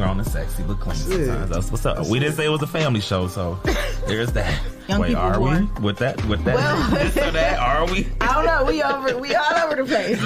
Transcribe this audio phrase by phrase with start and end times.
[0.00, 1.26] grown and sexy, but clean Shit.
[1.26, 1.50] sometimes.
[1.50, 2.06] That's what's up.
[2.06, 3.58] We didn't say it was a family show, so
[4.06, 4.60] there's that.
[4.88, 5.70] Young Wait, are born.
[5.76, 6.24] we with that?
[6.26, 6.56] With that?
[6.56, 7.58] Well- this or that?
[7.58, 8.08] Are we?
[8.20, 8.64] I don't know.
[8.64, 9.18] We over.
[9.18, 10.18] We all over the place.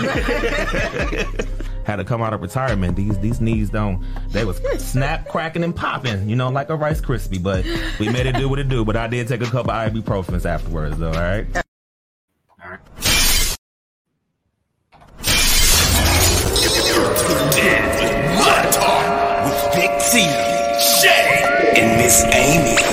[1.84, 2.96] Had to come out of retirement.
[2.96, 4.02] These these knees don't.
[4.30, 6.29] They was snap, cracking, and popping.
[6.30, 7.43] You know, like a Rice Krispie.
[7.43, 7.64] But
[7.98, 8.84] we made it do what it do.
[8.86, 11.09] But I did take a couple ibuprofens afterwards, though.
[11.09, 11.46] All right.
[20.14, 21.43] Shay,
[21.75, 22.83] and Miss Amy.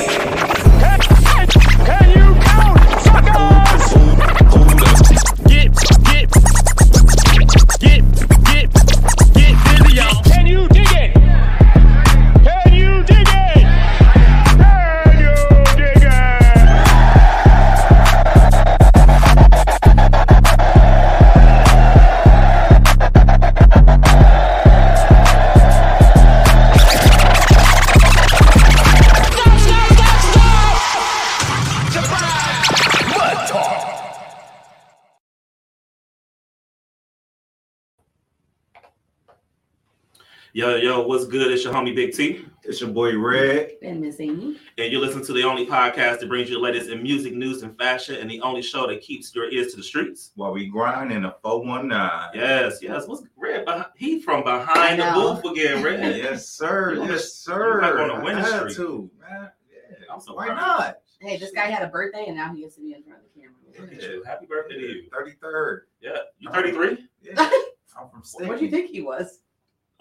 [40.54, 41.50] Yo, yo, what's good?
[41.50, 43.72] It's your homie Big T, It's your boy Red.
[43.82, 44.58] and Miss Amy.
[44.78, 47.64] and you listen to the only podcast that brings you the latest in music, news,
[47.64, 50.32] and fashion, and the only show that keeps your ears to the streets.
[50.36, 52.32] While we grind in a 419.
[52.42, 53.08] Yes, yes.
[53.08, 53.66] What's Red?
[53.66, 55.40] beh- He from behind the I know.
[55.42, 56.02] booth again, Red.
[56.18, 56.96] Yes, sir.
[56.96, 57.76] You Yes, sir.
[57.76, 58.76] you back on the winning I had streak.
[58.76, 59.50] to, man.
[59.72, 60.14] Yeah.
[60.14, 60.58] I'm so Why proud.
[60.58, 60.98] not?
[61.22, 63.26] Hey, this guy had a birthday, and now he gets to be in front of
[63.34, 63.56] the camera.
[63.80, 64.22] Look at you.
[64.26, 65.04] Happy birthday to you.
[65.18, 65.82] 33rd.
[66.02, 67.08] Yeah, you 33?
[67.22, 67.50] Yeah.
[67.98, 68.50] I'm from Sticky.
[68.50, 69.40] What do you think he was?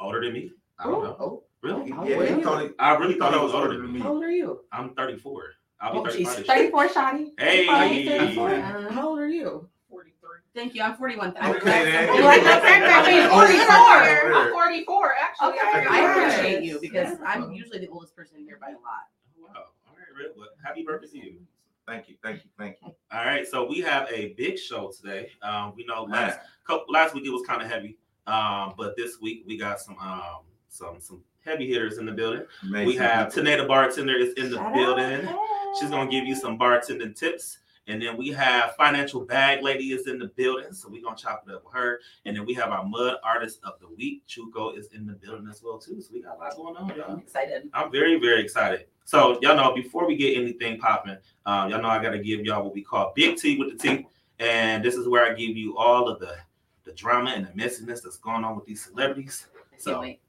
[0.01, 0.51] Older than me?
[0.79, 1.17] I don't know.
[1.21, 1.91] Oh, Really?
[1.91, 4.01] How Yeah, old he thought he, I really thought he was older than me.
[4.01, 4.61] how old are you?
[4.73, 5.45] I'm 34.
[5.83, 7.27] I'll be Oh, 35 she's 34, Shotty.
[7.39, 8.07] Hey.
[8.07, 8.49] 34.
[8.51, 9.69] Uh, how old are you?
[9.91, 10.15] 43.
[10.55, 10.83] Thank you.
[10.83, 11.37] I'm 41.
[11.37, 12.15] Okay, then.
[12.17, 14.35] You like that fact that 44?
[14.41, 15.49] I'm 44, actually.
[15.49, 19.09] Okay, I I appreciate you because I'm usually the oldest person here by a lot.
[19.39, 19.49] Wow.
[19.87, 20.33] All right, Red.
[20.37, 21.41] Well, happy birthday to you.
[21.87, 22.95] Thank you, thank you, thank you.
[23.13, 25.29] All right, so we have a big show today.
[25.43, 27.99] Um, we know last Man, couple, last week it was kind of heavy,
[28.31, 32.45] um, but this week we got some um, some some heavy hitters in the building.
[32.63, 32.87] amazing.
[32.87, 35.27] We have Taneda Bartender is in the Shout building.
[35.27, 35.37] Hey.
[35.79, 37.59] She's gonna give you some bartending tips.
[37.87, 41.45] And then we have Financial Bag Lady is in the building, so we're gonna chop
[41.49, 41.99] it up with her.
[42.25, 45.49] And then we have our Mud Artist of the Week, Chuco, is in the building
[45.51, 46.01] as well too.
[46.01, 47.19] So we got a lot going on, I'm y'all.
[47.19, 47.69] excited.
[47.75, 48.87] I'm very, very excited.
[49.07, 51.17] So y'all know before we get anything popping,
[51.47, 54.07] um, y'all know I gotta give y'all what we call Big T with the T,
[54.39, 56.37] and this is where I give you all of the
[56.85, 59.47] the drama and the messiness that's going on with these celebrities.
[59.79, 60.21] So wait.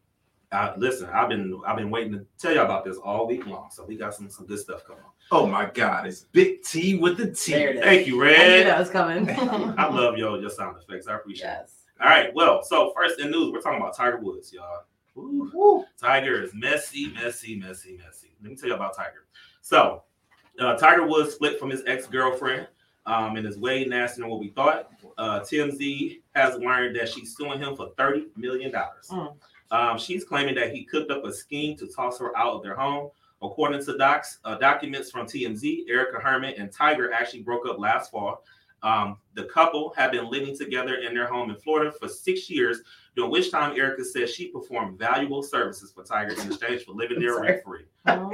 [0.52, 3.70] uh, listen, I've been I've been waiting to tell y'all about this all week long.
[3.72, 5.12] So we got some some good stuff coming on.
[5.32, 7.54] Oh my God, it's Big T with the T.
[7.54, 7.84] There it is.
[7.84, 8.40] Thank you, Red.
[8.40, 9.30] I knew that was coming.
[9.78, 11.08] I love your your sound effects.
[11.08, 11.58] I appreciate it.
[11.62, 11.76] yes.
[12.02, 12.34] All right.
[12.34, 14.84] Well, so first in news, we're talking about Tiger Woods, y'all.
[15.18, 15.52] Ooh.
[15.54, 15.86] Woo.
[16.00, 18.30] Tiger is messy, messy, messy, messy.
[18.42, 19.28] Let me tell you about Tiger.
[19.62, 20.04] So,
[20.60, 22.68] uh, Tiger Woods split from his ex girlfriend,
[23.06, 24.90] um, and is way nastier than what we thought.
[25.18, 29.08] Uh, TMZ has learned that she's suing him for thirty million dollars.
[29.10, 29.36] Mm.
[29.72, 32.76] Um, she's claiming that he cooked up a scheme to toss her out of their
[32.76, 33.10] home.
[33.42, 38.12] According to docs, uh, documents from TMZ, Erica Herman and Tiger actually broke up last
[38.12, 38.44] fall.
[38.84, 42.82] Um, the couple had been living together in their home in Florida for six years,
[43.16, 47.20] during which time Erica says she performed valuable services for Tiger in exchange for living
[47.20, 47.84] there rent free.
[48.06, 48.30] Uh-huh.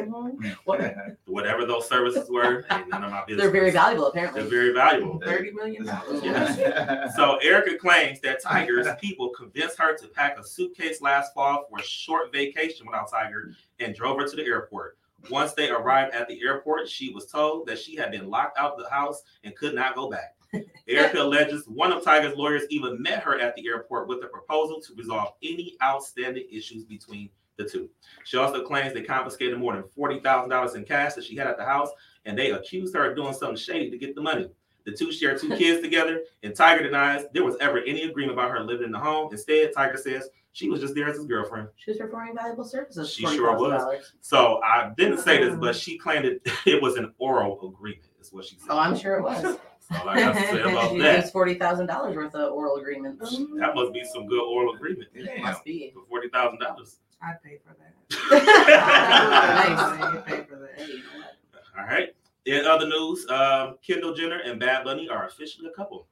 [0.66, 0.96] What-
[1.26, 3.44] Whatever those services were, ain't none of my business.
[3.44, 4.42] They're very valuable, apparently.
[4.42, 5.20] They're very valuable.
[5.20, 5.86] $30 million.
[6.24, 7.10] Yeah.
[7.12, 11.80] So Erica claims that Tiger's people convinced her to pack a suitcase last fall for
[11.80, 14.98] a short vacation without Tiger and drove her to the airport.
[15.30, 18.74] Once they arrived at the airport, she was told that she had been locked out
[18.74, 20.36] of the house and could not go back.
[20.88, 24.82] Erica alleges one of Tiger's lawyers even met her at the airport with a proposal
[24.82, 27.90] to resolve any outstanding issues between the two.
[28.24, 31.66] She also claims they confiscated more than $40,000 in cash that she had at the
[31.66, 31.90] house,
[32.26, 34.50] and they accused her of doing something shady to get the money.
[34.86, 38.52] The two share two kids together, and Tiger denies there was ever any agreement about
[38.52, 39.30] her living in the home.
[39.32, 41.68] Instead, Tiger says she was just there as his girlfriend.
[41.76, 43.12] She was performing valuable services.
[43.12, 44.06] She sure was.
[44.22, 45.58] So I didn't say this, oh.
[45.58, 48.68] but she claimed it, it was an oral agreement, is what she said.
[48.70, 49.58] Oh, I'm sure it was.
[49.90, 51.32] That's all I got to say about she that.
[51.32, 53.32] forty thousand dollars worth of oral agreements.
[53.58, 55.42] That must be some good oral agreement Damn.
[55.42, 55.92] Must be.
[55.94, 56.98] for forty thousand dollars.
[57.22, 57.94] I'd pay for that.
[60.08, 60.24] Nice.
[60.26, 60.72] Pay for that.
[60.78, 61.62] Hey, you know what?
[61.80, 62.14] All right.
[62.46, 66.08] In other news, um, Kendall Jenner and Bad Bunny are officially a couple.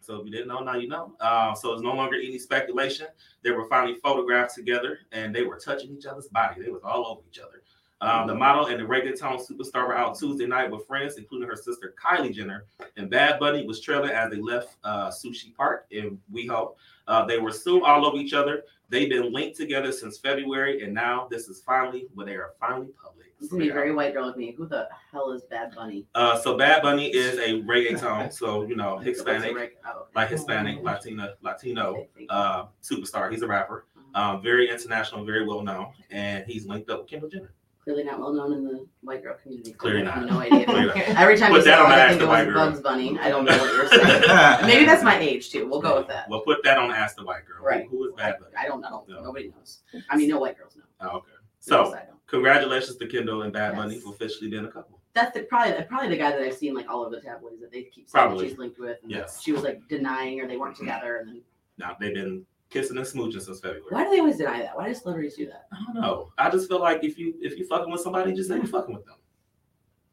[0.00, 1.14] So if you didn't know, now you know.
[1.20, 3.06] Uh, so it's no longer any speculation.
[3.42, 6.62] They were finally photographed together, and they were touching each other's body.
[6.62, 7.62] They was all over each other.
[8.00, 11.56] Um, the model and the reggaeton superstar were out Tuesday night with friends, including her
[11.56, 12.66] sister Kylie Jenner.
[12.96, 16.74] And Bad Bunny was trailing as they left uh, Sushi Park in WeHo.
[17.08, 18.62] Uh, they were soon all over each other.
[18.88, 22.88] They've been linked together since February, and now this is finally when they are finally
[23.02, 23.26] public.
[23.40, 24.52] It's gonna be very white girl with me.
[24.56, 26.06] Who the hell is Bad Bunny?
[26.14, 30.82] Uh, so Bad Bunny is a reggaeton, so you know Hispanic, reg- oh, like Hispanic,
[30.82, 32.36] Latina, Latino Okay, thank you.
[32.36, 33.30] uh, superstar.
[33.30, 33.84] He's a rapper,
[34.14, 37.52] um, very international, very well known, and he's linked up with Kendall Jenner.
[37.88, 39.72] Clearly not well known in the white girl community.
[39.72, 40.30] Clearly I have not.
[40.30, 40.92] No idea.
[41.16, 43.18] Every time Put you say that on I think the it was Bugs Bunny.
[43.18, 44.66] I don't know what you're saying.
[44.66, 45.66] Maybe that's my age too.
[45.66, 46.28] We'll go with that.
[46.28, 47.56] We'll put that on Ask the White Girl.
[47.60, 47.86] Who- Right.
[47.88, 48.52] Who is Bad Bunny?
[48.58, 49.06] I don't know.
[49.08, 49.22] No.
[49.22, 49.78] Nobody knows.
[50.10, 50.82] I mean, no white girls know.
[51.00, 51.30] Oh, okay.
[51.60, 51.94] So
[52.26, 55.00] congratulations to Kendall and Bad Bunny for officially being a couple.
[55.14, 57.72] That's the, probably probably the guy that I've seen like all over the tabloids that
[57.72, 58.48] they keep saying that Probably.
[58.50, 58.98] she's linked with.
[59.02, 59.40] And Yes.
[59.42, 61.16] She was like denying or they weren't together.
[61.16, 61.42] And then
[61.78, 63.82] Now they've been kissing and smooching since February.
[63.90, 64.76] why do they always deny that?
[64.76, 65.66] Why do celebrities do that?
[65.72, 66.32] I don't know.
[66.38, 68.94] I just feel like if you if you fucking with somebody, just say you fucking
[68.94, 69.14] with them.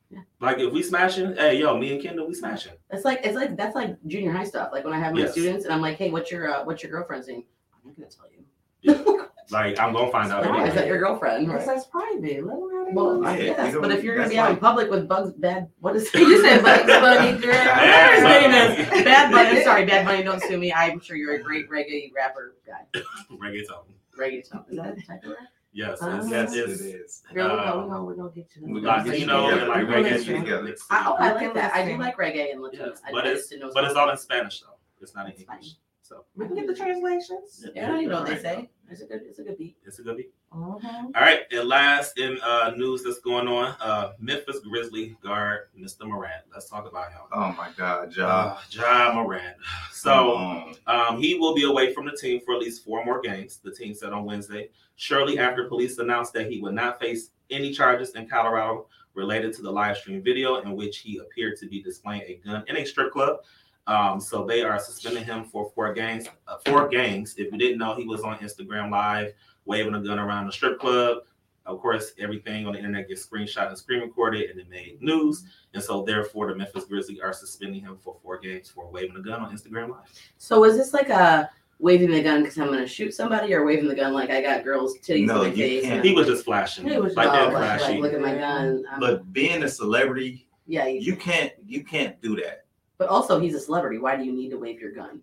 [0.10, 0.20] Yeah.
[0.40, 2.74] Like if we smashing, hey yo, me and Kendall, we smashing.
[2.92, 4.70] It's like it's like that's like junior high stuff.
[4.72, 5.32] Like when I have my Yes.
[5.34, 7.44] students and I'm like, hey, what's your uh, what's your girlfriend's name?
[7.74, 9.25] I'm not gonna tell you.
[9.52, 10.44] Like I'm gonna find out.
[10.44, 10.70] Why anyway.
[10.70, 11.46] is that your girlfriend?
[11.48, 12.46] Because that's private.
[12.46, 14.90] Let them have Well, Yeah, guess, you but if you're gonna be out in public
[14.90, 17.52] with Bugs Bad, what is You said Bugs Bunny, girl.
[17.54, 18.52] Whatever his name
[18.82, 19.04] is, Bunny.
[19.04, 19.64] Bad Bunny.
[19.64, 20.24] Sorry, Bad Bunny.
[20.24, 20.74] Don't sue me.
[20.74, 23.00] I'm sure you're a great reggae rapper guy.
[23.32, 23.86] reggaeton.
[24.20, 24.70] Reggaeton.
[24.72, 25.40] Is that a type of rap?
[25.74, 26.18] Yes, Ah.
[26.20, 27.22] it's, Yes, it's, it is.
[27.34, 28.66] Girl, we're Uh, gonna, we're gonna, we're gonna get you.
[28.74, 29.72] We like, gonna you know, together.
[29.74, 30.76] and like reggae together.
[30.90, 31.74] I, oh, I like that.
[31.76, 32.86] I do like reggae and Latino.
[32.88, 34.78] Yes, but it's- just didn't know but it's all in Spanish though.
[35.02, 35.58] It's not in It's English.
[35.60, 35.70] fine.
[36.02, 37.66] So We can get the translations.
[37.76, 38.70] Yeah, I don't know what they say.
[38.90, 39.22] It's a good.
[39.28, 39.78] It's a good beat.
[39.86, 40.32] it's a good beat.
[40.54, 41.06] Mhm.
[41.06, 46.08] All right, and last in uh, news that's going on, uh, Memphis Grizzly guard Mr.
[46.08, 46.44] Morant.
[46.54, 47.22] Let's talk about him.
[47.34, 48.26] Oh my God, Ja.
[48.28, 49.58] Uh, Ja Morant.
[49.92, 53.60] So um, he will be away from the team for at least four more games.
[53.64, 57.72] The team said on Wednesday, shortly after police announced that he would not face any
[57.74, 61.82] charges in Colorado related to the live stream video in which he appeared to be
[61.82, 63.38] displaying a gun in a strip club.
[63.88, 66.28] Um, so they are suspending him for four games.
[66.48, 67.36] Uh, four games.
[67.38, 69.34] If you didn't know, he was on Instagram Live
[69.66, 71.20] waving a gun around the strip club.
[71.68, 75.46] Of course, everything on the internet gets screenshot and screen recorded, and it made news.
[75.74, 79.22] And so, therefore, the Memphis Grizzlies are suspending him for four games for waving a
[79.22, 80.02] gun on Instagram Live.
[80.38, 81.50] So is this like a
[81.80, 84.64] waving the gun because I'm gonna shoot somebody, or waving the gun like I got
[84.64, 85.84] girls titties No, in my you face?
[85.84, 86.06] can't.
[86.06, 87.94] He was just flashing, He was like that like, flashy.
[87.94, 88.84] like, look at my gun.
[88.92, 92.65] Um, But being a celebrity, yeah, you, you can't you can't do that.
[92.98, 93.98] But also he's a celebrity.
[93.98, 95.22] Why do you need to wave your gun?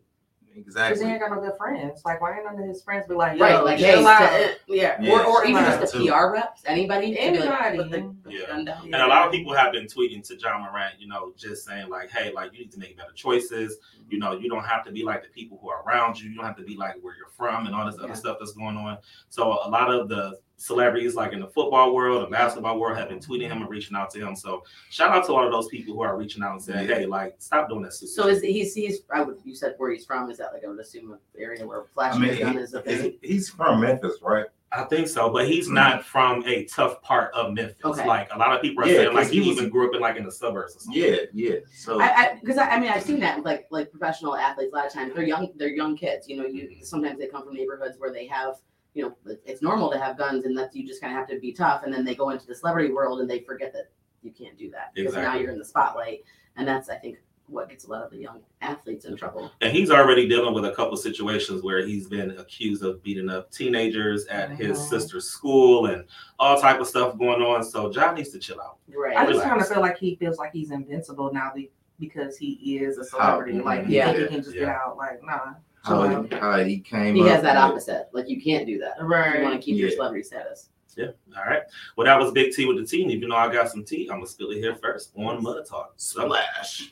[0.54, 0.90] Exactly.
[0.94, 2.02] Because he ain't got no good friends.
[2.04, 4.28] Like, why ain't none of his friends be like, right, yo, like hey, out.
[4.28, 6.10] st- yeah, Yeah, or or even out, just the too.
[6.12, 8.46] PR reps, anybody, to be like, Anybody.
[8.46, 8.94] put the, put the Yeah.
[9.02, 11.88] And a lot of people have been tweeting to John Morant, you know, just saying
[11.88, 13.76] like, "Hey, like you need to make better choices.
[14.08, 16.28] You know, you don't have to be like the people who are around you.
[16.30, 18.04] You don't have to be like where you're from and all this Yeah.
[18.04, 18.98] other stuff that's going on."
[19.28, 23.08] So a lot of the celebrities, like in the football world, the basketball world, have
[23.08, 24.36] been tweeting him and reaching out to him.
[24.36, 26.94] So shout out to all of those people who are reaching out and saying, Yeah.
[26.98, 29.74] "Hey, like stop doing that." stupid So shit." is he's he's I would you said
[29.78, 30.30] where he's from?
[30.30, 32.74] Is that like I would assume an area where I flashing mean, the gun is
[32.74, 33.18] a thing?
[33.22, 34.46] he's from Memphis, right?
[34.74, 35.74] I think so, but he's hmm.
[35.74, 37.76] not from a tough part of Memphis.
[37.84, 38.06] Okay.
[38.06, 39.88] Like a lot of people are Yeah, saying, like 'cause he, he was- even grew
[39.88, 41.02] up in like in the suburbs or something.
[41.02, 41.56] Yeah, yeah.
[41.74, 44.76] So I because I, I, mean I've seen that with, like like professional athletes a
[44.76, 46.82] lot of times they're young they're young kids you know you mm-hmm.
[46.82, 48.56] sometimes they come from neighborhoods where they have
[48.94, 51.38] you know it's normal to have guns and that you just kind of have to
[51.40, 53.90] be tough and then they go into the celebrity world and they forget that
[54.22, 56.20] you can't do that because now you're in the spotlight
[56.56, 57.18] and that's I think
[57.48, 59.50] what gets a lot of the young athletes in trouble.
[59.60, 63.50] And he's already dealing with a couple situations where he's been accused of beating up
[63.50, 64.88] teenagers at his Mhm.
[64.88, 66.04] sister's school and
[66.38, 67.62] all type of stuff going on.
[67.64, 68.78] So John needs to chill out.
[68.94, 69.16] Right.
[69.16, 71.52] I just kind of feel like he feels like he's invincible now
[72.00, 73.60] because he is a How- celebrity.
[73.60, 74.12] Like, Yeah.
[74.12, 74.60] yeah, he can just Yeah.
[74.60, 74.96] get out.
[74.96, 75.54] Like, nah.
[75.84, 78.08] how he, how he came he up has that with- opposite.
[78.12, 78.94] Like you can't do that.
[79.00, 79.38] Right.
[79.38, 80.68] You want to keep your celebrity status.
[80.98, 81.62] All right.
[81.96, 83.02] Well, that was Big T with the tea.
[83.02, 85.42] And if you know I got some tea, I'm gonna spill it here first on
[85.42, 85.94] Mud Talk.
[85.96, 86.90] So, Splash.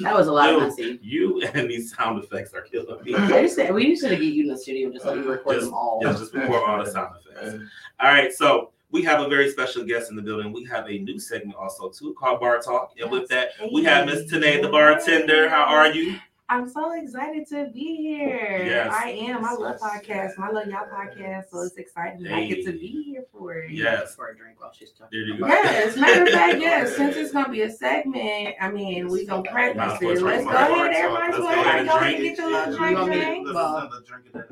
[0.00, 0.60] That was a lot of Yo.
[0.66, 0.98] messy.
[1.02, 3.14] you and these sound effects are killing me.
[3.14, 5.56] I just we used to get you in the studio and just let you record
[5.56, 6.00] Just- them all.
[6.02, 7.62] Yeah, just record all the sound effects.
[8.00, 10.52] All right, so we have a very special guest in the building.
[10.52, 14.06] We have a new segment also too called Bar Talk, and with that, we have
[14.06, 15.48] Miss Tanae, the bartender.
[15.48, 16.16] How are you?
[16.52, 18.62] I'm so excited to be here.
[18.66, 18.92] Yes.
[18.94, 19.42] I am.
[19.42, 20.34] I love podcasts.
[20.36, 21.48] and I love y'all podcasts.
[21.50, 23.70] So it's exciting that I get to be here for it.
[23.70, 25.08] Yes, for a drink while she's talking.
[25.12, 25.46] there you go.
[25.46, 26.94] Yes, matter of fact, yes.
[26.96, 30.22] Since it's gonna be a segment, I mean, we gonna Might practice it.
[30.22, 30.94] Let's go Bar ahead, Talk.
[30.94, 31.32] everybody.
[31.32, 32.28] Let's Go go ahead ahead, and go drink ahead, it.
[32.28, 32.78] get your little Yeah.
[32.78, 33.54] drink, You want me drink.
[33.54, 33.90] Well,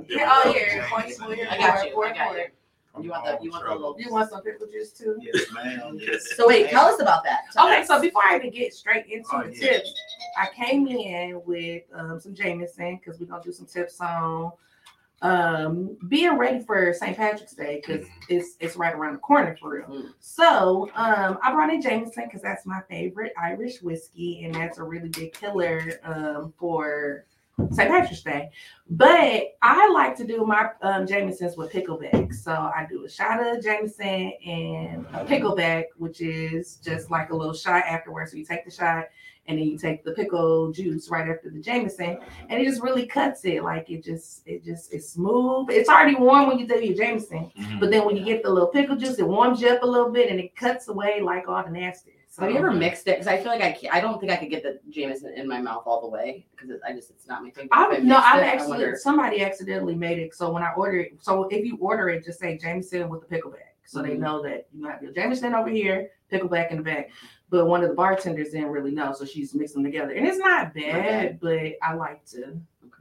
[0.09, 1.41] Yeah, oh, here, point it, point.
[1.51, 2.03] I got you.
[2.03, 2.45] I got you.
[3.03, 3.97] You want the you want the little.
[4.01, 5.17] You want some pickle juice too?
[5.21, 5.99] Yes, ma'am.
[6.01, 6.35] Yes.
[6.37, 7.43] So wait, tell us about that.
[7.53, 7.87] Tell Okay, us.
[7.89, 9.61] so before I even get straight into Oh, the yeah.
[9.75, 9.95] tips,
[10.39, 14.53] I came in with um, some Jameson because we're gonna do some tips on
[15.23, 17.17] um, being ready for St.
[17.17, 19.87] Patrick's Day because it's it's right around the corner for real.
[19.87, 20.13] Mm.
[20.21, 24.83] So um, I brought in Jameson because that's my favorite Irish whiskey, and that's a
[24.83, 27.27] really big killer um, for
[27.71, 27.91] St.
[27.91, 28.51] Patrick's Day.
[28.89, 32.35] But I like to do my um, Jamesons with pickleback.
[32.35, 37.37] So I do a shot of Jameson and a pickleback, which is just like a
[37.37, 38.31] little shot afterwards.
[38.31, 39.05] So you take the shot
[39.47, 42.19] and then you take the pickle juice right after the Jameson,
[42.49, 43.63] and it just really cuts it.
[43.65, 45.69] Like it just, it just, it's smooth.
[45.71, 47.81] It's already warm when you do your Jameson, Mhm.
[47.81, 50.11] but then when you get the little pickle juice, it warms you up a little
[50.11, 52.13] bit and it cuts away like all the nasty.
[52.33, 53.17] So Have you ever mixed it?
[53.19, 55.49] Because I feel like I can't, I don't think I could get the Jameson in
[55.49, 57.69] my mouth all the way because I just it's not my thing.
[57.73, 60.33] I I no, I've I actually somebody accidentally made it.
[60.37, 63.37] So when I order it, so if you order it, just say Jameson with the
[63.37, 64.21] pickleback, so they Mhm.
[64.21, 67.11] know that you have your Jameson over here, pickle back in the back.
[67.51, 70.39] But one of the bartenders didn't really know, so she's mixing them together, and it's
[70.39, 72.57] not bad, but I like to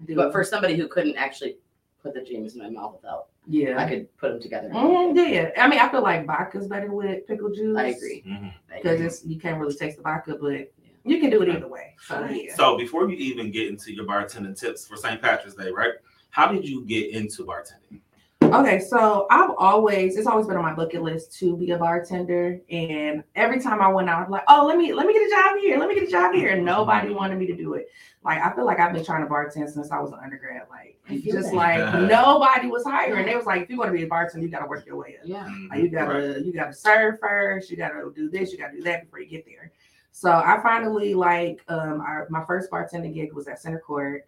[0.06, 0.16] do.
[0.16, 1.58] But for somebody who couldn't actually
[2.02, 4.70] put the Jameson in my mouth without, yeah, I could put them together.
[4.70, 5.52] Mm, yeah.
[5.58, 7.78] I mean, I feel like vodka's better with pickle juice.
[7.78, 8.24] I agree.
[8.28, 8.54] Mhm.
[8.76, 9.06] Because agree.
[9.06, 10.72] it's you can't really taste the vodka, but
[11.04, 11.96] you can do it either way.
[12.08, 12.56] So yeah.
[12.56, 15.22] So before you even get into your bartending tips for St.
[15.22, 15.94] Patrick's Day, right?
[16.32, 18.02] How did you get into bartending?
[18.60, 22.60] Okay, so I've always it's always been on my bucket list to be a bartender,
[22.70, 25.30] and every time I went out, I'm like, oh, let me let me get a
[25.30, 27.88] job here, let me get a job here, and nobody wanted me to do it.
[28.24, 30.64] Like I feel like I've been trying to bartend since I was an undergrad.
[30.70, 31.56] Like I feel just that.
[31.56, 33.28] like nobody was hiring.
[33.28, 34.98] They was like, if you want to be a bartender, you got to work your
[34.98, 35.28] way up.
[35.28, 35.48] Yeah.
[35.70, 39.04] Like you gotta you gotta serve first, you gotta do this, you gotta do that
[39.04, 39.72] before you get there.
[40.12, 44.26] So I finally like um our, my first bartending gig was at Center Court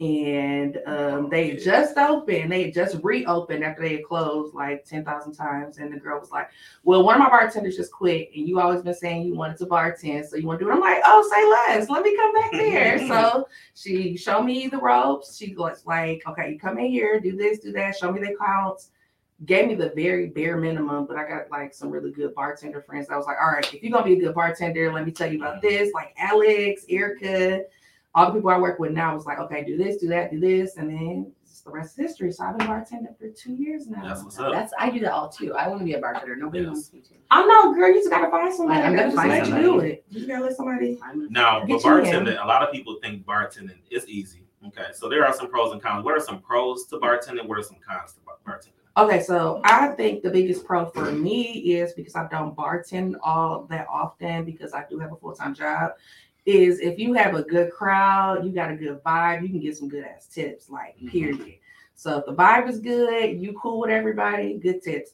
[0.00, 5.78] and um they just opened, they just reopened after they had closed like 10,000 times.
[5.78, 6.50] And the girl was like,
[6.82, 9.66] Well, one of my bartenders just quit, and you always been saying you wanted to
[9.66, 10.74] bartend, so you want to do it.
[10.74, 12.98] I'm like, Oh, say less, let me come back there.
[13.08, 15.36] so she showed me the ropes.
[15.36, 18.36] She was like, Okay, you come in here, do this, do that, show me the
[18.36, 18.90] counts
[19.46, 23.08] gave me the very bare minimum, but I got like some really good bartender friends.
[23.10, 25.30] I was like, all right, if you're gonna be a good bartender, let me tell
[25.30, 25.92] you about this.
[25.92, 27.64] Like Alex, Erica,
[28.14, 30.38] all the people I work with now was like, okay, do this, do that, do
[30.38, 32.30] this, and then it's the rest is history.
[32.32, 34.02] So I've been bartending for two years now.
[34.02, 34.52] That's what's up.
[34.52, 35.54] That's I do that all too.
[35.54, 36.36] I want to be a bartender.
[36.36, 36.68] Nobody Yes.
[36.72, 37.14] wants me to.
[37.30, 37.88] I know, girl.
[37.88, 38.80] You just gotta find somebody.
[38.82, 39.64] I'm gonna find let somebody.
[39.64, 40.04] you do it.
[40.10, 41.00] You gotta let somebody.
[41.02, 42.04] I'm Now, but Get you in.
[42.04, 44.40] bartending, a lot of people think bartending is easy.
[44.68, 46.04] Okay, so there are some pros and cons.
[46.04, 47.46] What are some pros to bartending?
[47.46, 48.70] What are some cons to bartending?
[48.96, 51.42] Okay, so I think the biggest pro for me
[51.74, 55.52] is because I don't bartend all that often because I do have a full time
[55.54, 55.92] job.
[56.46, 59.76] Is if you have a good crowd, you got a good vibe, you can get
[59.76, 61.10] some good ass tips, like Mhm.
[61.10, 61.54] period.
[61.94, 65.12] So if the vibe is good, you cool with everybody, good tips.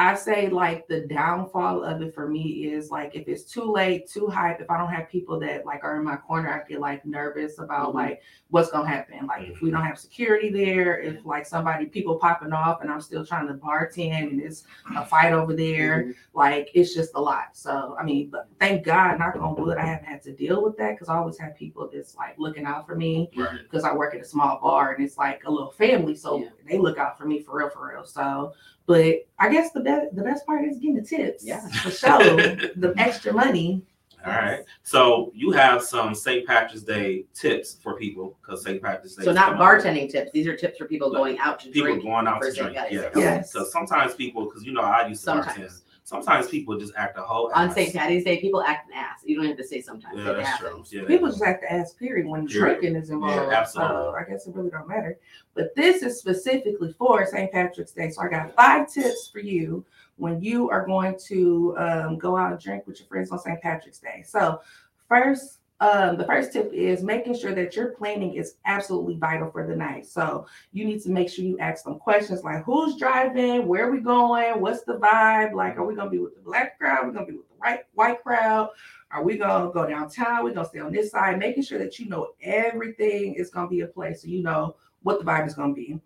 [0.00, 4.08] I say like the downfall of it for me is like if it's too late,
[4.08, 6.78] too hype, if I don't have people that like are in my corner, I get
[6.78, 7.94] like nervous about Mhm.
[7.94, 9.26] like what's gonna happen.
[9.26, 13.00] Like if we don't have security there, if like somebody people popping off and I'm
[13.00, 14.62] still trying to bartend and it's
[14.96, 17.48] a fight over there, like it's just a lot.
[17.56, 20.76] So I mean, but thank God, knock on wood, I haven't had to deal with
[20.76, 23.58] that because I always have people that's like looking out for me Right.
[23.64, 26.50] because I work at a small bar and it's like a little family, so Yeah.
[26.68, 28.04] they look out for me for real, for real.
[28.04, 28.52] So,
[28.88, 31.44] but I guess the best the best part is getting the tips.
[31.44, 31.60] Yeah.
[31.82, 32.36] for sure.
[32.74, 33.82] the extra money.
[34.26, 34.64] All right.
[34.82, 36.44] So you have some St.
[36.46, 38.82] Patrick's Day tips for people because St.
[38.82, 39.24] Patrick's Day.
[39.24, 39.68] So not coming up.
[39.68, 40.32] bartending tips.
[40.32, 41.98] These are tips for people going out to People drink.
[42.00, 42.76] People going out for to drink.
[42.76, 43.10] Patty's Yeah.
[43.14, 43.52] Yes.
[43.52, 45.82] So sometimes people, because you know, I used to bartend.
[46.08, 46.24] Sometimes.
[46.24, 47.70] Sometimes people just act a whole On.
[47.70, 47.94] St.
[47.94, 49.20] Patty's Day, people act an ass.
[49.26, 50.16] You don't have to say sometimes.
[50.18, 50.88] Yeah, that's happens.
[50.88, 51.02] true.
[51.02, 52.80] Yeah, People just have to ask period when Period.
[52.80, 53.52] drinking is involved.
[53.52, 53.94] Yeah, absolutely.
[53.96, 55.18] So I guess it really don't matter.
[55.52, 57.52] But this is specifically for St.
[57.52, 58.08] Patrick's Day.
[58.08, 59.84] So I got five tips for you
[60.16, 63.60] when you are going to um, go out and drink with your friends on St.
[63.60, 64.24] Patrick's Day.
[64.26, 64.62] So
[65.10, 69.66] first, um, the first tip is making sure that your planning is absolutely vital for
[69.66, 70.06] the night.
[70.06, 73.92] So you need to make sure you ask them questions like who's driving, where are
[73.92, 75.52] we going, what's the vibe?
[75.52, 77.06] Like, are we gonna be with the black crowd?
[77.06, 78.70] We're gonna be with the right white crowd?
[79.12, 80.42] Are we gonna go downtown?
[80.42, 83.80] We're gonna stay on this side, making sure that you know everything is gonna be
[83.80, 86.00] in place so you know what the vibe is gonna be.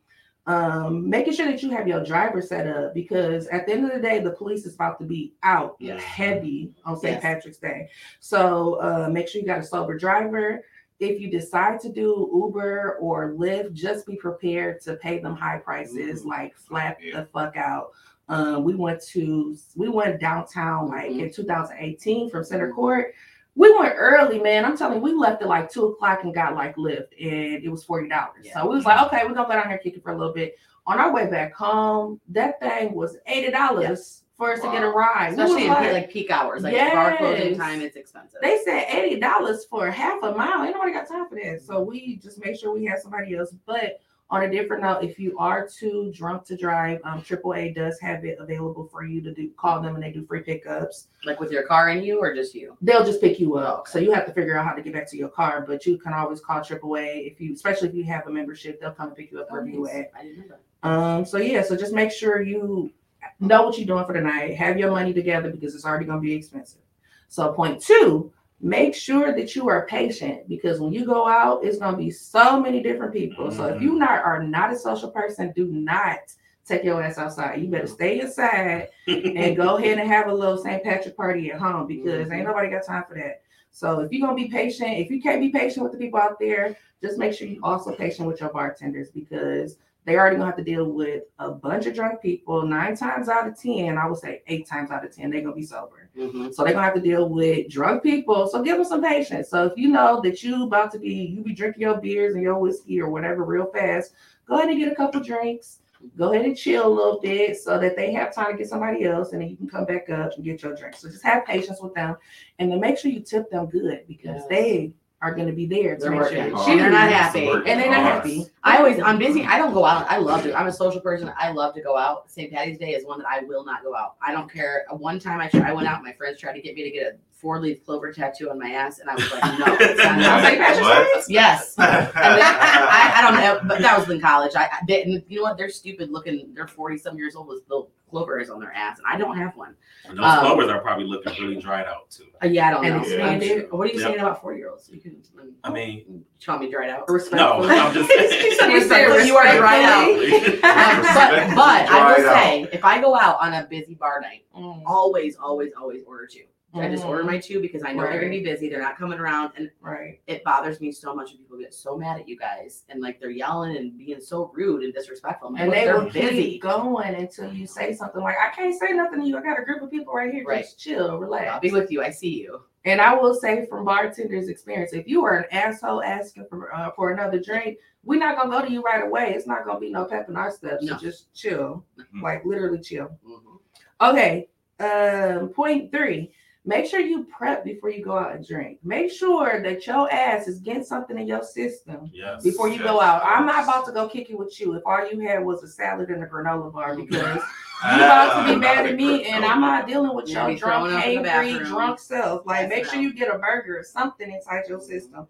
[0.46, 3.92] Um, making sure that you have your driver set up because at the end of
[3.92, 6.02] the day, the police is about to be out Yes.
[6.02, 7.14] heavy on St.
[7.14, 7.22] Yes.
[7.22, 7.88] Patrick's Day.
[8.18, 10.64] So uh, make sure you got a sober driver.
[10.98, 15.58] If you decide to do Uber or Lyft, just be prepared to pay them high
[15.58, 17.92] prices, like flat the fuck out.
[18.28, 23.14] Um, we went to we went downtown like in 2018 from Center Court.
[23.54, 24.64] We went early, man.
[24.64, 27.68] I'm telling you, we left at like two o'clock and got like Lyft, and it
[27.68, 28.44] was forty dollars.
[28.44, 28.54] Yeah.
[28.54, 30.32] So we was like, okay, we're gonna go down here kick it for a little
[30.32, 30.56] bit.
[30.86, 34.88] On our way back home, that thing was eighty dollars for us to get a
[34.88, 35.36] ride.
[35.36, 38.40] We Especially in like- like peak hours, like bar closing time, it's expensive.
[38.42, 40.64] they said eighty dollars for half a mile.
[40.64, 41.60] Ain't nobody got time for that.
[41.60, 43.54] So we just made sure we had somebody else.
[43.66, 44.00] But
[44.32, 48.24] On a different note, if you are too drunk to drive, um, AAA does have
[48.24, 49.50] it available for you to do.
[49.58, 51.08] Call them and they do free pickups.
[51.26, 52.74] Like with your car and you, or just you?
[52.80, 55.06] They'll just pick you up, so you have to figure out how to get back
[55.10, 55.62] to your car.
[55.68, 58.92] But you can always call AAA if you, especially if you have a membership, they'll
[58.92, 60.10] come and pick you up wherever you at.
[60.18, 60.88] I didn't know that.
[60.88, 62.90] Um, so yeah, so just make sure you
[63.38, 66.22] know what you're doing for the night, have your money together because it's already gonna
[66.22, 66.80] be expensive.
[67.28, 71.78] So point two, make sure that you are patient because when you go out, it's
[71.78, 73.50] gonna be so many different people.
[73.50, 73.82] So if mm-hmm.
[73.82, 76.20] you not are not a social person, do not
[76.64, 77.60] take your ass outside.
[77.60, 80.82] You better stay inside and go ahead and have a little St.
[80.84, 82.44] Patrick party at home because ain't mm-hmm.
[82.44, 83.42] nobody got time for that.
[83.72, 86.38] So if you're gonna be patient, if you can't be patient with the people out
[86.38, 90.56] there, just make sure you also patient with your bartenders because they already gonna have
[90.56, 92.62] to deal with a bunch of drunk people.
[92.62, 95.54] Nine times out of ten, I would say eight times out of ten, they're gonna
[95.54, 96.10] be sober.
[96.16, 96.52] Mhm.
[96.52, 98.48] So they're gonna have to deal with drunk people.
[98.48, 99.48] So give them some patience.
[99.48, 102.42] So if you know that you about to be you be drinking your beers and
[102.42, 104.14] your whiskey or whatever real fast,
[104.46, 105.78] go ahead and get a couple drinks.
[106.16, 109.04] Go ahead and chill a little bit so that they have time to get somebody
[109.04, 110.96] else and then you can come back up and get your drink.
[110.96, 112.16] So just have patience with them
[112.58, 114.46] and then make sure you tip them good because Yes.
[114.48, 114.92] they
[115.22, 116.52] are gonna be there to They're make sure working.
[116.52, 117.48] that And they're not happy.
[117.48, 118.46] And they're not happy.
[118.64, 119.44] I always, I'm busy.
[119.44, 120.04] I don't go out.
[120.10, 120.52] I love to.
[120.52, 121.32] I'm a social person.
[121.38, 122.28] I love to go out.
[122.30, 122.52] St.
[122.52, 124.16] Patty's Day is one that I will not go out.
[124.20, 124.84] I don't care.
[124.90, 126.02] One time I tried, I went out.
[126.02, 128.70] My friends tried to get me to get a four leaf clover tattoo on my
[128.70, 129.76] ass, and I was like, no.
[129.80, 130.58] It's not Now, St.
[130.58, 130.82] happening.
[130.84, 131.30] What?
[131.30, 131.74] Yes.
[131.78, 134.52] And then, I, I don't know, but that was in college.
[134.56, 135.24] I, I didn't.
[135.30, 135.56] You know what?
[135.56, 136.52] They're stupid looking.
[136.52, 139.74] They're forty some years old little clovers on their ass, and I don't have one.
[140.06, 142.24] And those Um, clovers are probably looking really dried out too.
[142.42, 143.02] Uh, yeah, I don't And know.
[143.02, 143.72] expanded.
[143.72, 144.08] What are you Yep.
[144.08, 144.90] saying about four year olds?
[144.92, 145.16] You can.
[145.64, 147.08] I mean, call me dried out.
[147.08, 150.08] no, I'm just You said Respectfully, you are dried out.
[150.18, 150.62] respectfully.
[150.62, 152.34] Um, but but I will out.
[152.42, 156.26] say, if I go out on a busy bar night, Mm, always, always, always order
[156.26, 156.44] two.
[156.74, 158.68] I just order my two because I know they're gonna be busy.
[158.70, 160.20] They're not coming around, and Right.
[160.26, 163.20] it bothers me so much when people get so mad at you guys and like
[163.20, 165.52] they're yelling and being so rude and disrespectful.
[165.52, 166.52] Like, And "Look, they they're will busy.
[166.52, 169.36] keep going until you say something like, I can't say nothing to you.
[169.36, 170.44] I got a group of people right here.
[170.44, 170.62] Right.
[170.64, 171.50] Just chill, relax.
[171.50, 172.02] I'll be with you.
[172.02, 172.62] I see you.
[172.86, 176.90] And I will say from bartender's experience, if you are an asshole asking for uh,
[176.96, 179.34] for another drink, we're not gonna go to you right away.
[179.34, 180.82] It's not gonna be no pep in our steps.
[180.84, 180.94] No.
[180.94, 182.22] So just chill, Mhm.
[182.22, 183.10] like literally chill.
[183.24, 184.10] Mhm.
[184.10, 184.48] Okay.
[184.80, 186.32] Um, point three.
[186.64, 188.78] Make sure you prep before you go out and drink.
[188.84, 192.44] Make sure that your ass is getting something in your system yes.
[192.44, 193.20] before you go out.
[193.24, 195.68] I'm not about to go kick it with you if all you had was a
[195.68, 197.42] salad and a granola bar because
[197.84, 200.84] you're about to be mad at me and I'm not dealing with You're your gonna
[200.84, 202.46] be throwing drunk, up in the angry, drunk self.
[202.46, 205.26] Like, make sure you get a burger or something inside your system.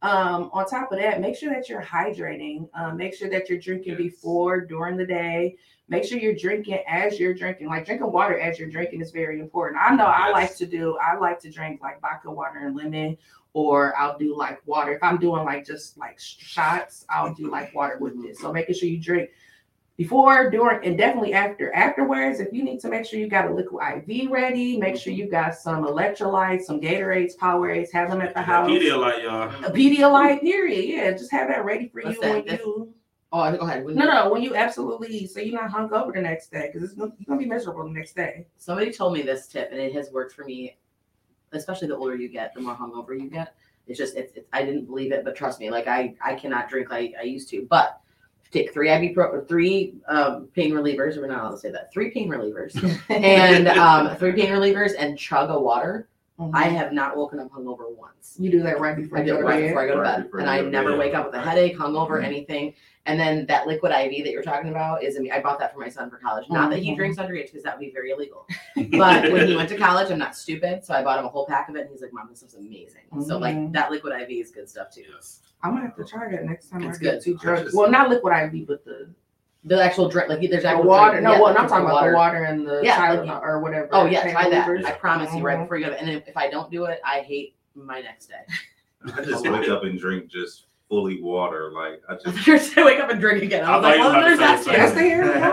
[0.00, 2.68] Um, on top of that, make sure that you're hydrating.
[2.74, 3.98] Um, make sure that you're drinking Yes.
[3.98, 5.56] before, during the day.
[5.88, 7.68] Make sure you're drinking as you're drinking.
[7.68, 9.80] Like drinking water as you're drinking is very important.
[9.80, 10.98] I know I like to do.
[10.98, 13.16] I like to drink like vodka water and lemon,
[13.54, 14.92] or I'll do like water.
[14.92, 18.36] If I'm doing like just like shots, I'll do like water with it.
[18.36, 19.30] So making sure you drink
[19.98, 21.74] before, during, and definitely after.
[21.74, 25.12] Afterwards, if you need to make sure you got a liquid IV ready, make sure
[25.12, 25.22] mm-hmm.
[25.22, 28.70] you got some electrolytes, some Gatorades, Powerades, have them at the house.
[28.70, 29.48] Pedialyte, y'all.
[29.64, 30.84] A Pedialyte, period.
[30.84, 32.46] Yeah, just have that ready for What's you that?
[32.46, 32.94] when you.
[33.30, 33.84] Oh, go ahead.
[33.84, 36.66] When No, you- no, when you absolutely so you're not hung over the next day
[36.72, 38.46] because it's gonna- you're gonna be miserable the next day.
[38.56, 40.78] Somebody told me this tip, and it has worked for me.
[41.52, 43.54] Especially the older you get, the more hungover you get.
[43.86, 46.68] It's just, it's, it's I didn't believe it, but trust me, like I, I cannot
[46.68, 47.66] drink like I used to.
[47.70, 48.00] But
[48.50, 51.16] take three ibuprofen, three um, pain relievers.
[51.16, 51.90] We're not allowed to say that.
[51.92, 52.74] Three pain relievers
[53.10, 56.08] and um, three pain relievers and chug a water.
[56.54, 58.36] I have not woken up hungover once.
[58.38, 59.66] you do that right before I you do go it to right bed.
[59.68, 62.24] before I go to bed, and I never wake up with a headache, hungover, Mhm.
[62.24, 62.74] anything.
[63.08, 65.88] And then that liquid IV that you're talking about is, I bought that for my
[65.88, 66.44] son for college.
[66.50, 66.96] Not that he Mhm.
[66.96, 68.46] drinks underage because that would be very illegal.
[68.98, 71.46] But when he went to college, I'm not stupid, so I bought him a whole
[71.46, 73.72] pack of it, and he's like, "Mom, this stuff's amazing." So like Mhm.
[73.72, 75.04] that liquid IV is good stuff too.
[75.12, 75.40] Yes.
[75.62, 77.20] I'm gonna have to try that next time It's I good.
[77.22, 77.64] too drunk.
[77.64, 79.08] just- Well, not liquid IV, but the,
[79.64, 81.12] The actual drink, like there's the actual water.
[81.14, 82.10] drink- No, yeah, well, I'm talking about water.
[82.12, 83.88] the water and the Yeah, Tylenol like- or whatever.
[83.92, 84.68] Oh yeah, try that.
[84.68, 84.84] relievers.
[84.84, 85.62] I promise you, right Mhm.
[85.62, 85.92] before you go.
[85.92, 88.44] And if, if I don't do it, I hate my next day.
[89.16, 91.70] I just wake up and drink just fully water.
[91.72, 93.64] Like I just You're saying wake up and drink again.
[93.64, 94.76] I I like, well, oh, there's that say too.
[94.78, 95.44] That's the hair.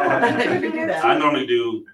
[0.50, 1.06] I could do that.
[1.06, 1.86] I normally do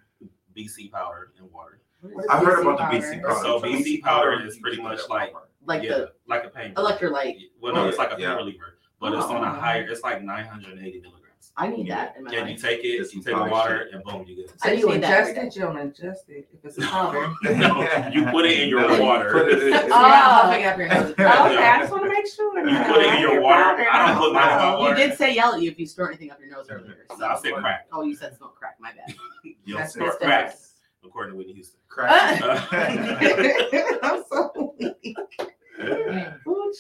[0.58, 1.80] BC powder and water.
[2.02, 2.98] What is I heard BC about the?
[3.00, 3.40] BC powder.
[3.42, 5.34] So BC powder is pretty much like-
[5.66, 6.74] Like yeah, the like a pain.
[6.74, 7.38] electrolyte.
[7.62, 8.36] Well, no, Oh, it's like a pain yeah.
[8.36, 9.60] reliever, but it's on a Oh.
[9.60, 9.84] higher.
[9.84, 11.21] It's like 980 milligrams.
[11.58, 13.90] I need that in my Yeah, you take it, It's you take the powder water,
[13.94, 14.52] and boom, you get it.
[14.62, 16.82] So I you see that every adjust it, you don't adjust it if it's a
[16.88, 17.34] powder.
[17.44, 19.32] no, you put it in your No, water.
[19.32, 19.78] put it in- Oh.
[19.78, 21.14] you're not huffing up your nose.
[21.18, 22.58] Oh, okay, I just want to make sure.
[22.60, 23.86] You put it in your water.
[23.92, 26.10] I don't put mine in my You did say yell at you if you snort
[26.12, 27.06] anything up your nose earlier.
[27.18, 27.88] So I said crack.
[27.92, 28.78] Oh, you said smoke crack.
[28.80, 29.16] My bad.
[29.44, 30.56] You don't That's snort crack,
[31.04, 31.80] according to Whitney Houston.
[31.88, 32.42] Crack.
[34.04, 35.18] I'm so weak.
[36.48, 36.74] Ooh.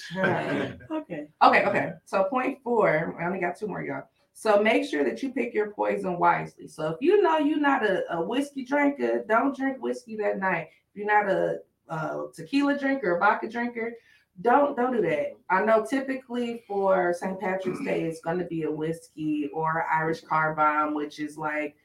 [0.91, 1.28] Okay.
[1.41, 1.91] Okay, okay.
[2.06, 4.04] So point four, I only got two more, y'all.
[4.34, 6.67] So make sure that you pick your poison wisely.
[6.67, 10.70] So if you know you're not a, a whiskey drinker, don't drink whiskey that night.
[10.94, 13.94] If you're not a, uh tequila drinker or vodka drinker,
[14.39, 15.34] don't don't do that.
[15.50, 17.39] I know typically for St.
[17.39, 21.76] Patrick's Day it's going to be a whiskey or Irish car bomb, which is like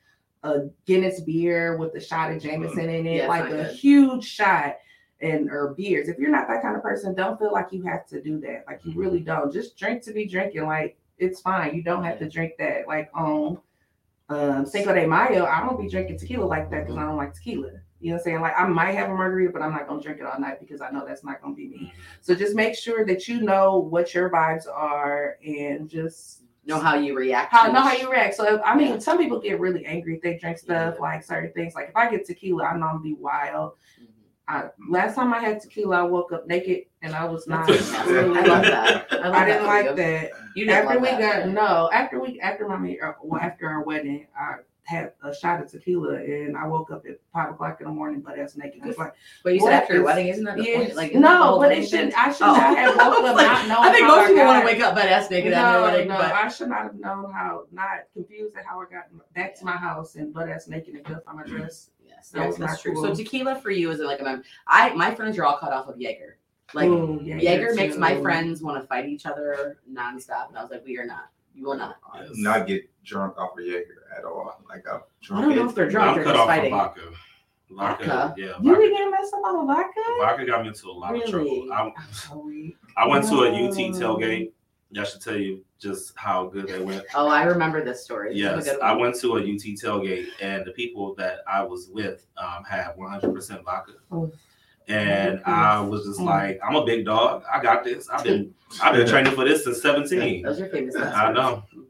[0.42, 4.76] a Guinness beer with a shot of Jameson in it, it's like a huge shot
[5.20, 6.08] and or beers.
[6.08, 8.64] If you're not that kind of person, don't feel like you have to do that.
[8.66, 9.52] Like you really don't.
[9.52, 10.66] Just drink to be drinking.
[10.66, 11.74] Like it's fine.
[11.74, 12.86] You don't have to drink that.
[12.86, 13.58] Like on
[14.28, 17.34] um Cinco de Mayo, I don't be drinking tequila like that because I don't like
[17.34, 17.70] tequila.
[18.00, 18.40] You know what I'm saying?
[18.40, 20.80] Like I might have a margarita, but I'm not gonna drink it all night because
[20.80, 21.92] I know that's not gonna be me.
[22.20, 26.96] So just make sure that you know what your vibes are and just Know how
[26.96, 27.52] you react.
[27.52, 28.34] how know how you react.
[28.34, 31.52] So if, I mean, some people get really angry if they drink stuff like certain
[31.52, 31.76] things.
[31.76, 33.74] Like if I get tequila, I know I'm gonna be wild.
[34.00, 34.06] Mhm.
[34.48, 37.70] I, last time I had tequila, I woke up naked and I was not.
[37.70, 39.06] I love that.
[39.12, 40.30] I, I didn't that like that.
[40.56, 41.44] You After love we that.
[41.44, 45.60] got no, after we after my uh, well, after our wedding, I had a shot
[45.60, 48.80] of tequila and I woke up at five o'clock in the morning, butt ass naked.
[48.82, 49.12] I was like,
[49.44, 50.94] But you said after your wedding, isn't that the yes, point?
[50.96, 52.14] Like isn't that the no, but it should?
[52.14, 52.52] I should Oh.
[52.56, 53.82] not have woke up Like, not knowing.
[53.88, 56.16] I think most people want to wake up butt ass naked no, after wedding, no,
[56.16, 59.64] but I should not have known how, not confused at how I got back to
[59.66, 61.90] my house and butt ass naked and good on my dress.
[62.06, 62.94] yes, That yes, was that's not true.
[62.94, 63.02] cool.
[63.04, 65.88] So tequila for you is like a mem- I my friends are all cut off
[65.88, 66.35] of Jaeger.
[66.74, 70.58] Like Ooh, yeah, Jaeger yeah, makes my friends want to fight each other nonstop, and
[70.58, 71.28] I was like, we are not.
[71.54, 71.96] You will not.
[72.12, 74.60] I not get drunk off of Jaeger at all.
[74.68, 75.00] Like I'm
[75.30, 76.08] I don't know if they're drunk.
[76.08, 76.70] I'm They're cut just off from fighting.
[76.70, 77.00] vodka.
[77.70, 78.34] Vodka, Vodka?
[78.36, 78.46] yeah.
[78.60, 80.00] You Vodka, be getting messed up on a vodka?
[80.20, 81.44] vodka got me into a lot of trouble.
[81.46, 81.70] Really?
[81.72, 82.50] I, So.
[82.96, 84.52] I went to a UT tailgate.
[84.98, 87.04] I should tell you just how good they went.
[87.14, 88.30] Oh, I remember this story.
[88.34, 92.26] This Yes, I went to a UT tailgate, and the people that I was with
[92.38, 94.30] um, had 100% vodka, Oh.
[94.88, 96.24] And I was just Mm.
[96.26, 97.42] like, "I'm a big dog.
[97.52, 98.08] I got this.
[98.08, 100.96] I've been, I've been training for this since 17." Those are famous.
[100.96, 101.64] I know.
[101.76, 101.82] Mhm.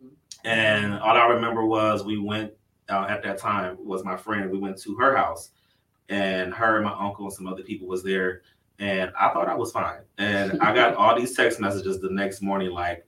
[0.45, 2.53] And all I remember was we went
[2.89, 4.51] uh, at that time was my friend.
[4.51, 5.51] We went to her house,
[6.09, 8.43] and her and my uncle and some other people was there.
[8.79, 10.01] And I thought I was fine.
[10.19, 13.07] And I got all these text messages the next morning, like,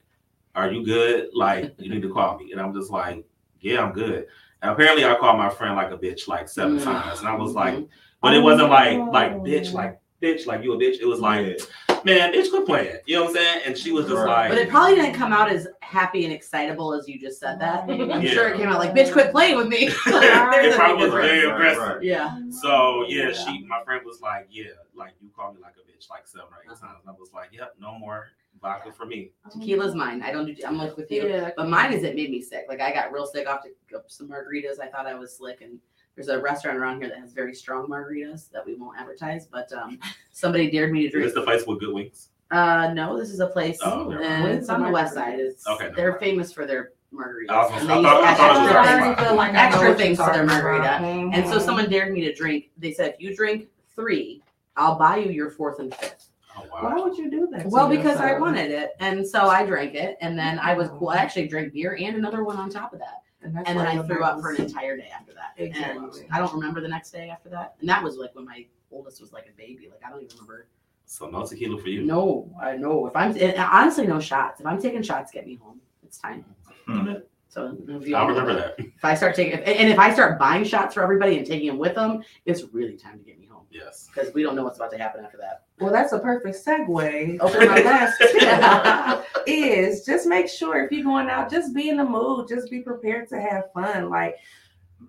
[0.55, 1.29] "Are you good?
[1.33, 3.25] Like, you need to call me." And I'm just like,
[3.61, 4.25] "Yeah, I'm good."
[4.61, 6.83] And apparently, I called my friend like a bitch like seven Mm.
[6.83, 7.87] times, and I was like, Mhm.
[8.21, 10.99] But it wasn't like like bitch, like bitch, like you a bitch.
[10.99, 11.59] It was like,
[12.03, 12.97] man, bitch, quit playing.
[13.05, 13.61] You know what I'm saying?
[13.65, 14.25] And she was just Right.
[14.25, 17.59] like, But it probably didn't come out as happy and excitable as you just said
[17.59, 17.83] that.
[17.89, 18.31] I'm Yeah.
[18.31, 21.45] sure it came out like, "Bitch, quit playing with me." There's it probably was very.
[21.45, 21.95] Right, aggressive.
[21.95, 22.03] right.
[22.03, 22.37] Yeah.
[22.49, 26.09] So yeah, she my friend was like, Yeah, like you called me like a bitch
[26.09, 26.87] like seven or eight Uh-huh.
[26.87, 26.99] times.
[27.07, 28.27] I was like, Yep, no more
[28.61, 29.31] vodka for me.
[29.49, 30.21] Tequila's mine.
[30.21, 30.53] I don't do.
[30.67, 31.25] I'm like with you.
[31.29, 31.51] Yeah.
[31.55, 32.65] But mine is it made me sick.
[32.67, 33.69] Like I got real sick off to
[34.07, 34.81] some margaritas.
[34.81, 35.79] I thought I was slick, and
[36.15, 39.45] there's a restaurant around here that has very strong margaritas that we won't advertise.
[39.47, 39.99] But um,
[40.31, 41.25] somebody dared me to Is drink.
[41.27, 42.29] this the place with good wings?
[42.51, 45.39] Uh, no, this is a place, Oh, never and it's on the west side.
[45.39, 46.19] It's Okay, they're mind.
[46.21, 47.49] famous for their margaritas.
[47.49, 49.37] I was and they I use thought- I thought extra things.
[49.37, 50.97] like Extra things you're to their talking margarita.
[50.97, 51.33] about.
[51.35, 52.71] And so someone dared me to drink.
[52.77, 54.41] They said, if you drink three,
[54.75, 56.29] I'll buy you your fourth and fifth.
[56.57, 57.67] Oh Why would you do that?
[57.67, 61.09] Well, because I wanted it, and so I drank it, and then I was cool.
[61.09, 63.87] I actually drank beer and another one on top of that, And, that's and then
[63.87, 65.53] I threw up for an entire day after that.
[65.57, 66.23] Exactly.
[66.23, 68.65] And I don't remember the next day after that, and that was like when my
[68.91, 69.87] oldest was like a baby.
[69.89, 70.67] Like I don't even remember.
[71.05, 72.03] So no tequila for you.
[72.03, 74.59] No, I know if I'm and honestly no shots.
[74.59, 75.79] If I'm taking shots, get me home.
[76.03, 76.45] It's time.
[76.85, 77.13] Hmm.
[77.47, 78.77] So if I remember that.
[78.77, 78.85] that.
[78.85, 81.67] If I start taking, and and if I start buying shots for everybody and taking
[81.67, 84.09] them with them, it's really time to get me home Yes.
[84.13, 85.63] because we don't know what's about to happen after that.
[85.79, 87.39] Well, that's a perfect segue.
[87.41, 87.65] Okay.
[87.65, 92.03] My last tip is just make sure if you're going out, just be in the
[92.05, 94.09] mood, just be prepared to have fun.
[94.09, 94.37] Like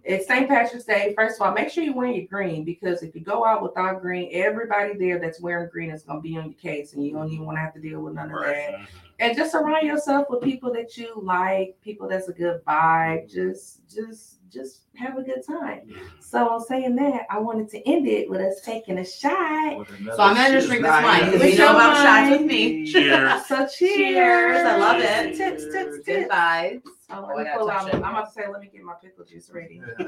[0.05, 0.49] it's St.
[0.49, 1.15] Patrick's Day.
[1.17, 4.01] First of all, make sure you wear your green because if you go out without
[4.01, 7.31] green, everybody there that's wearing green is gonna be on your case, and you don't
[7.31, 8.89] even want to have to deal with none of that.
[9.19, 13.31] And just surround yourself with people that you like, people that's a good vibe.
[13.31, 15.93] Just, just, just have a good time.
[16.21, 19.87] So, on saying that, I wanted to end it with us taking a shot.
[20.15, 22.47] So I'm gonna just drink this wine because With we know your about shots with
[22.47, 22.87] me.
[22.93, 23.47] Cheers.
[23.47, 23.77] So, cheers!
[23.77, 25.37] Cheers, I love it.
[25.37, 26.83] Tips, tips, Good vibes.
[27.13, 27.89] Oh, I let me gotta pull touch out.
[27.89, 27.95] it.
[27.95, 29.81] I'm about to say, let me get my pickle juice ready.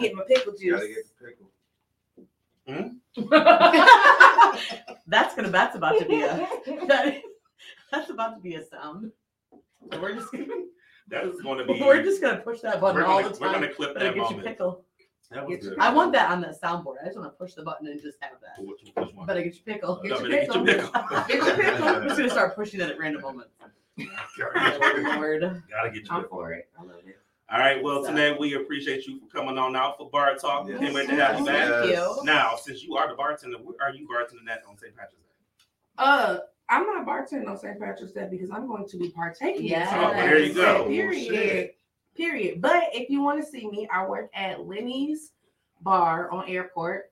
[0.00, 0.72] Get my pickle juice.
[0.72, 1.50] Gotta get the pickle.
[2.68, 2.88] Hmm?
[5.06, 5.50] that's gonna.
[5.50, 6.48] That's about to be a.
[6.86, 7.22] That is,
[7.90, 9.12] that's about to be a sound.
[9.90, 10.30] So we're just.
[10.32, 10.46] Gonna,
[11.08, 11.80] That is going to be.
[11.80, 13.60] we're just gonna push that button we're all gonna, the we're time.
[13.62, 14.46] gonna clip Better that get you moment.
[14.46, 14.84] pickle.
[15.30, 15.80] That was Get your good.
[15.82, 16.96] I want that on the soundboard.
[17.02, 18.62] I just want to push the button and just have that.
[18.64, 19.26] Which, which one?
[19.26, 20.00] Better get your pickle.
[20.02, 21.24] Get No, your better get your pickle.
[21.26, 21.54] pickle.
[21.54, 21.88] Pickle.
[21.88, 23.50] I'm just gonna start pushing that at random moments.
[23.98, 25.14] Gotta get your.
[25.16, 25.40] Lord.
[25.70, 26.68] Gotta get your I'm for it.
[26.78, 27.18] I love it.
[27.50, 27.82] All right.
[27.82, 30.68] Well, So- today we appreciate you for coming on out for Bar Talk.
[30.68, 30.80] Yes.
[30.80, 31.84] Can't wait to have you Thank back.
[31.86, 32.20] you.
[32.24, 34.94] Now, since you are the bartender, where are you bartending at on St.
[34.96, 35.64] Patrick's Day?
[35.98, 36.38] Uh,
[36.70, 37.78] I'm not bartending on St.
[37.78, 39.62] Patrick's Day because I'm going to be partaking.
[39.62, 39.90] in Yes.
[39.90, 40.02] St.
[40.02, 40.88] Oh, there you go.
[40.88, 41.70] Day, Period.
[42.16, 42.60] Period.
[42.62, 45.32] But if you want to see me, I work at Lenny's
[45.82, 47.10] Bar on Airport.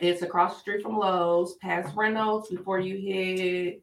[0.00, 3.82] It's across the street from Lowe's, past Reynolds, before you hit,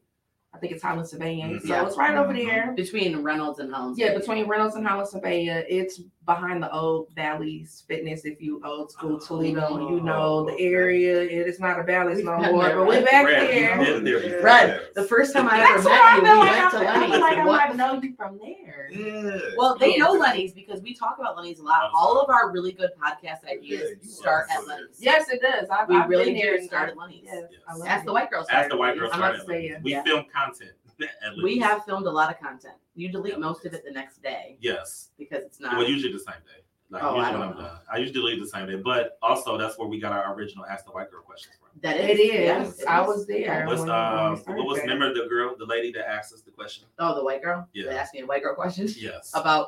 [0.53, 1.59] I think it's Holland Sylvania.
[1.61, 1.85] So Yeah.
[1.85, 2.47] it's right over mm-hmm.
[2.47, 2.73] there.
[2.75, 3.99] Between Reynolds and Helms.
[3.99, 5.63] Yeah, between Reynolds and Holland Sylvania.
[5.67, 8.23] It's behind the old Valley's Fitness.
[8.23, 11.21] If you old school Toledo, oh, you know the area.
[11.23, 13.77] It is not a Valley's no more, there, but we're back Brad, there.
[13.79, 14.41] been there before.
[14.41, 17.09] Brad, the first time I ever That's met you, we like went I, to I
[17.09, 18.89] feel like I might know you from there.
[18.91, 19.39] Yeah.
[19.57, 21.89] Well, they know Lenny's because we talk about Lenny's a lot.
[21.95, 24.97] All of our really good podcast ideas you start at Lenny's.
[24.99, 25.67] Yes, it does.
[25.71, 27.23] I've, we I've really been there do and start I- at Lenny's.
[27.25, 28.45] Yes, I love Ask the white girls.
[28.51, 29.09] Ask the white girls.
[29.13, 29.71] I'm started about to say it.
[29.77, 29.83] it.
[29.83, 30.03] We Yeah.
[30.03, 30.71] film content.
[31.25, 32.75] at We have filmed a lot of content.
[32.95, 35.09] You delete most of it the next day Yes.
[35.17, 35.77] because it's not.
[35.77, 36.63] Well, usually the same day.
[36.91, 37.61] Like Oh, I usually don't when I'm know.
[37.69, 37.79] done.
[37.93, 40.85] I usually delete the same day, but also that's where we got our original Ask
[40.85, 41.69] the White Girl questions from.
[41.81, 42.19] that It is.
[42.19, 42.33] is.
[42.33, 43.65] yes, it I was there.
[43.67, 46.41] What's when- uh, when we what was remember the girl, the lady that asked us
[46.41, 46.85] the question?
[46.97, 47.67] Oh, the white girl.
[47.73, 47.89] Yeah.
[47.91, 49.31] They asked me a white girl question Yes.
[49.35, 49.67] about.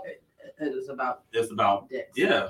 [0.60, 2.18] It was about It's about dicks.
[2.18, 2.50] yeah.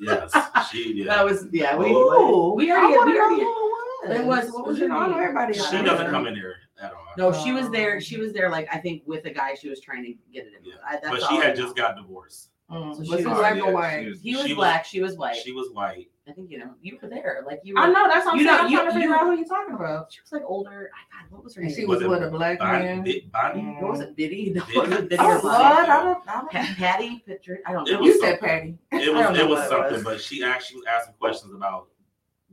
[0.00, 0.32] Yes.
[0.70, 1.06] She yeah.
[1.06, 1.76] That was yeah.
[1.76, 3.40] We Ooh, we already wanna we already.
[3.42, 4.18] it was.
[4.20, 5.22] It was- what was You her know, I know name?
[5.22, 5.54] everybody.
[5.54, 6.54] she doesn't come in there
[6.84, 7.04] at all.
[7.16, 7.94] No, she was there.
[7.94, 8.48] Um, She was there.
[8.50, 10.64] Like I think with a guy she was trying to get it in.
[10.64, 10.74] Yeah.
[10.86, 11.62] I, that's But she I had know.
[11.62, 12.50] just got divorced.
[12.70, 12.96] Mm.
[12.96, 14.02] So she was- black Yeah, or white?
[14.04, 14.84] she was- He was She was- black.
[14.86, 15.36] she was white.
[15.36, 16.08] She was white.
[16.26, 17.42] I think you know you were there.
[17.46, 17.80] Like you were.
[17.80, 18.56] I know that's what I'm You saying.
[18.56, 20.10] know, I'm you- trying to figure you- out who you're talking about.
[20.10, 20.90] She was like older.
[20.94, 21.74] I God, what was her name?
[21.74, 22.84] she Was was it with a black Bonnie?
[22.84, 23.04] man.
[23.04, 23.60] Bi- Bonnie?
[23.60, 23.82] Mm.
[23.82, 24.16] What was it?
[24.16, 24.50] Biddy?
[24.54, 24.78] No, Biddy?
[24.78, 25.64] it was Biddy Oh, or Lord, Bonnie.
[25.90, 26.50] I don't, I don't.
[26.50, 27.58] Pa- Patty picture.
[27.66, 27.98] I don't know.
[27.98, 28.40] was You said.
[28.40, 28.78] Patty.
[28.92, 30.02] It was it was what it something, was.
[30.04, 31.88] but she actually was asking questions about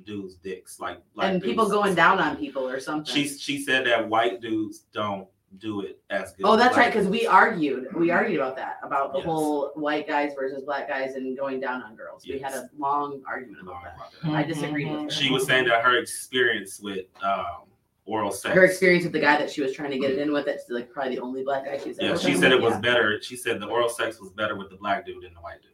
[0.05, 1.75] dudes' dicks, like black and people dudes.
[1.75, 3.13] going down on people or something.
[3.13, 6.45] She she said that white dudes don't do it as good.
[6.45, 6.91] Oh, that's right.
[6.93, 7.93] Because we argued.
[7.95, 9.25] We argued about that about the Yes.
[9.25, 12.25] whole white guys versus black guys and going down on girls.
[12.25, 13.97] We had a long argument about that.
[14.23, 15.09] She I disagreed with her.
[15.09, 17.63] She was saying that her experience with um,
[18.05, 18.55] oral sex.
[18.55, 20.47] Her experience with the guy that she was trying to get it in with.
[20.47, 22.11] It's like probably the only black guy she's ever.
[22.13, 22.71] Yeah, she said it with.
[22.71, 23.21] was better.
[23.21, 25.71] She said the oral sex was better with the black dude than the white dude,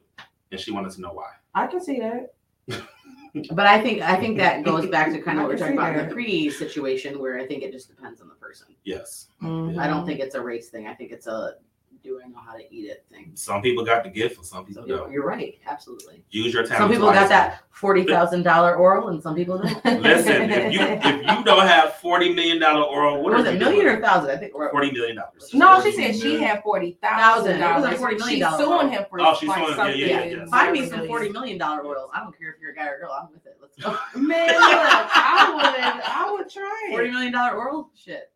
[0.52, 1.34] and she wanted to know why.
[1.54, 2.34] I can see that.
[2.68, 5.92] But I think I think that goes back to kind of what we're talking about
[5.92, 6.12] in the that.
[6.14, 8.68] pre situation where I think it just depends on the person.
[8.84, 9.80] Yes, Mm-hmm.
[9.80, 10.88] I don't think it's a race thing.
[10.88, 11.56] I think it's a
[12.08, 13.32] do I know how to eat it thing.
[13.36, 15.12] some people got the gift, and some people So you're, don't.
[15.12, 16.24] you're right, absolutely.
[16.32, 16.80] Use your talent.
[16.80, 19.86] Some people got that forty thousand dollar oral, and some people don't.
[20.02, 21.04] Listen, if you if
[21.38, 23.98] you don't have forty million dollar oral, what What was it, million doing?
[23.98, 24.30] or thousand?
[24.32, 24.56] I think.
[24.56, 25.54] Or, forty million dollars?
[25.54, 27.62] No, she said she had forty thousand Thousand.
[27.62, 28.02] It was dollars.
[28.02, 29.78] like $40 million She's dollar suing him for Oh, she's like suing him.
[29.78, 30.00] Yeah, something.
[30.00, 30.46] yeah, yeah, yeah.
[30.46, 32.10] Find me some forty million dollar oil.
[32.14, 33.12] I don't care if you're a guy or a girl.
[33.22, 33.58] I'm with it.
[33.62, 33.92] Let's go.
[34.20, 37.12] Man, look, I would, I would try Forty it.
[37.12, 37.90] million dollar oral.
[37.96, 38.32] Shit.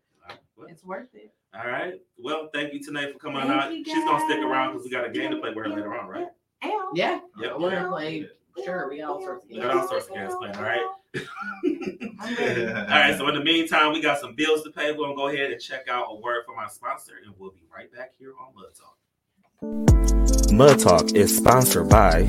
[0.69, 1.33] It's worth it.
[1.53, 1.95] All right.
[2.17, 3.73] Well, thank you tonight for coming Thank out.
[3.73, 5.93] you, She's gonna stick around because we got a game to play with her later
[5.97, 6.27] on, right?
[6.93, 7.19] Yeah.
[7.37, 7.55] Yeah.
[7.57, 8.27] We're gonna play.
[8.65, 9.67] Sure, we got all sorts of We games.
[9.67, 10.81] got all sorts of games playing, all right?
[11.15, 14.91] all right, so in the meantime, we got some bills to pay.
[14.91, 17.63] We're gonna go ahead and check out a word from our sponsor, and we'll be
[17.73, 18.97] right back here on Mud Talk.
[20.53, 22.23] Mud Talk is sponsored by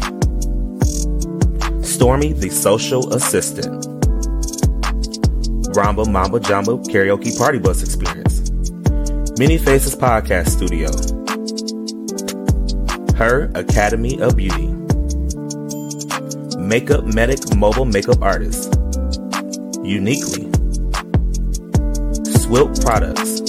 [1.83, 3.85] Stormy the Social Assistant,
[5.75, 8.51] Ramba Mamba Jamba Karaoke Party Bus Experience,
[9.43, 10.89] Many Faces Podcast Studio,
[13.17, 14.69] Her Academy of Beauty,
[16.57, 18.73] Makeup Medic Mobile Makeup Artist,
[19.83, 20.45] Uniquely,
[22.39, 23.41] Swilt Products,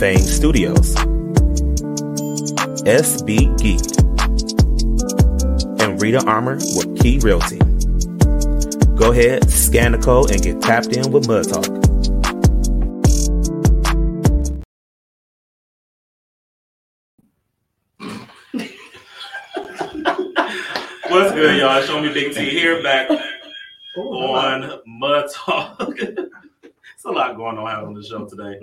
[0.00, 0.94] Fame Studios,
[2.86, 3.84] SB Geek,
[5.78, 7.58] and Rita Armour with Key Realty.
[8.96, 11.79] Go ahead, scan the code, and get tapped in with Mud Talk.
[21.78, 21.82] Y'all?
[21.82, 23.10] Show me Big T here, back
[23.96, 25.78] Ooh, on Mud Talk.
[25.98, 28.58] it's a lot going on on the show today.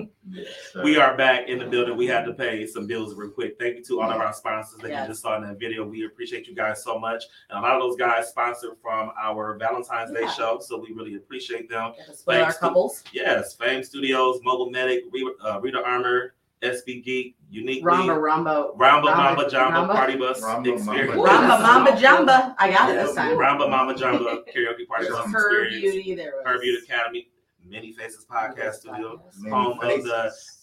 [0.84, 1.96] We are back in the building.
[1.96, 3.56] We had to pay some bills real quick.
[3.60, 5.08] Thank you to all of our sponsors that Yes.
[5.08, 5.86] you just saw in that video.
[5.88, 7.24] We appreciate you guys so much.
[7.50, 11.16] And a lot of those guys sponsored from our Valentine's Day show, so we really
[11.16, 11.94] appreciate them.
[11.98, 13.04] Gotta our Thanks to- couples.
[13.14, 18.76] Yes, Fame Studios, Mobile Medic, Rita, uh, Rita Armor, SB Geek, Uniquely, Ramba, Rambo.
[18.78, 21.16] Ramba Ramba- Mamba Jamba Ramba- Party Bus Ramba Experience.
[21.16, 22.56] Mamba Ramba, Mamba, Jamba.
[22.58, 23.38] I got it this Yeah, time.
[23.38, 25.82] Ramba Mama Jamba Karaoke Party Bus Her Experience.
[25.96, 26.16] beauty.
[26.16, 26.44] There was.
[26.46, 27.30] Her Beauty Academy,
[27.66, 30.06] Many Faces Podcast Studio, Many home of faces.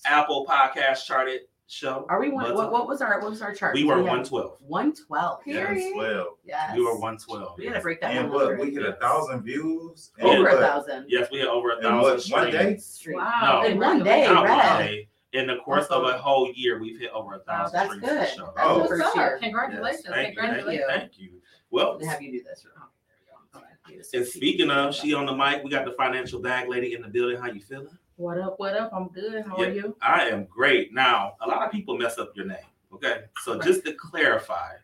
[0.04, 2.04] the Apple Podcast charted show.
[2.08, 2.52] Are we one?
[2.54, 3.74] What, what was our what was our chart?
[3.74, 4.56] We were had 112.
[4.60, 5.40] One twelve.
[5.46, 6.38] Yes, well.
[6.44, 6.76] Yes.
[6.76, 7.54] We were 112.
[7.58, 10.10] We had to break that And one what, we hit a thousand views?
[10.18, 11.06] and Over a thousand.
[11.08, 12.76] Yes, we had over a thousand what, one day?
[12.78, 13.16] streams.
[13.18, 13.60] Wow.
[13.62, 13.68] No.
[13.68, 14.78] In one day, Not one Red.
[14.78, 15.08] day.
[15.34, 18.08] In the course of a whole year, we've hit over a thousand That's streams.
[18.08, 18.28] for the good.
[18.36, 18.52] show.
[18.56, 18.78] Oh.
[18.78, 19.38] That's the first year.
[19.42, 20.04] Congratulations.
[20.06, 21.30] Yes, thank you, thank you, thank you.
[21.72, 22.64] Well, To have you do this.
[22.64, 23.16] Oh, there
[23.50, 23.98] we go.
[24.00, 24.16] Okay.
[24.16, 25.64] And speaking of, she on the mic.
[25.64, 27.36] We got the financial bag lady in the building.
[27.36, 27.88] How you feeling?
[28.14, 28.60] What up?
[28.60, 28.92] What up?
[28.94, 29.44] I'm good.
[29.44, 29.66] How Yeah.
[29.66, 29.96] are you?
[30.00, 30.94] I am great.
[30.94, 32.58] Now, a lot of people mess up your name.
[32.92, 34.74] Okay, so just to clarify,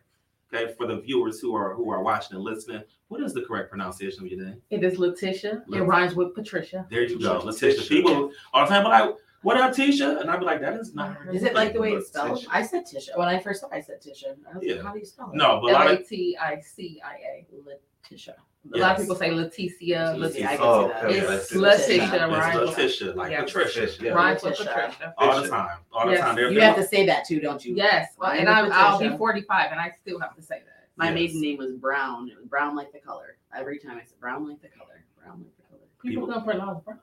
[0.53, 3.69] okay, for the viewers who are who are watching and listening, what is the correct
[3.69, 4.61] pronunciation of your name?
[4.69, 5.63] It is Laticia.
[5.67, 6.85] Let- It rhymes with Patricia.
[6.91, 7.77] There you go, Laticia.
[7.77, 7.87] Laticia.
[7.87, 10.21] People all the time, but like, what up, Tisha?
[10.21, 11.15] And I'd be like, that is not.
[11.17, 12.37] her Is it like the way it's Laticia.
[12.37, 12.45] spelled?
[12.51, 13.17] I said Tisha.
[13.17, 14.35] When I first saw it, I said Tisha.
[14.51, 14.75] I was Yeah.
[14.75, 15.35] like, how do you spell it?
[15.35, 17.45] No, but a L lot A of T I C I A.
[17.55, 18.33] Laticia.
[18.75, 20.15] A lot of people say Leticia.
[20.15, 20.45] Leticia, Leticia.
[20.45, 21.05] I can Oh, see that.
[21.05, 21.19] okay.
[21.35, 21.99] It's Laticia.
[21.99, 22.55] Laticia, it's right?
[22.57, 23.41] Laticia, like Yeah.
[23.43, 23.87] Patricia.
[24.03, 24.11] Yeah.
[24.11, 25.13] Rhymes with Patricia.
[25.17, 26.21] All the time, all the Yes.
[26.21, 26.35] time.
[26.35, 27.73] They're- You have to say that too, don't you?
[27.75, 28.13] Yes.
[28.19, 30.87] Well, and I, with I'll be 45 and I still have to say that.
[30.97, 31.13] My Yes.
[31.15, 32.29] maiden name was Brown.
[32.29, 33.37] It was brown like the color.
[33.55, 35.05] Every time I said brown like the color.
[35.17, 35.81] Brown like the color.
[36.03, 36.99] People, People- come pronounce brown.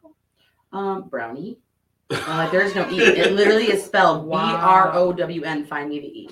[0.70, 1.58] Um, brownie.
[2.10, 3.00] Uh, there's no E.
[3.00, 4.56] It literally is spelled B Wow.
[4.56, 5.66] R O W N.
[5.66, 6.26] Find me the E.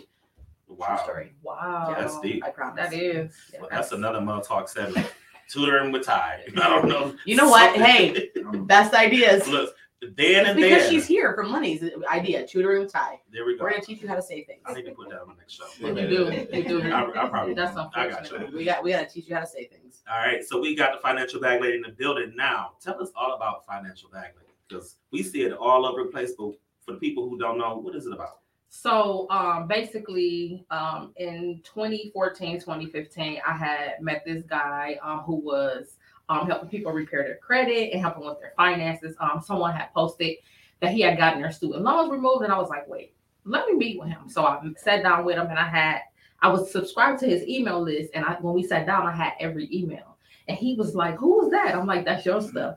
[0.67, 1.35] True Wow, story.
[1.43, 1.95] Wow.
[1.99, 2.45] That's deep.
[2.45, 2.77] I promise.
[2.77, 3.35] That is.
[3.53, 3.61] Yeah.
[3.61, 5.13] Well, that's another Mother Talk segment.
[5.51, 6.43] Tutoring with Ty.
[6.57, 7.15] I don't know.
[7.25, 7.77] You know what?
[7.77, 8.31] Hey,
[8.65, 9.47] best ideas.
[9.49, 9.75] Look,
[10.17, 10.91] Dan It's and because Dan.
[10.91, 12.47] she's here from Money's idea.
[12.47, 13.21] Tutoring with Ty.
[13.33, 13.65] There we go.
[13.65, 14.63] We're gonna teach you how to say things.
[14.67, 15.65] I need to put that on the next show.
[15.79, 16.57] You do.
[16.57, 16.83] You do.
[16.93, 17.55] I, I probably.
[17.55, 18.17] That's I got you.
[18.17, 18.53] unfortunate.
[18.55, 20.03] We got we gotta teach you how to say things.
[20.11, 22.73] All right, so we got the financial bag lady in the building now.
[22.83, 26.33] Tell us all about financial bag lady because we see it all over the place.
[26.37, 26.53] But
[26.85, 28.41] for the people who don't know, what is it about?
[28.69, 35.97] So um basically um in 2014, 2015, I had met this guy um who was
[36.29, 39.17] um helping people repair their credit and helping with their finances.
[39.21, 40.37] Um someone had posted
[40.81, 43.75] that he had gotten their student loans removed, and I was like, wait, let me
[43.75, 44.29] meet with him.
[44.29, 46.03] So I sat down with him and I had
[46.43, 49.33] I was subscribed to his email list, and I when we sat down, I had
[49.41, 50.16] every email.
[50.49, 51.75] And he was like, Who was that?
[51.75, 52.77] I'm like, That's your stuff.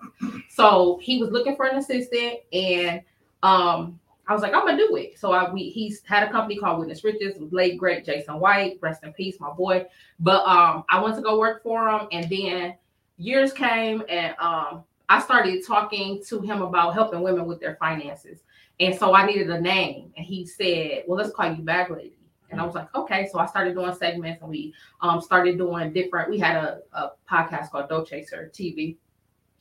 [0.49, 3.01] So he was looking for an assistant, and
[3.43, 5.17] um I was like, I'm gonna do it.
[5.17, 9.03] So I we he's had a company called Witness Riches late great Jason White, rest
[9.03, 9.85] in peace, my boy.
[10.19, 12.75] But um I went to go work for him, and then
[13.17, 18.41] years came, and um I started talking to him about helping women with their finances.
[18.79, 22.18] And so I needed a name, and he said, Well, let's call you Bag Lady.
[22.51, 23.27] And I was like, okay.
[23.31, 26.29] So I started doing segments, and we um started doing different.
[26.29, 28.97] We had a, a podcast called Dope Chaser TV.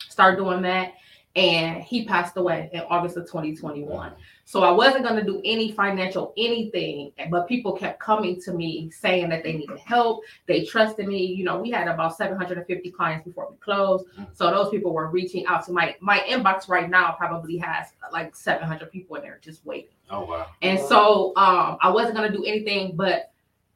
[0.08, 0.94] Started doing that,
[1.36, 4.12] and he passed away in August of 2021.
[4.44, 8.90] So I wasn't going to do any financial anything, but people kept coming to me
[8.90, 10.22] saying that they needed help.
[10.46, 11.26] They trusted me.
[11.26, 14.06] You know, we had about 750 clients before we closed.
[14.06, 14.24] Mm-hmm.
[14.32, 18.08] So those people were reaching out to my my inbox right now probably has uh,
[18.10, 19.90] like 700 people in there just waiting.
[20.10, 20.46] Oh wow.
[20.62, 23.32] And so um, I wasn't gonna do anything, but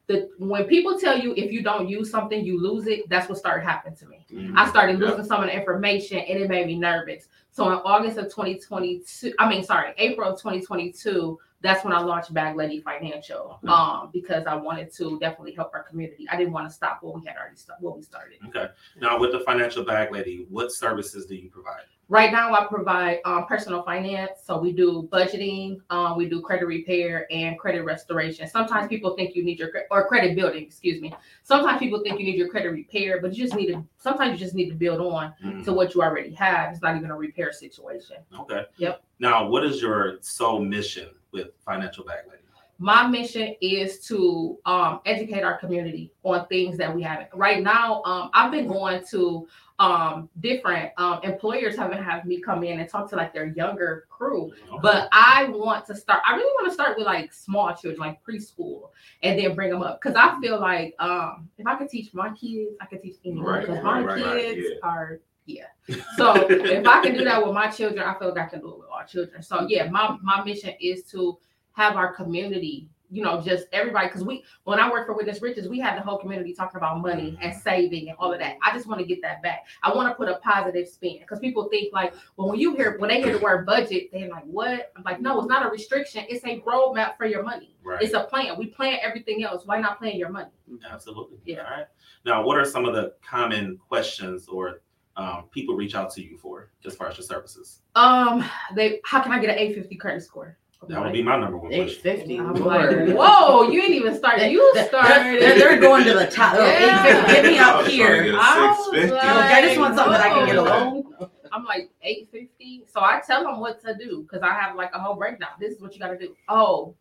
[0.06, 3.38] the when people tell you if you don't use something, you lose it, that's what
[3.38, 4.26] started happening to me.
[4.32, 4.58] Mm-hmm.
[4.58, 5.06] I started Yeah.
[5.08, 7.28] losing some of the information and it made me nervous.
[7.52, 12.32] So in August of 2022, I mean, sorry, April of 2022, that's when I launched
[12.32, 13.60] Bag Lady Financial.
[13.62, 13.68] Mhm.
[13.68, 16.26] Um, because I wanted to definitely help our community.
[16.30, 18.38] I didn't want to stop what we had already started, what we started.
[18.48, 18.68] Okay.
[18.96, 21.84] Now with the financial bag lady, what services do you provide?
[22.08, 24.40] Right now, I provide um, personal finance.
[24.44, 28.46] So we do budgeting, um, we do credit repair and credit restoration.
[28.48, 30.62] Sometimes people think you need your or credit building.
[30.62, 31.14] Excuse me.
[31.42, 33.82] Sometimes people think you need your credit repair, but you just need to.
[33.96, 35.64] Sometimes you just need to build on Mhm.
[35.64, 36.72] to what you already have.
[36.72, 38.16] It's not even a repair situation.
[38.40, 38.64] Okay.
[38.76, 39.02] Yep.
[39.18, 42.42] Now, what is your sole mission with financial bag lady?
[42.78, 47.28] My mission is to um, educate our community on things that we haven't.
[47.32, 49.46] Right now, um, I've been going to
[49.82, 54.06] um, different um, employers haven't had me come in and talk to like their younger
[54.08, 56.22] crew But I want to start.
[56.24, 58.90] I really want to start with like small children, like preschool,
[59.24, 60.00] and then bring them up.
[60.00, 63.44] Because I feel like um, if I could teach my kids, I could teach anyone.
[63.44, 64.88] Right, Because right, my right, right, kids yeah.
[64.88, 65.64] are yeah.
[66.16, 68.68] So if I can do that with my children, I feel like I can do
[68.68, 69.42] it with our children.
[69.42, 71.38] So yeah, my my mission is to
[71.72, 72.88] have our community.
[73.12, 76.01] You know, just everybody, because we, when I worked for Witness Riches, we had the
[76.01, 78.57] whole community talking about money and saving and all of that.
[78.62, 79.66] I just want to get that back.
[79.83, 82.96] I want to put a positive spin because people think like, well, when you hear
[82.98, 84.92] when they hear the word budget, they're like, what?
[84.96, 86.25] I'm like, no, it's not a restriction.
[86.29, 87.77] It's a roadmap for your money.
[87.85, 88.03] Right.
[88.03, 88.59] It's a plan.
[88.59, 89.66] We plan everything else.
[89.66, 90.51] Why not plan your money?
[90.90, 91.38] Absolutely.
[91.44, 91.59] Yeah.
[91.59, 91.87] All right.
[92.25, 94.81] Now, what are some of the common questions or
[95.16, 97.81] um, people reach out to you for as far as your services?
[97.94, 98.44] Um,
[98.75, 100.57] they how can I get an 850 credit score?
[100.88, 102.02] That would be my number one Eight question.
[102.02, 102.38] fifty.
[102.38, 104.50] I'm like, whoa, you ain't even started.
[104.50, 105.40] You They're, started.
[105.40, 106.56] they're, they're going to the top.
[106.56, 107.06] They're Yeah.
[107.06, 107.32] 850.
[107.34, 108.24] Get me up was to here.
[108.24, 109.10] get a I was 650.
[109.14, 111.04] like- I just want something that I can get a loan.
[111.52, 112.85] I'm like 850.
[112.92, 115.50] So I tell them what to do because I have like a whole breakdown.
[115.60, 116.35] This is what you got to do.
[116.48, 116.94] Oh,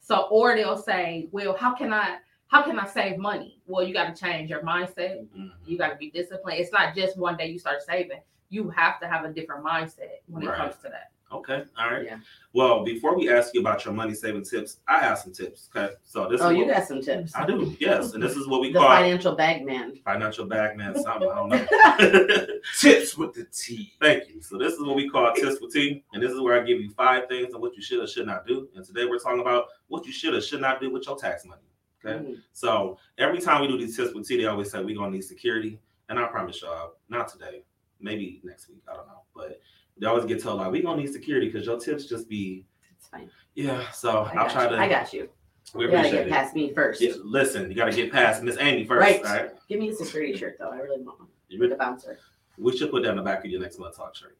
[0.00, 2.18] so or they'll say, well, how can I
[2.48, 3.58] how can I save money?
[3.66, 5.26] Well, you got to change your mindset.
[5.36, 5.50] Mhm.
[5.66, 6.60] You got to be disciplined.
[6.60, 8.20] It's not just one day you start saving.
[8.50, 11.10] You have to have a different mindset when it comes to that.
[11.32, 12.04] Okay, all right.
[12.04, 12.18] Yeah.
[12.52, 15.68] Well, before we ask you about your money saving tips, I have some tips.
[15.74, 17.34] Okay, so this Oh, is you what, got some tips.
[17.34, 17.76] I do.
[17.80, 19.96] Yes, and this is what we The call financial bag man.
[20.04, 20.94] financial bag man.
[21.02, 22.46] Something I don't know.
[22.78, 23.92] Tips with the T.
[24.00, 24.40] Thank you.
[24.40, 26.80] So this is what we call tips with T, and this is where I give
[26.80, 28.68] you five things on what you should or should not do.
[28.76, 31.44] And today we're talking about what you should or should not do with your tax
[31.44, 31.62] money.
[32.04, 32.24] Okay.
[32.24, 32.36] Mm.
[32.52, 35.24] So every time we do these tips with T, they always say we're gonna need
[35.24, 37.64] security, and I promise y'all, not today,
[38.00, 38.82] maybe next week.
[38.90, 39.60] I don't know, but
[39.98, 42.64] they always get told like we gonna need security because your tips just be
[42.96, 43.30] It's fine.
[43.54, 43.90] yeah.
[43.90, 44.70] So I I'll try you.
[44.70, 44.78] to.
[44.78, 45.28] I got you.
[45.74, 46.30] We You gotta get it.
[46.32, 47.00] past me first.
[47.00, 49.24] Yeah, listen, you gotta get past Miss Amy first.
[49.24, 49.50] Right.
[49.68, 50.70] Give me a security shirt though.
[50.70, 51.28] I really want one.
[51.48, 52.18] You're The bouncer.
[52.58, 54.36] We should put that in the back of your next Mud Talk shirt.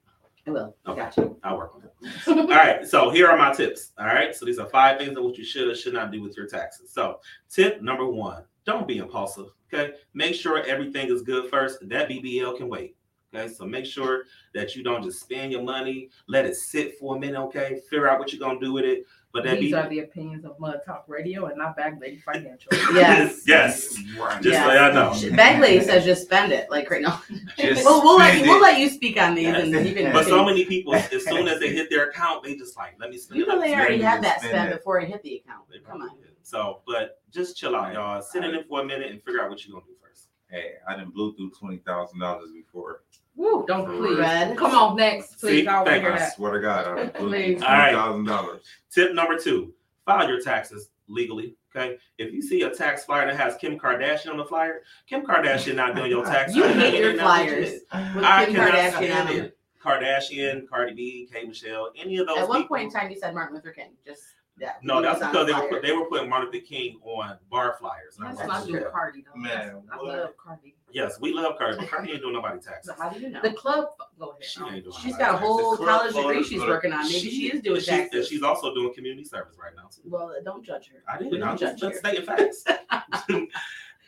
[0.47, 0.77] I will.
[0.87, 1.01] I Okay.
[1.01, 1.37] got you.
[1.43, 1.93] I'll work on it.
[2.29, 2.87] All right.
[2.87, 3.93] So here are my tips.
[3.99, 4.35] All right.
[4.35, 6.47] So these are five things that what you should or should not do with your
[6.47, 6.93] taxes.
[6.93, 7.19] So
[7.51, 9.47] tip number one: don't be impulsive.
[9.75, 9.95] Okay.
[10.15, 11.79] Make sure everything is good first.
[11.89, 12.97] That BBL can wait.
[13.39, 13.53] Okay.
[13.53, 14.25] So make sure
[14.55, 16.11] that you don't just spend your money.
[16.29, 17.41] Let it sit for a minute.
[17.45, 17.81] Okay.
[17.91, 19.05] Figure out what you're gonna do with it.
[19.33, 19.85] But that These BBL.
[19.85, 22.71] are the opinions of Mud Talk Radio and not Bag Lady Financial.
[22.95, 23.43] Yes.
[23.47, 23.99] yes.
[24.19, 24.41] Right.
[24.43, 24.65] Just Yeah.
[24.65, 25.37] so y'all know.
[25.37, 26.71] Bag lady says just spend it.
[26.71, 27.23] Like right now.
[27.59, 29.87] Just We'll, we'll let spend you, we'll let you speak on these and Yes.
[29.89, 30.13] you can.
[30.15, 33.11] But so many people, as soon as they hit their account, they just like, let
[33.11, 33.49] me spend You it.
[33.49, 34.03] know they already it.
[34.05, 34.77] had that spend spend it.
[34.79, 35.65] before it hit the account.
[35.71, 36.17] They Come on.
[36.17, 36.29] did.
[36.43, 38.23] So, but just chill out, y'all.
[38.23, 40.29] Sit in it for a minute and figure out what you're gonna do first.
[40.49, 43.03] Hey, I didn't blew through twenty thousand dollars before.
[43.37, 44.19] Woo, don't For please.
[44.19, 44.57] Red.
[44.57, 45.63] Come on, next, please.
[45.63, 45.67] See?
[45.69, 46.35] I want to Thank hear I that.
[46.37, 47.63] swear to God, I'm please.
[47.63, 47.93] All right.
[47.93, 48.63] thousand dollars.
[48.91, 49.75] Tip number two:
[50.05, 51.55] file your taxes legally.
[51.75, 55.21] Okay, if you see a tax flyer that has Kim Kardashian on the flyer, Kim
[55.27, 56.55] Kardashian not doing your tax.
[56.55, 57.81] You hate your flyers.
[58.15, 59.59] With I Kim cannot Kardashian stand it.
[59.85, 62.39] Kardashian, Cardi B, K Michelle, any of those.
[62.39, 63.91] At one people- point in time, you said Martin Luther King.
[64.07, 64.23] Just
[64.59, 64.73] yeah.
[64.83, 68.17] No, that's because they were put, they were putting Martin Luther King on bar flyers.
[68.17, 68.91] and I That's was not like, do yeah.
[68.91, 69.39] Cardi though.
[69.41, 70.75] Man, I love Cardi.
[70.97, 72.87] Yes, we love Cardi, but Cardi ain't doing nobody taxes.
[72.87, 73.41] So how do you know?
[73.43, 73.89] The club.
[74.19, 74.43] Go ahead.
[74.45, 75.47] She ain't doing She's nobody got a taxes.
[75.47, 77.03] whole club college degree photos, she's working on.
[77.05, 78.29] Maybe she is doing and she- taxes.
[78.29, 80.01] she's also doing community service right now too.
[80.07, 81.03] Well, don't judge her.
[81.07, 81.39] I didn't.
[81.41, 82.25] don't I'm just judge just here.
[82.25, 82.65] stating facts.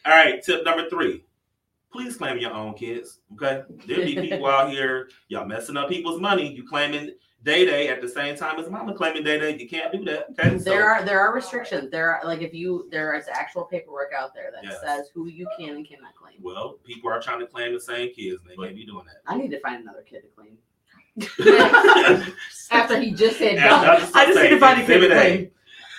[0.07, 1.25] All right, tip number three.
[1.93, 3.21] Please claim your own kids.
[3.35, 3.63] Okay.
[3.87, 6.51] there'll be people out here, y'all messing up people's money.
[6.51, 7.13] You claiming
[7.45, 9.57] day day at the same time as mama claiming day day.
[9.59, 10.27] You can't do that.
[10.39, 10.59] Okay.
[10.59, 11.91] So, There are there are restrictions.
[11.91, 14.81] There are like if you there is actual paperwork out there that Yes.
[14.85, 16.35] says who you can and cannot claim.
[16.43, 18.43] well, people are trying to claim the same kids.
[18.47, 19.23] They can't be doing that.
[19.27, 20.59] I need to find another kid to claim.
[22.71, 24.17] After he just said Yeah, don't.
[24.17, 25.11] I just saying, need to find a kid to A.
[25.15, 25.51] claim.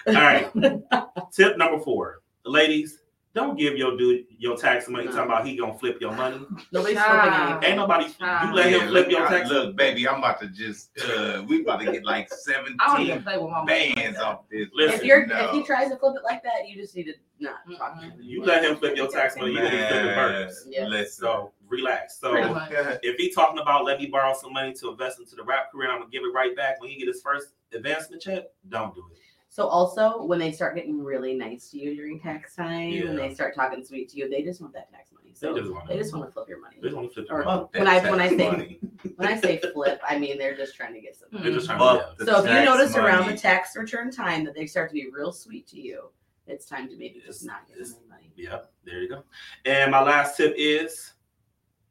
[0.07, 1.31] All right.
[1.31, 2.21] Tip number four.
[2.45, 2.99] Ladies,
[3.35, 5.11] don't give your dude your tax money No.
[5.11, 6.39] talking about he gonna flip your money.
[6.71, 7.21] Nobody's Child.
[7.21, 7.63] flipping anything.
[7.69, 8.51] Ain't nobody you Ah.
[8.53, 9.49] let Yeah, him flip look, your I- tax.
[9.49, 12.57] Look, baby, I'm about to just uh we about to get like I
[12.87, 14.67] don't even seventeen play with bands off this.
[14.73, 15.45] Listen, if you're no.
[15.45, 18.05] if he tries to flip it like that, you just need to not talk to
[18.07, 18.13] him.
[18.19, 20.65] You let him flip your tax money, you let him flip the Man, burgers.
[20.67, 20.85] Yeah.
[20.87, 21.21] listen.
[21.25, 22.19] So relax.
[22.19, 22.33] So
[23.03, 25.91] if he talking about let me borrow some money to invest into the rap career,
[25.91, 28.45] I'm gonna give it right back when he get his first advancement check.
[28.69, 29.17] Don't do it.
[29.51, 33.05] So also when they start getting really nice to you during tax time Yeah.
[33.05, 35.31] and they start talking sweet to you, they just want that tax money.
[35.33, 36.75] So They just want they just want to flip your money.
[36.79, 37.67] They just want to flip Or- your money.
[37.73, 38.79] When I- when I say- money.
[39.15, 41.29] When I say flip, I mean they're just trying to get some.
[41.31, 42.25] They're just trying Fuck to.
[42.25, 44.93] the So if you tax notice around the tax return time that they start to
[44.93, 46.11] be real sweet to you,
[46.45, 48.31] it's time to maybe just not get them it's- any money.
[48.35, 49.23] Yep, there you go.
[49.65, 51.13] And my last tip is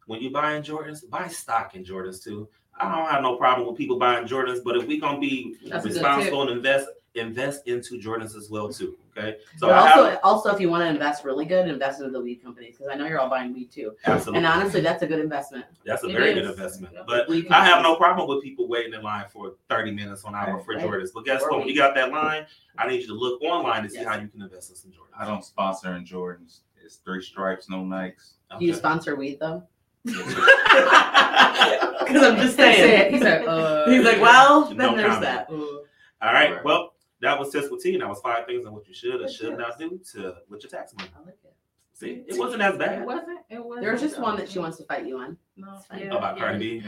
[0.06, 2.48] when you buying Jordans, buy stock in Jordans too.
[2.80, 5.84] I don't have no problem with people buying Jordans, but if we gonna be That's
[5.84, 6.86] responsible and invest
[7.20, 8.96] invest into Jordans as well too.
[9.16, 12.12] Okay, so but also, have also if you want to invest really good, invest into
[12.12, 13.92] the weed companies because I know you're all buying weed too.
[14.06, 15.64] absolutely And honestly, that's a good investment.
[15.84, 16.34] that's a It very is.
[16.36, 16.94] good investment.
[16.94, 17.04] Yep.
[17.06, 20.34] But Weed I have no problem with people waiting in line for 30 minutes on
[20.36, 20.84] hour for Right.
[20.84, 21.08] Jordans.
[21.12, 21.58] But guess Or what?
[21.60, 22.46] When you got that line,
[22.78, 24.06] I need you to look online to see Yes.
[24.06, 25.20] how you can invest in some Jordans.
[25.20, 26.60] I don't sponsor in Jordans.
[26.84, 28.34] It's three stripes, no Nikes.
[28.58, 29.64] Do you sponsor weed though?
[30.04, 33.14] Because Because I'm just saying.
[33.14, 35.22] he said, uh, He's like, well, No then there's comment.
[35.24, 35.50] that.
[35.50, 35.82] All
[36.22, 36.52] right.
[36.54, 36.64] Right.
[36.64, 36.87] Well,
[37.28, 37.92] that was Tips with T.
[37.94, 40.62] And that was five things on what you should or should not do to with
[40.62, 41.10] your tax money.
[41.16, 41.54] I like it.
[41.92, 43.40] See, it wasn't as It bad wasn't.
[43.50, 43.84] It wasn't.
[43.84, 46.42] There's just one that she wants to fight you on No, yeah, about yeah.
[46.50, 46.86] Cardi B.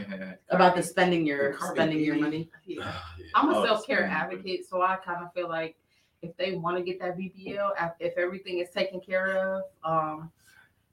[0.49, 2.49] about the spending your The Cardi spending your money.
[2.65, 2.93] Yeah.
[3.35, 5.75] I'm a Oh, self care advocate, so I kind of feel like
[6.21, 10.31] if they want to get that BBL, if everything is taken care of, um,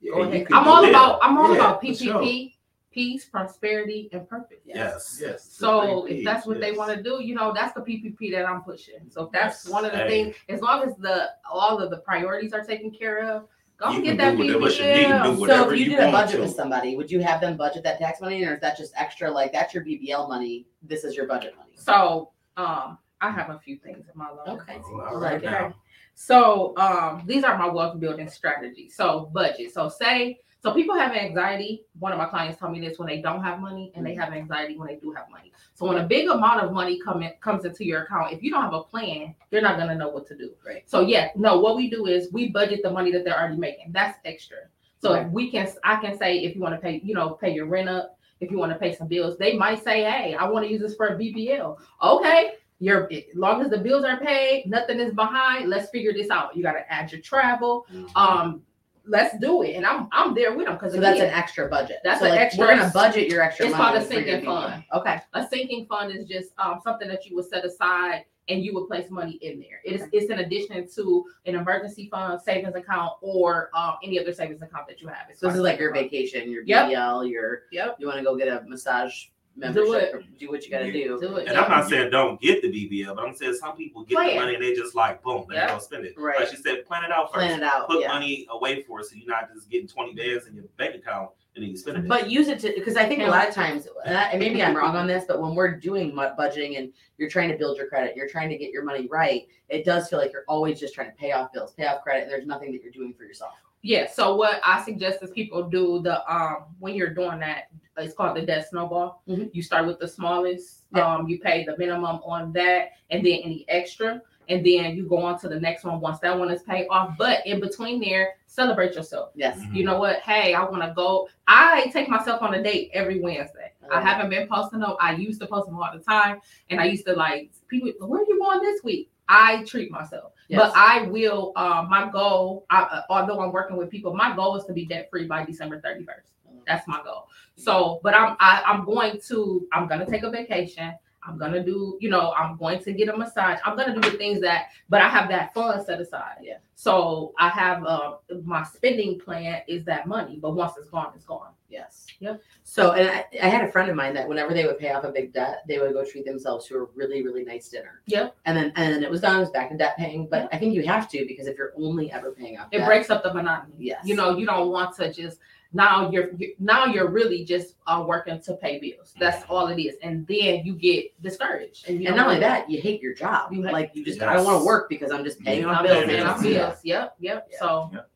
[0.01, 0.47] Yeah, go ahead.
[0.51, 2.55] I'm all about I'm all Yeah, about for PPP,
[2.91, 4.59] peace, prosperity, and purpose.
[4.65, 5.19] Yes.
[5.21, 5.43] Yes.
[5.49, 8.45] So if that's Ps, what they want to do, you know, that's the PPP that
[8.45, 9.09] I'm pushing.
[9.09, 9.73] So if that's Yes.
[9.73, 10.23] one of the Hey.
[10.23, 13.95] things, as long as the all of the priorities are taken care of, go You
[13.97, 15.47] and get that do whatever you need BBL.
[15.47, 16.41] So if you you did a budget to.
[16.41, 19.29] with somebody, would you have them budget that tax money, or is that just extra?
[19.29, 20.65] Like that's your BBL money.
[20.81, 21.73] This is your budget money.
[21.75, 24.47] So um, I have a few things in my life.
[24.61, 24.77] Okay.
[25.09, 25.45] All right Okay.
[25.45, 25.73] now.
[26.15, 28.95] So um, these are my wealth building strategies.
[28.95, 29.73] So budget.
[29.73, 31.85] So say So people have anxiety.
[31.99, 34.33] One of my clients told me this when they don't have money, and they have
[34.33, 35.53] anxiety when they do have money.
[35.73, 38.51] So when a big amount of money come in, comes into your account, if you
[38.51, 40.51] don't have a plan, you're not gonna know what to do.
[40.65, 40.83] Right.
[40.89, 41.59] So yeah, no.
[41.59, 43.91] What we do is we budget the money that they're already making.
[43.93, 44.57] That's extra.
[45.01, 47.53] So if we can, I can say if you want to pay, you know, pay
[47.53, 48.17] your rent up.
[48.41, 50.81] If you want to pay some bills, they might say, "Hey, I want to use
[50.81, 55.13] this for a BBL." Okay, you're as long as the bills are paid, nothing is
[55.13, 55.69] behind.
[55.69, 56.55] Let's figure this out.
[56.55, 57.85] You got to add your travel.
[58.15, 58.61] Um,
[59.09, 61.97] let's do it, and I'm I'm there with them because So that's an extra budget.
[62.03, 63.65] That's so an like, extra- We're gonna budget your extra.
[63.69, 63.73] Money.
[63.73, 64.83] It's called a sinking fund.
[64.93, 65.19] Okay.
[65.33, 68.87] A sinking fund is just um, something that you would set aside and you would
[68.87, 69.79] place money in there.
[69.85, 74.33] It is it's in addition to an emergency fund, savings account, or um, any other
[74.33, 75.27] savings account that you have.
[75.29, 76.03] It's So this is like your fund.
[76.09, 76.89] vacation, your Yep.
[76.89, 77.97] BBL, your Yep.
[77.99, 79.25] you want to go get a massage
[79.59, 81.19] membership, or do what you got to do.
[81.19, 81.47] Do it.
[81.47, 84.35] And I'm not saying don't get the BBL, but I'm saying some people get the
[84.35, 85.67] money and they just like boom, they Yeah.
[85.67, 86.15] don't spend it.
[86.17, 86.39] Right.
[86.39, 87.45] Like she said, plan it out first.
[87.45, 87.87] Plan it out.
[87.87, 88.07] Put yeah.
[88.07, 91.31] money away for it so you're not just getting 20 bands in your bank account
[91.55, 92.07] and then you spend it.
[92.07, 94.95] But use it to because I think a lot of times, and, maybe I'm wrong
[94.95, 98.15] on this, but when we're doing mu- budgeting and you're trying to build your credit,
[98.15, 101.09] you're trying to get your money right, it does feel like you're always just trying
[101.09, 103.53] to pay off bills, pay off credit, and there's nothing that you're doing for yourself.
[103.81, 104.09] Yeah.
[104.09, 107.65] So what I suggest is people do the um when you're doing that,
[107.97, 109.21] it's called the debt snowball.
[109.27, 109.49] Mhm.
[109.53, 110.85] You start with the smallest.
[110.95, 111.05] Yeah.
[111.15, 115.17] Um, you pay the minimum on that, and then any extra, and then you go
[115.17, 117.15] on to the next one once that one is paid off.
[117.17, 119.31] But in between there, celebrate yourself.
[119.35, 119.59] Yes.
[119.71, 120.17] You know what?
[120.21, 121.29] Hey, I want to go.
[121.47, 123.71] I take myself on a date every Wednesday.
[123.91, 124.07] I love it.
[124.07, 124.95] haven't been posting them.
[124.99, 127.91] I used to post them all the time, and I used to like people.
[128.07, 129.11] Where are you going this week?
[129.29, 130.59] I treat myself, Yes.
[130.59, 131.53] but I will.
[131.55, 134.85] Um, my goal, I, uh, although I'm working with people, my goal is to be
[134.85, 136.31] debt free by December 31st.
[136.67, 137.27] That's my goal.
[137.55, 140.93] So, but I'm I, I'm going to I'm gonna take a vacation.
[141.29, 143.59] I'm gonna do, you know, I'm going to get a massage.
[143.63, 146.37] I'm gonna do the things that, but I have that fund set aside.
[146.41, 146.57] Yeah.
[146.75, 151.25] So I have uh, my spending plan is that money, but once it's gone, it's
[151.25, 151.51] gone.
[151.69, 152.07] Yes.
[152.19, 152.41] Yep.
[152.63, 155.03] So, and I, I had a friend of mine that whenever they would pay off
[155.03, 158.01] a big debt, they would go treat themselves to a really, really nice dinner.
[158.07, 158.35] Yep.
[158.45, 159.37] And then, and then it was done.
[159.37, 160.27] It was back to debt paying.
[160.29, 162.87] But I think you have to because if you're only ever paying off, It debt,
[162.87, 163.75] breaks up the monotony.
[163.77, 164.01] Yes.
[164.03, 165.37] You know, you don't want to just
[165.71, 169.13] now you're now you're really just uh, working to pay bills.
[169.19, 171.87] That's all it is, and then you get discouraged.
[171.87, 173.53] And, you And don't only wanna- that, you hate your job.
[173.53, 175.67] You hate- like you just, I don't want to work because I'm just paying Yeah.
[175.75, 176.05] off bills.
[176.05, 176.79] paying and off it's- bills.
[176.83, 177.47] Yep, yep.
[177.51, 177.59] Yeah.
[177.59, 178.09] So, Yep.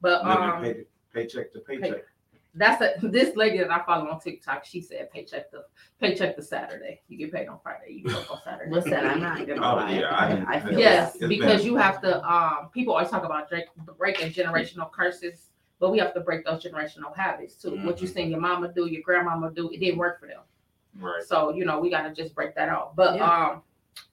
[0.00, 2.02] but Living um, pay, paycheck to paycheck.
[2.54, 4.64] that's a this lady that I follow on TikTok.
[4.64, 5.64] She said paycheck the
[6.00, 7.00] paycheck the Saturday.
[7.08, 8.02] You get paid on Friday.
[8.04, 8.70] You work on Saturday.
[8.72, 9.92] Listen, I'm not gonna Oh, lie.
[10.00, 10.10] yeah,
[10.48, 12.20] I- I feel Yes, It's been- because you have to.
[12.28, 13.66] Um, people always talk about break,
[13.96, 15.50] breaking generational curses,
[15.82, 17.76] but we have to break those generational habits too.
[17.84, 20.42] What you seen your mama do, your grandmama do, it didn't work for them.
[21.00, 21.24] Right.
[21.24, 22.94] So you know we got to just break that out.
[22.94, 23.28] But Yeah.
[23.28, 23.62] um,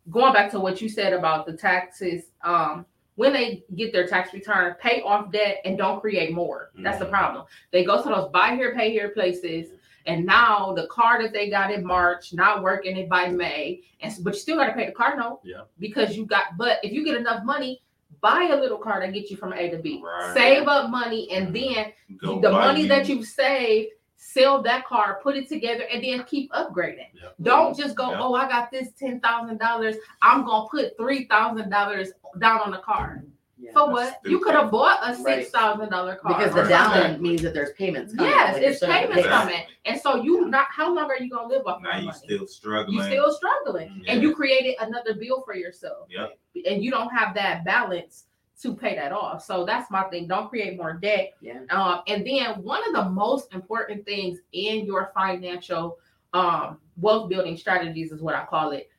[0.10, 4.34] going back to what you said about the taxes, um, when they get their tax
[4.34, 6.72] return, pay off debt and don't create more.
[6.80, 7.12] That's the Mhm.
[7.12, 7.46] problem.
[7.70, 9.74] They go to those buy here, pay here places.
[10.08, 14.12] And now the car that they got in March not working it by May, and
[14.24, 15.42] but you still got to pay the car note.
[15.44, 15.66] Yeah.
[15.78, 17.84] Because you got, but if you get enough money,
[18.22, 20.02] buy a little car that get you from A to B.
[20.04, 20.34] Right.
[20.34, 21.74] Save up money, and mm-hmm.
[21.74, 26.04] then Go the money you- that you've saved, sell that car, put it together, and
[26.04, 27.08] then keep upgrading.
[27.22, 27.36] Yep.
[27.42, 28.20] Don't just go, Yep.
[28.22, 29.96] oh, I got this ten thousand dollars.
[30.22, 32.10] I'm gonna put three thousand dollars
[32.40, 33.24] down on the car.
[33.62, 33.72] Yeah.
[33.74, 34.32] For That's what?
[34.32, 35.40] You could have bought a Right.
[35.42, 36.70] six thousand dollar car Because the Right.
[36.70, 38.16] down means that there's payments.
[38.16, 38.32] Coming.
[38.32, 39.28] Yes, Like, it's payments pay.
[39.28, 40.68] coming, and so you not.
[40.70, 42.18] How long are you gonna live off Now that you money?
[42.18, 42.98] still struggling.
[42.98, 44.06] You still struggling, Mhm.
[44.08, 46.38] and you created another bill for yourself, Yep.
[46.68, 48.28] and you don't have that balance
[48.62, 49.42] to pay that off.
[49.44, 50.28] So that's my thing.
[50.28, 51.34] Don't create more debt.
[51.42, 51.60] Yeah.
[51.70, 55.98] Um, and then one of the most important things in your financial
[56.34, 58.90] um, wealth building strategies is what I call it.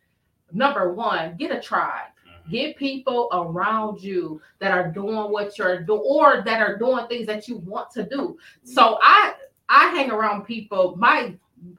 [0.53, 2.09] Number one, get a tribe.
[2.51, 7.27] Get people around you that are doing what you're doing or that are doing things
[7.27, 8.37] that you want to do.
[8.65, 9.35] So I
[9.69, 10.97] I hang around people.
[10.97, 11.35] My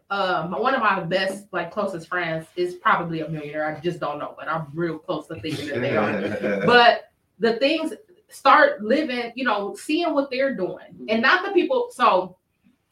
[0.10, 3.76] um one of my best like closest friends is probably a millionaire.
[3.76, 7.54] I just don't know, but I'm real close to thinking that they are but the
[7.58, 7.94] things
[8.30, 11.90] start living, you know, seeing what they're doing, and not the people.
[11.92, 12.38] So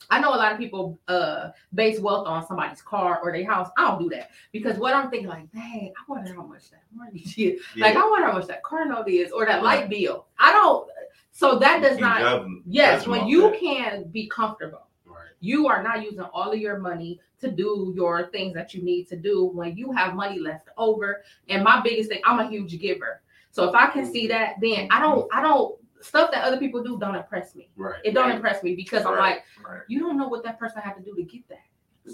[0.10, 3.70] I know a lot of people uh base wealth on somebody's car or their house.
[3.78, 6.84] I don't do that because what I'm thinking, like, dang, I wonder how much that
[6.94, 7.62] money is.
[7.76, 10.28] Like, I wonder how much that car note is or that light bill.
[10.40, 10.90] I don't.
[11.32, 12.46] So that does You not.
[12.66, 13.60] Yes, when you that.
[13.60, 15.30] can be comfortable Right.
[15.40, 19.08] you are not using all of your money to do your things that you need
[19.10, 21.24] to do when you have money left over.
[21.48, 23.22] And my biggest thing, I'm a huge giver.
[23.52, 26.84] So if I can see that, then I don't, I don't stuff that other people
[26.84, 27.70] do don't impress me.
[27.76, 28.00] Right.
[28.04, 28.36] It don't Right.
[28.36, 29.82] impress me because I'm like, Right.
[29.88, 31.60] you don't know what that person had to do to get that.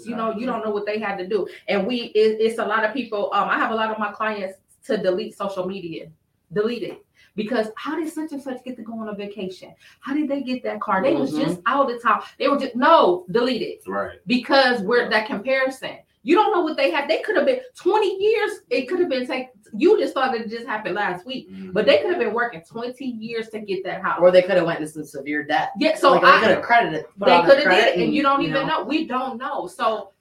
[0.04, 1.46] You know, you don't know what they had to do.
[1.68, 3.30] And we, it, it's a lot of people.
[3.32, 6.08] Um, I have a lot of my clients to delete social media,
[6.52, 7.02] delete it
[7.34, 9.74] Because how did such and such get to go on a vacation?
[10.00, 11.02] How did they get that car?
[11.02, 11.44] They was Mhm.
[11.44, 12.22] just out of town.
[12.38, 14.18] They were just no, delete it Right.
[14.26, 15.98] because we're that comparison.
[16.26, 17.08] You don't know what they had.
[17.08, 18.50] They could have been 20 years.
[18.68, 19.50] It could have been take.
[19.72, 21.70] You just thought that it just happened last week, mm-hmm.
[21.70, 24.18] but they could have been working 20 years to get that house.
[24.20, 25.70] Or they could have went into some severe debt.
[25.78, 27.04] yeah, so like, they I, could have credited.
[27.16, 28.82] put they could have credit did it, and you don't even know.
[28.82, 29.68] We don't know.
[29.68, 30.14] So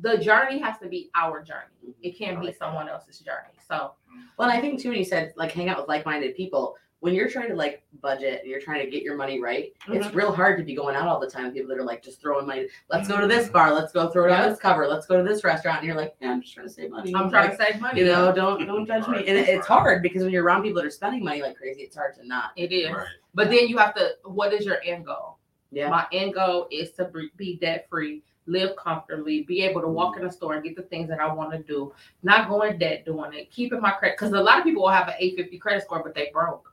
[0.00, 1.96] the journey has to be our journey.
[2.02, 3.58] It can't be someone else's journey.
[3.66, 3.94] So
[4.38, 7.28] Well, I think too, when you said like hang out with like-minded people, when you're
[7.28, 10.14] trying to like budget and you're trying to get your money right, it's Mhm.
[10.14, 12.46] real hard to be going out all the time people that are like just throwing
[12.46, 12.68] money.
[12.90, 13.74] Let's go to this bar.
[13.74, 14.86] Let's go throw it on this cover.
[14.86, 15.78] Let's go to this restaurant.
[15.78, 17.12] And you're like, yeah, I'm just trying to save money.
[17.12, 17.98] I'm trying Like, to save money.
[18.00, 19.18] You know, don't don't judge me.
[19.26, 21.82] And it- it's hard because when you're around people that are spending money like crazy,
[21.82, 22.52] it's hard to not.
[22.56, 22.92] it is.
[22.92, 23.04] Right.
[23.34, 24.14] But then you have to.
[24.24, 25.38] What is your end goal?
[25.72, 25.88] Yeah.
[25.90, 30.18] My end goal is to be- be debt free, live comfortably, be able to walk
[30.18, 31.92] in a store and get the things that I want to do,
[32.22, 34.16] not going debt doing it, keeping my credit.
[34.18, 36.71] Because a lot of people will have an 850 credit score, but they broke.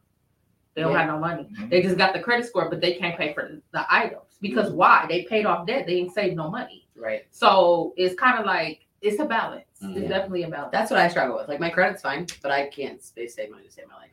[0.79, 0.99] They don't Yeah.
[0.99, 1.49] have no money.
[1.69, 5.05] They just got the credit score, but they can't pay for the items because why?
[5.09, 5.85] They paid off debt.
[5.85, 6.87] They didn't save no money.
[6.95, 7.25] Right.
[7.31, 9.65] So it's kind of like it's a balance.
[9.83, 9.97] Mhm.
[9.97, 10.71] It's definitely a balance.
[10.71, 11.49] That's what I struggle with.
[11.49, 14.11] Like my credit's fine, but I can't stay save money to save my life.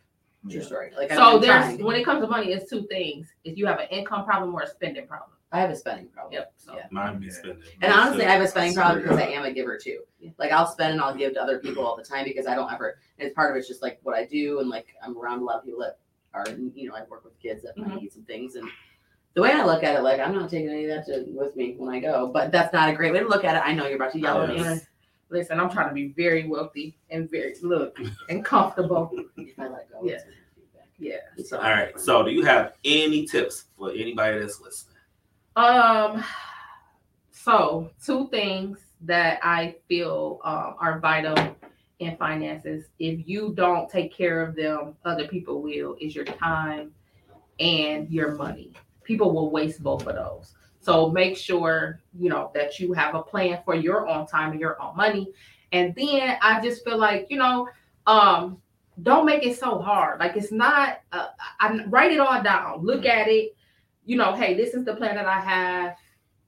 [0.50, 0.90] True story.
[0.96, 1.84] Like so I'm there's trying.
[1.84, 4.62] when it comes to money, it's two things: if you have an income problem or
[4.62, 5.30] a spending problem.
[5.52, 6.32] I have a spending problem.
[6.34, 6.52] Yep.
[6.56, 6.86] So Yeah.
[6.90, 7.62] Mine be spending.
[7.80, 10.00] And honestly, I have a spending problem because I am a giver too.
[10.38, 12.72] Like I'll spend and I'll give to other people all the time because I don't
[12.72, 12.98] ever.
[13.18, 15.44] And it's part of it's just like what I do, and like I'm around a
[15.44, 15.98] lot of people that
[16.37, 18.03] are, you know, I work with kids that might Mhm.
[18.03, 18.68] need some things, and
[19.34, 21.57] the way I look at it, like I'm not taking any of that to, with
[21.57, 22.28] me when I go.
[22.28, 23.62] But that's not a great way to look at it.
[23.66, 24.80] I know you're about to yell at me.
[25.28, 29.11] Listen, I'm trying to be very wealthy and very look and comfortable.
[29.37, 30.14] If I let go, Yeah.
[30.14, 30.89] it's gonna have feedback.
[30.99, 31.45] Yeah.
[31.45, 31.99] So, All right.
[31.99, 34.97] So, do you have any tips for anybody that's listening?
[35.57, 36.22] Um.
[37.30, 41.37] So two things that I feel um, are vital
[41.99, 42.86] in finances.
[42.99, 45.97] If you don't take care of them, other people will.
[46.01, 46.92] Is your time
[47.59, 48.72] and your money.
[49.05, 50.55] People will waste both of those.
[50.80, 54.61] So make sure you know that you have a plan for your own time and
[54.61, 55.32] your own money.
[55.72, 57.68] And then I just feel like you know,
[58.07, 58.59] um,
[59.03, 60.20] don't make it so hard.
[60.20, 61.01] Like it's not.
[61.12, 61.28] Uh,
[61.61, 62.84] I write it all down.
[62.84, 63.57] Look at it.
[64.05, 65.97] You know, hey, this is the plan that I have.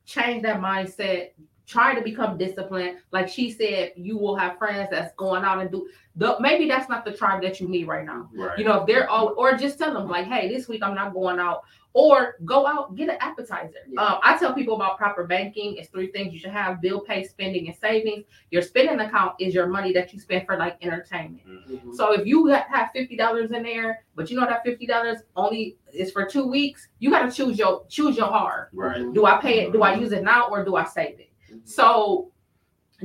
[0.04, 1.30] Change that mindset.
[1.68, 2.96] Try to become disciplined.
[3.12, 5.86] Like she said, you will have friends that's going out and do.
[6.16, 8.30] The, maybe that's not the tribe that you need right now.
[8.34, 8.58] Right.
[8.58, 11.12] You know, if they're all, or just tell them like, hey, this week I'm not
[11.12, 13.80] going out, or go out get an appetizer.
[13.86, 14.00] Yeah.
[14.00, 15.76] Um, I tell people about proper banking.
[15.76, 18.24] It's three things you should have: bill pay, spending, and savings.
[18.50, 21.42] Your spending account is your money that you spend for like entertainment.
[21.46, 21.94] Mhm.
[21.94, 25.76] So if you have fifty dollars in there, but you know that fifty dollars only
[25.92, 28.68] is for two weeks, you got to choose your choose your hard.
[28.72, 29.12] Right.
[29.12, 29.72] Do I pay it?
[29.72, 31.27] Do I use it now or do I save it?
[31.50, 31.58] Mm-hmm.
[31.64, 32.30] So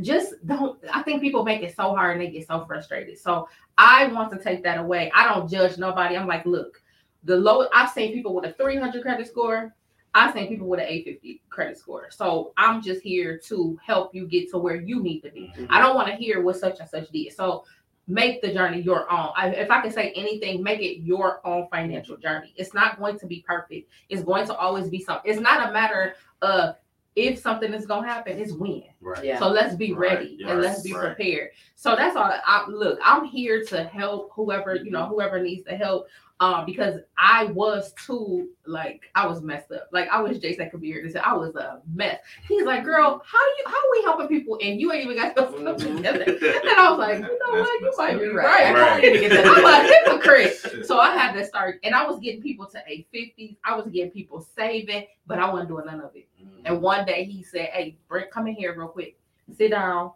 [0.02, 3.20] just don't I think people make it so hard and they get so frustrated.
[3.20, 5.12] So I want to take that away.
[5.16, 6.18] I don't judge nobody.
[6.18, 6.82] I'm like, look,
[7.24, 9.74] the low I've seen people with a 300 credit score.
[10.16, 12.12] I've seen people with an 850 credit score.
[12.12, 15.52] So I'm just here to help you get to where you need to be.
[15.56, 15.66] Mm-hmm.
[15.70, 17.34] I don't want to hear what such and such did.
[17.34, 17.66] So
[18.08, 19.30] make the journey your own.
[19.36, 22.54] I, if I can say anything, make it your own financial journey.
[22.58, 23.90] It's not going to be perfect.
[24.10, 25.32] It's going to always be something.
[25.32, 26.76] It's not a matter of
[27.16, 28.84] if something is going to happen, it's when.
[29.02, 29.24] Right.
[29.24, 29.40] Yeah.
[29.40, 31.16] So let's be Right, ready yes, and let's be right.
[31.16, 31.52] prepared.
[31.76, 32.34] So that's all.
[32.46, 36.08] I, look, I'm here to help whoever you know, whoever needs the help.
[36.44, 39.88] Um, because I was too like I was messed up.
[39.94, 41.02] Like I was Jason Kabir.
[41.04, 42.20] This I was a mess.
[42.50, 45.16] He's like, girl, how do you how are we helping people and you ain't even
[45.16, 45.98] got your stuff Mhm.
[45.98, 46.24] together?
[46.64, 48.46] And I was like, you know what, you might be right.
[48.46, 48.66] right.
[48.66, 49.04] I Right.
[49.04, 50.86] need to get that I'm a hypocrite.
[50.86, 53.56] So I had to start, and I was getting people to 850s.
[53.64, 56.28] I was getting people saving, but I wasn't doing none of it.
[56.66, 59.18] And one day he said, Hey, Brent, come in here real quick.
[59.56, 60.12] Sit down.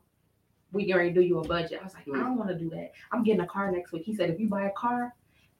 [0.73, 1.80] We get ready to do you a budget.
[1.80, 2.91] I was like, I don't want to do that.
[3.13, 4.03] I'm getting a car next week.
[4.03, 5.13] He said, if you buy a car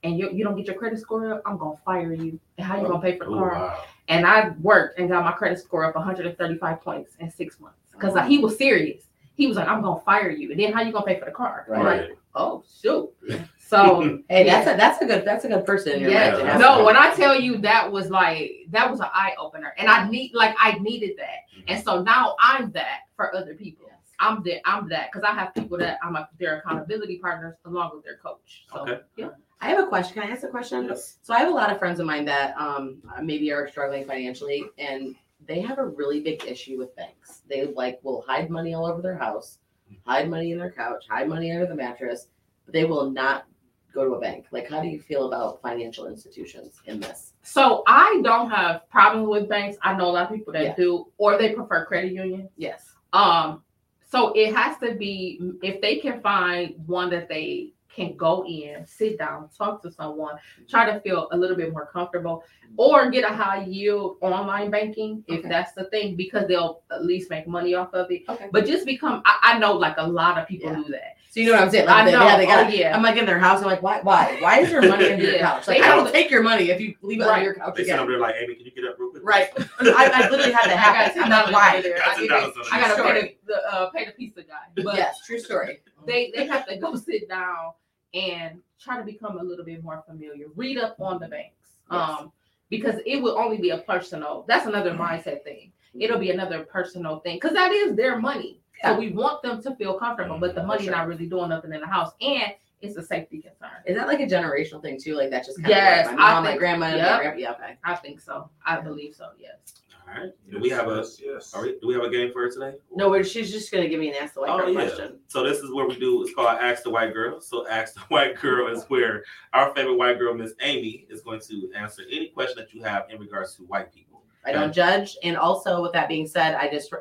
[0.04, 2.40] and you, you don't get your credit score up, I'm gonna fire you.
[2.58, 3.54] And how you gonna pay for the Oh, car?
[3.54, 3.84] wow.
[4.08, 7.78] And I worked and got my credit score up 135 points in six months.
[7.92, 9.04] Because he was serious.
[9.36, 10.52] He was like, I'm gonna fire you.
[10.52, 11.68] And then how you gonna pay for the car?
[11.74, 13.10] I'm like, oh shoot.
[13.60, 16.54] So Hey, that's a that's a good that's a good person in your yeah, life.
[16.54, 19.90] to no, when I tell you that was like that was an eye opener, and
[19.90, 21.64] I need like I needed that, mm-hmm.
[21.68, 23.92] and so now I'm that for other people.
[24.20, 27.92] I'm that I'm that because I have people that I'm a, their accountability partners along
[27.94, 28.64] with their coach.
[28.72, 29.00] So Okay.
[29.18, 29.30] yeah,
[29.60, 30.14] I have a question.
[30.14, 30.86] Can I ask a question?
[30.86, 31.18] Yes.
[31.24, 34.64] So I have a lot of friends of mine that um maybe are struggling financially
[34.78, 37.42] and they have a really big issue with banks.
[37.50, 39.60] They like will hide money all over their house,
[40.06, 42.28] hide money in their couch, hide money under the mattress,
[42.66, 43.46] but they will not
[43.94, 44.46] go to a bank.
[44.52, 47.34] Like how do you feel about financial institutions in this?
[47.42, 49.78] so I don't have problems with banks.
[49.82, 50.76] I know a lot of people that Yeah.
[50.76, 52.50] do, or they prefer credit union.
[52.58, 52.94] Yes.
[53.14, 53.64] Um,
[54.12, 58.86] so it has to be if they can find one that they can go in,
[58.86, 60.36] sit down, talk to someone,
[60.70, 62.44] try to feel a little bit more comfortable,
[62.78, 65.50] or get a high yield online banking if Okay.
[65.50, 68.22] that's the thing, because they'll at least make money off of it.
[68.30, 68.50] Okay.
[68.52, 70.76] But just become, I, I know like a lot of people Yeah.
[70.78, 71.14] do that.
[71.30, 71.86] So you know what I'm saying?
[71.88, 72.24] Like I they, know.
[72.26, 72.66] Yeah, they got.
[72.68, 72.96] oh, yeah.
[72.96, 73.60] I'm like in their house.
[73.62, 74.00] I'm like, why?
[74.02, 74.38] Why?
[74.40, 75.42] Why is your money under your Yeah.
[75.56, 75.68] couch?
[75.68, 77.34] Like, They I have will take your money if you leave it Right.
[77.34, 78.00] under your couch They sit again.
[78.00, 79.24] over there like, Amy, can you get up real quick?
[79.24, 79.50] Right.
[79.82, 81.22] I, I literally had to I have got that.
[81.22, 81.74] $10 I'm not why?
[81.74, 81.98] over there.
[81.98, 84.84] Got I, $10 need to- I gotta pay the, the uh, pay the pizza guy.
[84.84, 85.82] But yes, true story.
[86.08, 87.74] they they have to go sit down
[88.14, 90.48] and try to become a little bit more familiar.
[90.56, 91.54] Read up on the banks.
[91.90, 92.32] Um
[92.70, 95.02] because it will only be a personal that's another mm-hmm.
[95.02, 95.72] mindset thing.
[95.90, 96.02] Mm-hmm.
[96.02, 98.60] It'll be another personal thing because that is their money.
[98.84, 98.94] Yeah.
[98.94, 100.68] So we want them to feel comfortable, but the mm-hmm.
[100.68, 100.94] money sure.
[100.94, 102.12] not really doing nothing in the house.
[102.22, 103.72] And it's a safety concern.
[103.86, 105.16] Is that like a generational thing too?
[105.16, 107.12] Like that just kind Yes, of like my mom, my think- grandma, and yep.
[107.12, 107.40] my grandpa.
[107.40, 107.78] Yeah, okay.
[107.84, 108.50] I think so.
[108.66, 109.82] I believe so, yes.
[110.08, 110.32] All right.
[110.50, 111.54] Do we have a Yes, yes.
[111.54, 112.78] all right, do we have a game for her today?
[112.96, 114.86] No, but she's just gonna give me an ask the white Oh, girl yeah.
[114.86, 115.20] question.
[115.28, 116.22] So this is where we do.
[116.24, 117.42] It's called Ask the White Girl.
[117.42, 121.42] So Ask the White Girl is where our favorite white girl, Miss Amy, is going
[121.42, 124.24] to answer any question that you have in regards to white people.
[124.46, 125.18] I don't judge.
[125.24, 126.94] And also, with that being said, I just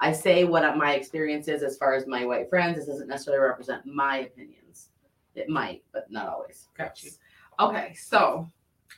[0.00, 2.76] I say what my experience is as far as my white friends.
[2.76, 4.90] This doesn't necessarily represent my opinions.
[5.36, 6.68] It might, but not always.
[6.76, 7.10] Got you.
[7.60, 8.48] Okay, so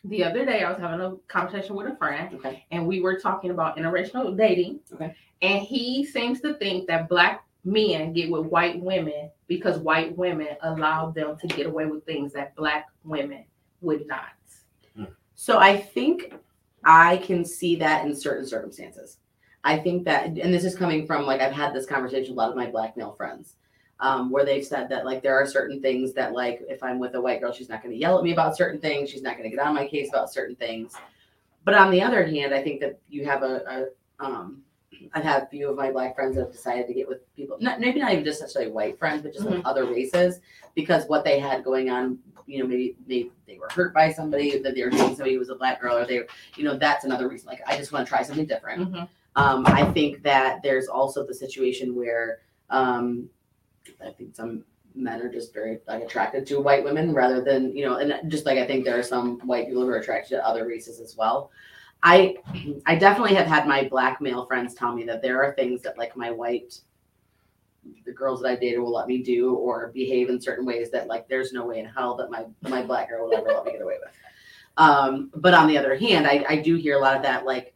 [0.05, 2.65] the other day I was having a conversation with a friend Okay.
[2.71, 4.81] and we were talking about interracial dating.
[4.93, 5.15] Okay.
[5.43, 10.57] And he seems to think that black men get with white women because white women
[10.63, 13.45] allow them to get away with things that black women
[13.81, 14.33] would not.
[14.97, 15.05] Hmm.
[15.35, 16.33] So I think
[16.85, 19.19] I can see that in certain circumstances.
[19.65, 22.41] I think that, and this is coming from like I've had this conversation with a
[22.41, 23.57] lot of my black male friends,
[24.01, 27.15] um, where they've said that like there are certain things that like if I'm with
[27.15, 29.37] a white girl, she's not going to yell at me about certain things, she's not
[29.37, 30.95] going to get on my case about certain things.
[31.65, 33.91] But on the other hand, I think that you have a,
[34.21, 34.63] a um,
[35.13, 37.57] I've had a few of my black friends that have decided to get with people,
[37.61, 40.41] not maybe not even just necessarily white friends, but just like other races,
[40.75, 44.59] because what they had going on, you know, maybe they they were hurt by somebody,
[44.59, 46.23] that they were dating somebody who was a black girl, or they,
[46.57, 47.47] you know, that's another reason.
[47.47, 48.93] Like I just want to try something different.
[48.93, 49.09] Mhm.
[49.37, 53.29] Um, I think that there's also the situation where um,
[54.05, 54.65] I think some
[54.95, 58.47] men are just very like attracted to white women rather than you know, and just
[58.47, 61.17] like I think there are some white people who are attracted to other races as
[61.17, 61.51] well.
[62.03, 62.37] I
[62.87, 65.99] I definitely have had my black male friends tell me that there are things that
[65.99, 66.81] like my white
[68.05, 71.07] the girls that I dated will let me do or behave in certain ways that
[71.07, 73.73] like there's no way in hell that my my black girl will ever let me
[73.73, 74.15] get away with.
[74.77, 77.75] Um, but on the other hand, I, I do hear a lot of that like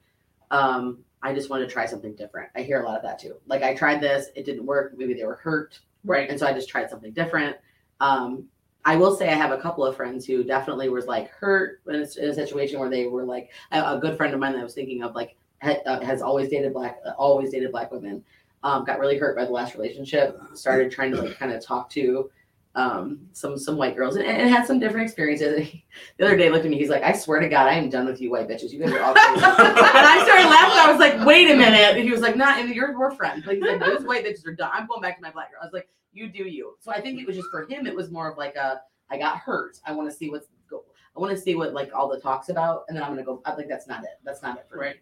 [0.50, 2.50] um I just wanted to try something different.
[2.54, 3.36] I hear a lot of that too.
[3.46, 6.28] Like I tried this, it didn't work, maybe they were hurt, Right.
[6.28, 7.56] and so I just tried something different.
[8.00, 8.48] Um,
[8.84, 11.94] I will say I have a couple of friends who definitely was like hurt in
[11.94, 14.60] a, in a situation where they were like a, a good friend of mine that
[14.60, 17.90] I was thinking of like ha, uh, has always dated black, uh, always dated black
[17.90, 18.22] women.
[18.62, 20.38] Um, got really hurt by the last relationship.
[20.54, 22.30] Started trying to like kind of talk to
[22.76, 25.54] um, some some white girls and, and had some different experiences.
[25.56, 25.84] And he-
[26.18, 28.06] the other day looked at me, he's like, "I swear to God, I am done
[28.06, 28.72] with you white bitches.
[28.72, 30.78] You guys are all crazy." and I started laughing.
[30.80, 33.46] I was like, "Wait a minute!" And he was like, "Not, and you're we're friends."
[33.46, 34.70] Like he's like, "Those white bitches are done.
[34.72, 37.00] I'm going back to my black girl." I was like, "You do you." So I
[37.00, 37.86] think it was just for him.
[37.86, 39.78] It was more of like a, I got hurt.
[39.86, 40.84] I want to see what's go.
[41.16, 43.40] I want to see what like all the talks about, and then I'm gonna go.
[43.44, 44.18] I think that's not it.
[44.24, 44.86] That's not it for me.
[44.86, 44.96] Right.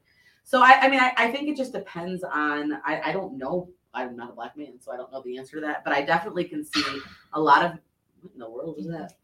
[0.45, 2.75] So I, I mean, I, I think it just depends on.
[2.85, 3.71] I, I don't know.
[3.95, 5.85] I'm not a black man, so I don't know the answer to that.
[5.85, 6.85] But I definitely can see
[7.33, 7.73] a lot of.
[8.21, 9.15] What in the world is that?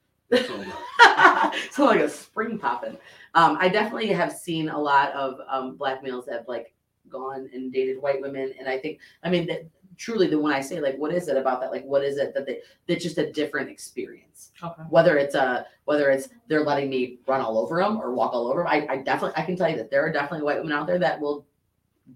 [1.74, 2.96] so like a spring popping.
[3.34, 6.74] Um, I definitely have seen a lot of um, black males that have like
[7.08, 10.60] gone and dated white women, and I think I mean that truly the when I
[10.60, 13.18] say like what is it about that like what is it that they that's just
[13.18, 14.52] a different experience.
[14.62, 14.82] Okay.
[14.90, 18.48] Whether it's a whether it's they're letting me run all over them or walk all
[18.48, 20.72] over 'em, I, I definitely I can tell you that there are definitely white women
[20.72, 21.46] out there that will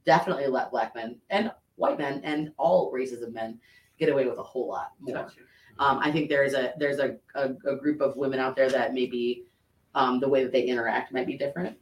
[0.05, 1.51] definitely let black men and
[1.83, 3.59] white men and all races of men
[3.99, 5.31] get away with a whole lot more.
[5.79, 8.95] Um, I think there's a there's a, a, a group of women out there that
[8.95, 9.45] maybe
[9.95, 11.77] um, the way that they interact might be different.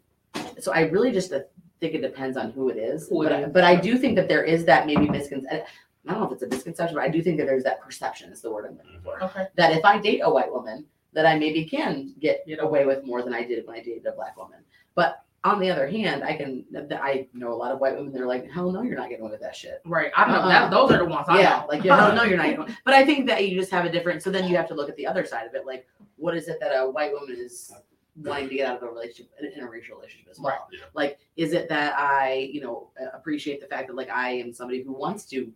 [0.58, 1.40] So I really just uh,
[1.80, 3.08] think it depends on who it is.
[3.08, 3.52] Who it but, is.
[3.52, 5.66] but I do think that there is that maybe misconception.
[6.06, 8.32] I don't know if it's a misconception, but I do think that there's that perception
[8.32, 9.22] is the word I'm looking for.
[9.22, 9.46] Okay.
[9.56, 13.04] That if I date a white woman, that I maybe can get Get away with
[13.04, 14.60] more than I did when I dated a black woman.
[14.94, 18.12] But on the other hand, I can I know a lot of white women.
[18.12, 19.80] They're like, hell no, you're not getting away with that shit.
[19.86, 20.12] Right.
[20.14, 20.48] I know Uh-uh.
[20.48, 21.66] that those are the ones I yeah, know.
[21.68, 22.70] like yeah, no, no, you're not.
[22.84, 24.22] But I think that you just have a different.
[24.22, 25.64] So then you have to look at the other side of it.
[25.64, 25.86] Like,
[26.16, 27.72] what is it that a white woman is
[28.16, 30.52] wanting to get out of a relationship, an interracial relationship as well?
[30.70, 30.86] Right, yeah.
[30.92, 34.52] Like, is it that I, you know, uh, appreciate the fact that like I am
[34.52, 35.50] somebody who wants to.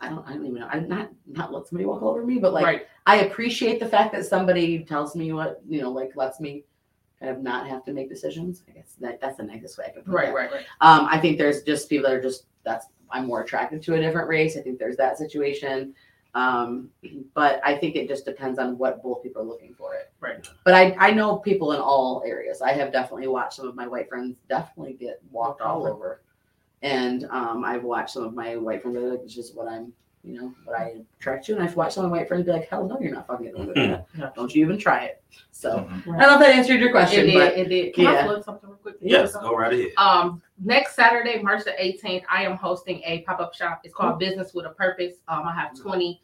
[0.00, 0.26] I don't.
[0.28, 0.68] I don't even know.
[0.68, 2.86] I'm not not let somebody walk all over me, but like right.
[3.06, 6.64] I appreciate the fact that somebody tells me what you know, like lets me
[7.20, 8.62] kind of not have to make decisions.
[8.68, 10.14] I guess that that's the nicest way I can put it.
[10.14, 10.26] Right.
[10.26, 10.34] that.
[10.34, 10.52] Right.
[10.52, 10.64] Right.
[10.80, 14.00] Um, I think there's just people that are just that's I'm more attracted to a
[14.00, 14.56] different race.
[14.56, 15.94] I think there's that situation.
[16.34, 16.90] Um,
[17.34, 20.12] but I think it just depends on what both people are looking for it.
[20.20, 20.46] Right.
[20.64, 22.60] But I, I know people in all areas.
[22.60, 26.22] I have definitely watched some of my white friends definitely get walked all over.
[26.82, 29.92] And um, I've watched some of my white friends it's just what I'm,
[30.24, 31.54] you know, what I attract you.
[31.54, 33.46] And I've watched some of my white friends be like, hell no, you're not fucking
[33.46, 34.34] getting away with that.
[34.34, 35.22] Don't you even try it.
[35.52, 36.16] So Mhm.
[36.16, 37.34] I don't know if that answered your It question, did.
[37.34, 37.94] but It did.
[37.94, 38.24] Can I yeah.
[38.24, 38.96] plug something real quick?
[39.00, 39.90] Yes, go right ahead.
[39.96, 43.80] Um, next Saturday, March the 18th, I am hosting a pop up shop.
[43.84, 45.14] It's called Business with a Purpose.
[45.28, 46.20] Um, I have 20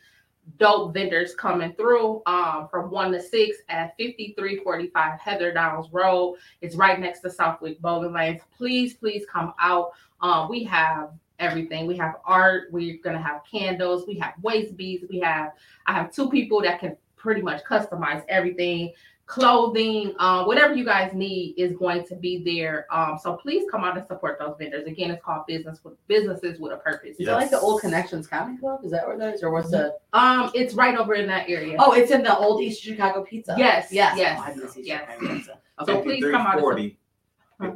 [0.59, 6.37] dope vendors coming through um, from 1 to 6 at 5345 Heather Downs Road.
[6.61, 8.43] It's right next to Southwyck Bowling Lanes.
[8.55, 9.93] Please, please come out.
[10.21, 11.87] Um, we have everything.
[11.87, 12.69] We have art.
[12.71, 14.07] We're gonna have candles.
[14.07, 15.05] We have waist beads.
[15.09, 15.53] We have.
[15.87, 18.93] I have two people that can pretty much customize everything
[19.27, 22.87] clothing, um, whatever you guys need is going to be there.
[22.91, 24.87] Um, so please come out and support those vendors.
[24.87, 27.17] Again, it's called Business with Businesses with a Purpose.
[27.19, 28.81] is it like the old Connxtions Comedy Club?
[28.85, 29.43] Is that where that is?
[29.43, 31.77] Or what's the Um, it's right over in that area.
[31.79, 33.55] Oh, it's in the old East Chicago Pizza.
[33.57, 35.01] Yes, yes, yes, Oh, I East yes.
[35.09, 35.59] Chicago Pizza.
[35.87, 36.03] So Okay.
[36.03, 36.99] please come out and support 5340.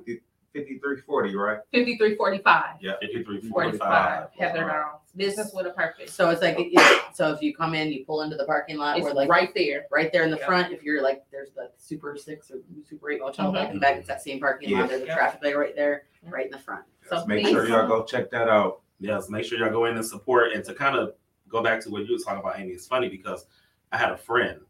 [0.05, 0.23] 50
[0.55, 1.59] 5340, right?
[1.73, 2.77] 5345.
[2.81, 2.93] Yeah.
[3.01, 4.29] 5345.
[4.39, 5.01] Heather Downs.
[5.17, 6.13] Business with a Purpose.
[6.13, 8.97] So it's like, it- so if you come in, you pull into the parking lot,
[8.99, 9.87] It's where like right there.
[9.91, 10.47] right there in the Yeah.
[10.47, 10.73] front.
[10.73, 13.73] If you're like, there's the Super Six or Super Eight motel back Mhm.
[13.75, 13.97] in back.
[13.97, 14.89] It's that same parking lot.
[14.89, 15.15] There's a Yeah.
[15.17, 16.85] traffic light right there, right in the front.
[17.09, 18.83] So Let's make please sure y'all go check that out.
[19.01, 20.53] Yes, make sure y'all go in and support.
[20.53, 21.15] And to kind of
[21.49, 23.47] go back to what you were talking about, Amy, it's funny because
[23.93, 24.61] I had a friend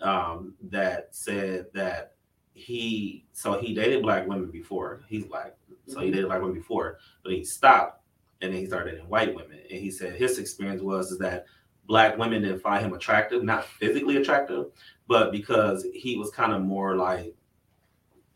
[0.00, 2.14] um, that said that
[2.54, 5.02] he so he dated black women before.
[5.08, 5.54] He's black,
[5.86, 8.00] so he dated black women before, but he stopped
[8.40, 9.58] and then he started dating white women.
[9.70, 11.46] And he said his experience was is that
[11.86, 14.66] black women didn't find him attractive, not physically attractive,
[15.08, 17.34] but because he was kind of more like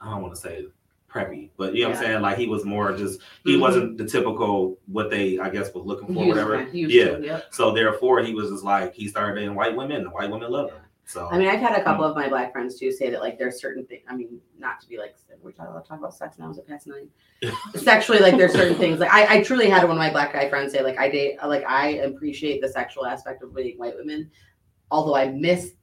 [0.01, 0.67] I don't want to say
[1.11, 2.21] preppy, but you know what I'm saying?
[2.23, 3.61] Like he was more just he Mhm.
[3.61, 6.63] wasn't the typical what they I guess was looking for, whatever.
[6.73, 7.19] yeah.
[7.19, 7.45] yep.
[7.55, 10.51] So therefore, he was just like he started dating white women, and the white women
[10.51, 10.81] loved him.
[11.09, 12.11] So I mean, I've had a couple hmm.
[12.11, 14.03] of my black friends too say that like there's certain things.
[14.09, 16.51] I mean, not to be like we're talking about, talking about sex now.
[16.51, 17.09] Is it past nine?
[17.77, 18.99] Sexually, like there's certain things.
[18.99, 21.39] Like I, I truly had one of my black guy friends say like I date
[21.47, 24.29] like I appreciate the sexual aspect of dating white women,
[24.91, 25.75] although I miss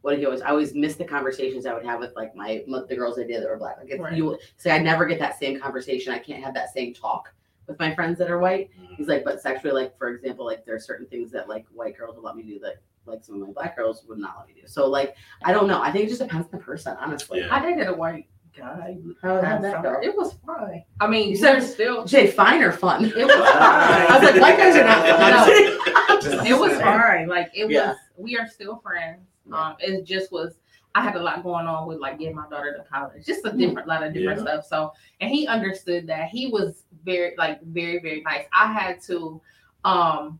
[0.00, 2.96] what he always I always miss the conversations I would have with like my the
[2.96, 3.78] girls I did that were black.
[3.78, 4.16] Like it's, Right.
[4.16, 6.12] you say I never get that same conversation.
[6.12, 7.32] I can't have that same talk
[7.68, 8.70] with my friends that are white.
[8.76, 8.94] Hmm.
[8.96, 11.96] He's like, but sexually, like for example, like there are certain things that like white
[11.96, 14.48] girls would let me do that like some of my black girls would not let
[14.48, 14.66] me do.
[14.66, 15.80] So like I don't know.
[15.82, 17.40] I think it just depends on the person, honestly.
[17.40, 17.54] Yeah.
[17.54, 18.98] I dated a white guy.
[19.22, 19.98] How how'd that go?
[20.02, 20.84] It was fine.
[21.00, 22.04] I mean, You said- we're still.
[22.04, 23.04] Jay, fine or fun?
[23.06, 24.06] It was fine.
[24.10, 25.06] I was like, white guys are not
[26.36, 26.46] fun.
[26.46, 27.28] it was fine.
[27.28, 27.88] Like it Yeah.
[27.90, 27.96] was.
[28.16, 29.26] We are still friends.
[29.52, 30.58] Um, it just was.
[30.94, 33.50] I had a lot going on with like getting my daughter to college, just a
[33.52, 34.66] different lot of different stuff.
[34.66, 34.92] So,
[35.22, 36.28] and he understood that.
[36.28, 38.44] He was very like very very nice.
[38.52, 39.40] I had to,
[39.86, 40.38] um,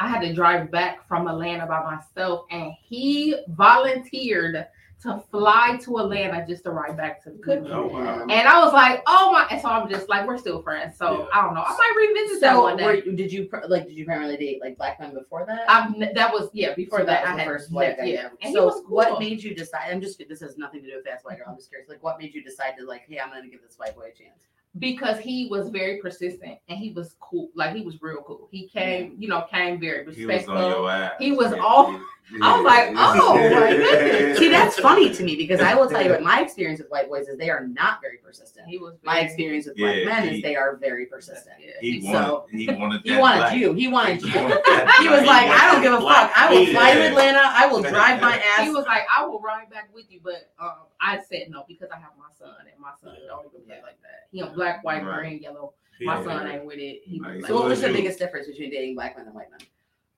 [0.00, 4.66] I had to drive back from Atlanta by myself, and he volunteered
[5.00, 8.22] to fly to Atlanta just to ride back to the Good Oh, wow.
[8.28, 9.46] And I was like, oh my!
[9.48, 10.98] And so I'm just like, we're still friends.
[10.98, 11.26] So Yeah.
[11.32, 11.62] I don't know.
[11.64, 12.84] I might revisit that So one day.
[12.84, 15.68] were, did you like did you primarily date like black men before that?
[15.70, 18.04] Um, I've that was yeah before So that, was I the had first white guy.
[18.06, 18.96] yeah and so he was cool.
[18.96, 19.88] what made you decide?
[19.92, 21.46] I'm just this has nothing to do with fast white girl.
[21.48, 21.88] I'm just curious.
[21.88, 24.18] Like what made you decide to like, hey, I'm gonna give this white boy a
[24.18, 24.46] chance?
[24.78, 28.48] Because he was very persistent and he was cool like he was real cool.
[28.50, 31.12] He came you know came very He respectful was on your ass.
[31.18, 32.00] He was all-
[32.42, 34.38] I was like, oh, my goodness.
[34.38, 37.08] See, that's funny to me because I will tell you what my experience with white
[37.08, 38.66] boys is they are not very persistent.
[38.68, 41.56] he was My experience with black men he- is they are very persistent.
[41.58, 41.72] yeah.
[41.80, 42.60] He So- wanted.
[42.60, 43.00] He wanted.
[43.04, 43.56] He wanted black.
[43.56, 43.72] you.
[43.72, 44.28] He wanted you.
[45.00, 45.48] He was black.
[45.48, 46.30] like, I don't give a fuck.
[46.36, 47.40] I will fly to Atlanta.
[47.44, 48.64] I will drive my ass.
[48.66, 51.88] he was like i will ride back with you but um i said no because
[51.90, 54.84] i have my son and my son don't even play like that he a black
[54.84, 55.20] white Right.
[55.20, 55.72] green yellow
[56.02, 56.24] my Yeah.
[56.24, 58.94] son ain't with it he was like, So what was the biggest difference between dating
[58.94, 59.60] black men and white men?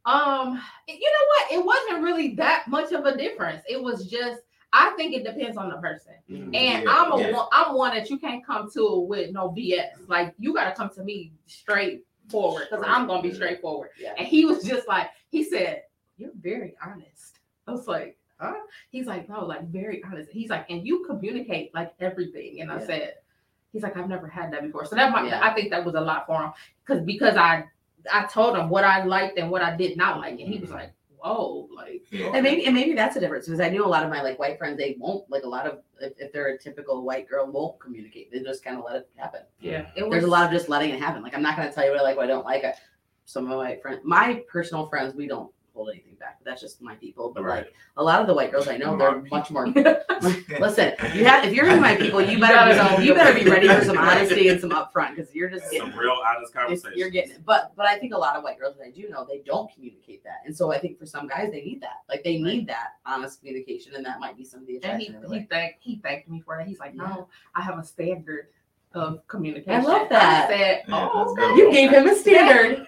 [0.06, 1.52] Um, you know what?
[1.52, 3.62] It wasn't really that much of a difference.
[3.68, 4.40] It was just
[4.72, 6.12] I think it depends on the person.
[6.30, 6.54] Mhm.
[6.54, 7.42] And Yeah, I'm a yeah.
[7.52, 10.08] I'm one that you can't come to with no BS.
[10.08, 13.90] Like you got to come to me straight forward because I'm gonna be straightforward.
[13.98, 14.14] Yeah.
[14.16, 15.82] And he was just like he said,
[16.16, 18.54] "You're very honest." I was like, "Huh?"
[18.90, 22.78] He's like, "No, like very honest." He's like, "And you communicate like everything." And I
[22.78, 23.14] said,
[23.72, 25.40] "He's like, I've never had that before." So that might Yeah.
[25.42, 26.52] I think that was a lot for him
[26.86, 27.64] because because I
[28.12, 30.70] I told him what I liked and what I did not like, and he was
[30.70, 30.78] mm-hmm.
[30.78, 32.32] like, "Whoa!" Like, Yeah.
[32.34, 34.38] And maybe and maybe that's a difference because I knew a lot of my like
[34.38, 37.46] white friends they won't like a lot of if, if they're a typical white girl
[37.46, 39.40] won't communicate they just kind of let it happen.
[39.60, 41.22] yeah, it was There's a lot of just letting it happen.
[41.22, 42.64] Like I'm not gonna tell you what I like what I don't like.
[42.64, 42.74] I,
[43.24, 46.38] some of my friends, my personal friends, we don't hold anything back.
[46.42, 47.30] But that's just my people.
[47.32, 47.64] But Right.
[47.64, 49.66] like a lot of the white girls I know, they're much more.
[50.60, 53.38] Listen, you have if you're in my people, you better gotta be, know you better
[53.38, 56.52] be ready for some honesty and some upfront because you're just getting Some real honest
[56.52, 56.92] conversation.
[56.96, 57.44] you're getting it.
[57.44, 59.72] But but I think a lot of white girls that I do know, they don't
[59.72, 60.40] communicate that.
[60.44, 62.00] And so I think for some guys they need that.
[62.08, 65.08] Like they need that honest communication and that might be some of the And he,
[65.08, 65.32] attraction.
[65.32, 66.66] he thanked he thanked me for that.
[66.66, 67.02] He's like, Yeah.
[67.08, 68.48] no, I have a standard
[68.92, 69.72] of communication.
[69.72, 70.50] I love that.
[70.50, 72.86] I said, oh, that's You gave him a standard.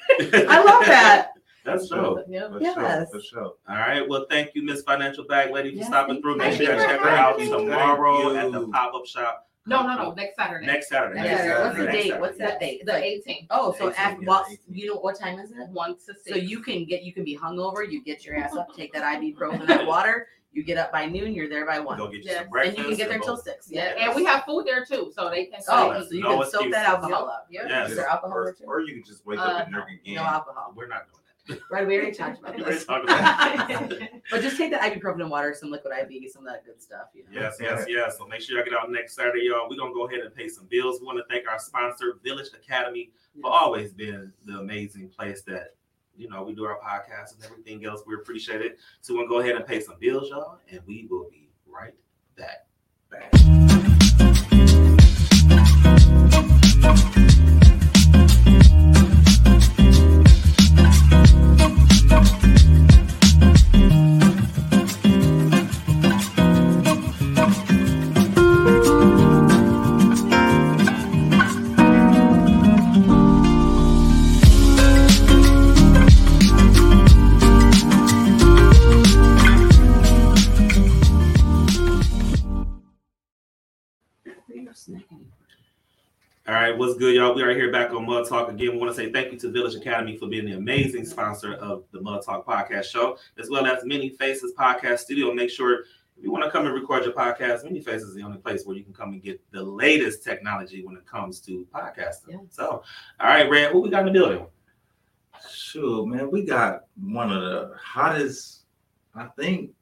[0.49, 1.32] I love that.
[1.65, 2.25] That's dope.
[2.29, 2.49] Yeah.
[2.51, 2.75] For Yes.
[2.75, 3.55] sure, for sure.
[3.69, 4.07] All right.
[4.09, 6.37] Well, thank you, Miss Financial Bag Lady, for Yes, stopping through.
[6.37, 9.49] Make sure you check her out tomorrow Thank at the pop up shop.
[9.65, 10.13] No, no, no.
[10.13, 10.67] Next Saturday.
[10.67, 11.21] Next Saturday.
[11.21, 11.61] Next Next Saturday.
[11.63, 12.03] What's the Next date?
[12.03, 12.21] Saturday.
[12.21, 12.83] What's that date?
[12.85, 13.47] The 18th.
[13.51, 14.59] Oh, so 18, at yeah, what 18.
[14.73, 15.69] you know what time is it?
[15.69, 16.25] One to six.
[16.29, 19.05] So you can get you can be hungover, you get your ass up, take that
[19.23, 21.97] ibuprofen, that water, you get up by noon, you're there by one.
[21.97, 22.45] Go get you Yes.
[22.51, 23.69] some And you can get there till six.
[23.71, 24.07] yeah, Yeah.
[24.09, 25.61] and we have food there too, so they can.
[25.69, 26.85] Oh, Yes, so you no can soak that excuses.
[26.89, 27.47] alcohol up.
[27.49, 27.65] Yep.
[27.69, 27.91] Yes.
[27.91, 30.17] Is there alcohol or, or you can just wake Uh, up and drink again.
[30.17, 30.73] No alcohol.
[30.75, 31.22] We're not doing that.
[31.71, 32.85] Right, we already talked about We this.
[32.85, 33.91] talked about
[34.31, 37.07] But just take the ibuprofen and water, some liquid IV, some of that good stuff.
[37.15, 37.41] You know?
[37.41, 38.17] Yes, yes, yes.
[38.19, 39.69] So make sure y'all get out next Saturday, y'all.
[39.69, 41.01] We're gonna go ahead and pay some bills.
[41.01, 45.75] We want to thank our sponsor, Village Academy, for always being the amazing place that
[46.17, 48.03] you know we do our podcast and everything else.
[48.07, 48.79] We appreciate it.
[49.01, 51.95] So we're gonna go ahead and pay some bills, y'all, and we will be right
[52.37, 52.67] back.
[53.13, 53.72] All
[86.63, 87.35] right, what's good, y'all?
[87.35, 88.73] We are here back on Mud Talk again.
[88.73, 91.83] We want to say thank you to Village Academy for being the amazing sponsor of
[91.91, 95.35] the Mud Talk podcast show, as well as Many Faces Podcast Studio.
[95.35, 95.81] Make sure
[96.17, 98.65] if you want to come and record your podcast, Many Faces is the only place
[98.65, 102.29] where you can come and get the latest technology when it comes to podcasting.
[102.29, 102.39] Yeah.
[102.51, 102.85] So,
[103.19, 104.47] all right, Red, who we got in the building?
[105.53, 106.31] Sure, man.
[106.31, 108.67] We got one of the hottest,
[109.17, 109.73] I think,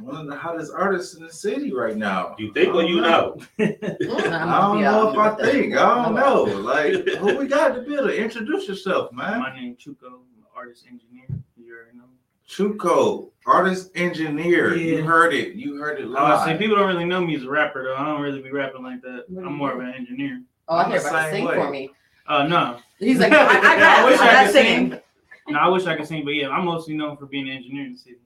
[0.00, 2.34] one of the hottest artists in the city right now.
[2.38, 3.36] You think or you know?
[3.58, 5.74] I don't know if I think.
[5.76, 6.44] I don't know.
[6.44, 8.16] Like, who we got in the building?
[8.16, 9.40] Introduce yourself, man.
[9.40, 11.26] My name Chuco, I'm an artist engineer.
[11.56, 12.04] You already know.
[12.48, 14.76] Chuco, artist engineer.
[14.76, 15.54] You heard it.
[15.54, 16.60] You heard it Oh, I say live.
[16.60, 17.96] people don't really know me as a rapper though.
[17.96, 19.24] I don't really be rapping like that.
[19.36, 19.80] I'm more do?
[19.80, 20.42] of an engineer.
[20.68, 21.54] Oh, I I'm thought you about to same sing way.
[21.56, 21.90] for me.
[22.28, 22.78] Uh no.
[22.98, 24.90] He's like, I, I got I wish I'm I not could singing.
[24.92, 25.00] sing.
[25.48, 27.84] No, I wish I could sing, but yeah, I'm mostly known for being an engineer
[27.86, 28.16] in the city.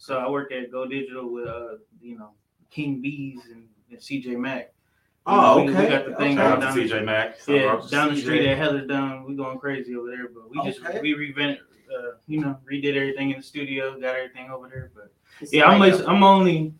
[0.00, 2.30] So I work at Go Digital with uh, you know,
[2.70, 4.72] King Bees and, and CJ Mack.
[5.26, 5.88] Oh, We- we okay.
[5.90, 6.36] got the thing Okay.
[6.36, 7.36] Shout going out down CJ Mack.
[7.46, 8.22] Yeah, out to down the CJ.
[8.22, 10.28] street at Heatherdown, we going crazy over there.
[10.28, 11.60] But we just we revamped,
[11.94, 14.90] uh, you know, redid everything in the studio, got everything over there.
[14.94, 16.72] But He's yeah, I'm like, like, I'm only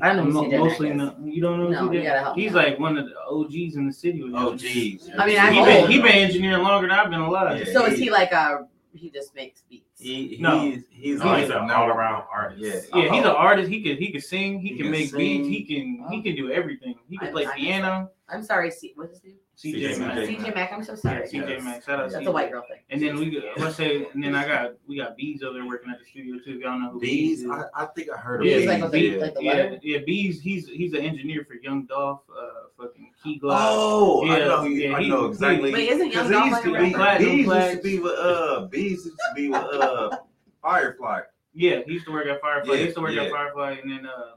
[0.00, 2.34] I don't I'm know mo- mostly Mack no, you don't know No, who you that-
[2.34, 2.64] me He's out.
[2.64, 4.22] like one of the OGs in the city.
[4.22, 4.98] with Oh, him.
[5.18, 7.66] I mean, He I'm been he been engineering longer than I've been alive.
[7.66, 7.72] Yeah.
[7.74, 8.66] So is he like a?
[8.94, 9.84] He just makes beats.
[10.00, 10.60] He, No.
[10.60, 12.88] he's he's, No, he's like an all around artist.
[12.94, 13.02] Yeah.
[13.02, 13.68] Yeah, he's an artist.
[13.70, 14.60] He could he could sing.
[14.60, 15.18] He, He can, can make sing.
[15.18, 15.48] beats.
[15.48, 16.94] He can he can do everything.
[17.08, 18.10] He can I- play I- piano.
[18.30, 19.34] I'm sorry, C- what's his name?
[19.56, 20.14] CJ CJ Mack.
[20.14, 20.28] Mack.
[20.28, 20.72] CJ Mack.
[20.72, 21.26] I'm so Yeah, sorry.
[21.28, 21.64] CJ Yes.
[21.64, 21.82] Mack.
[21.84, 22.28] Shout out That's CJ.
[22.28, 22.78] a white girl thing.
[22.90, 25.66] And then we got- let's say and then I got we got bees over there
[25.66, 26.56] working at the studio too.
[26.56, 27.44] If y'all know who Bees.
[27.48, 28.68] I, I think I heard of Yeah, Bees, Bees.
[28.68, 29.52] like with yeah.
[29.54, 30.40] like yeah, yeah, Bees.
[30.42, 33.56] He's he's an engineer for Young Dolph, uh, fucking Key Glock.
[33.58, 34.62] Oh, I Yeah, know.
[34.64, 35.72] He, yeah, I he- know he- exactly.
[35.72, 37.18] Wait, isn't Young Because he Dolph used like to a be rapper?
[37.24, 39.87] Bees used to be with uh Bees used to be with uh
[40.62, 41.20] Firefly.
[41.54, 42.76] Yeah, he used to work at Firefly.
[42.76, 43.22] he used to work yeah.
[43.22, 44.32] at Firefly, and then uh,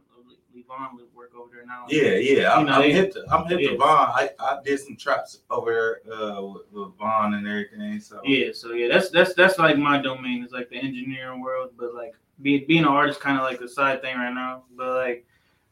[0.55, 1.85] Levon would work over there now.
[1.89, 2.59] Yeah, yeah.
[2.59, 3.69] You know, I'm they- hip to I'm hip yeah.
[3.71, 4.09] to Vaughn.
[4.13, 7.99] I, I did some traps over there uh with, with Vaughn and everything.
[7.99, 11.71] So Yeah, so yeah, that's that's that's like my domain is like the engineering world,
[11.77, 14.63] but like be, being an artist kind of like a side thing right now.
[14.75, 15.25] But like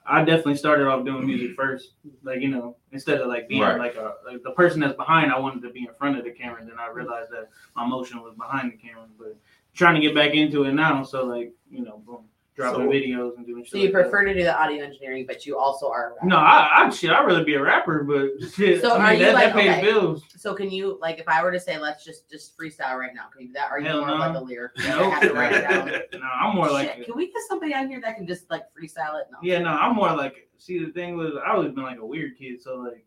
[0.05, 1.91] I definitely started off doing music first,
[2.23, 3.77] like you know, instead of like being Right.
[3.77, 5.31] like a like the person that's behind.
[5.31, 6.59] I wanted to be in front of the camera.
[6.61, 9.05] and Then I realized that my motion was behind the camera.
[9.17, 9.35] But
[9.73, 13.37] trying to get back into it now, so like you know, boom, dropping So- videos
[13.37, 13.63] and doing.
[13.65, 14.01] So you like that.
[14.03, 16.15] prefer to do the audio engineering, but you also are.
[16.23, 17.11] No, I, I shit.
[17.11, 18.81] I'd rather be a rapper, but shit.
[18.81, 19.81] So I mean, are you that, like- that pays okay.
[19.83, 20.23] bills.
[20.35, 23.27] So can you like if I were to say let's just just freestyle right now?
[23.31, 23.69] Can you do that?
[23.71, 24.15] Are you Hell more no.
[24.15, 24.71] like a lyric?
[24.77, 25.13] You Nope.
[25.13, 25.89] have to write it down.
[26.19, 28.63] No, I'm more like Shit, can we get somebody on here that can just like
[28.73, 29.27] freestyle it?
[29.31, 29.37] No.
[29.43, 30.49] Yeah, no, I'm more like.
[30.57, 33.05] See, the thing was, I always been like a weird kid, so like,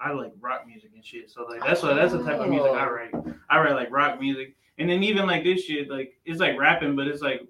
[0.00, 1.30] I like rock music and shit.
[1.30, 2.90] So like, that's what that's the type of music I Oh.
[2.90, 3.12] write.
[3.48, 6.96] I write like rock music, and then even like this shit, like it's like rapping,
[6.96, 7.42] but it's like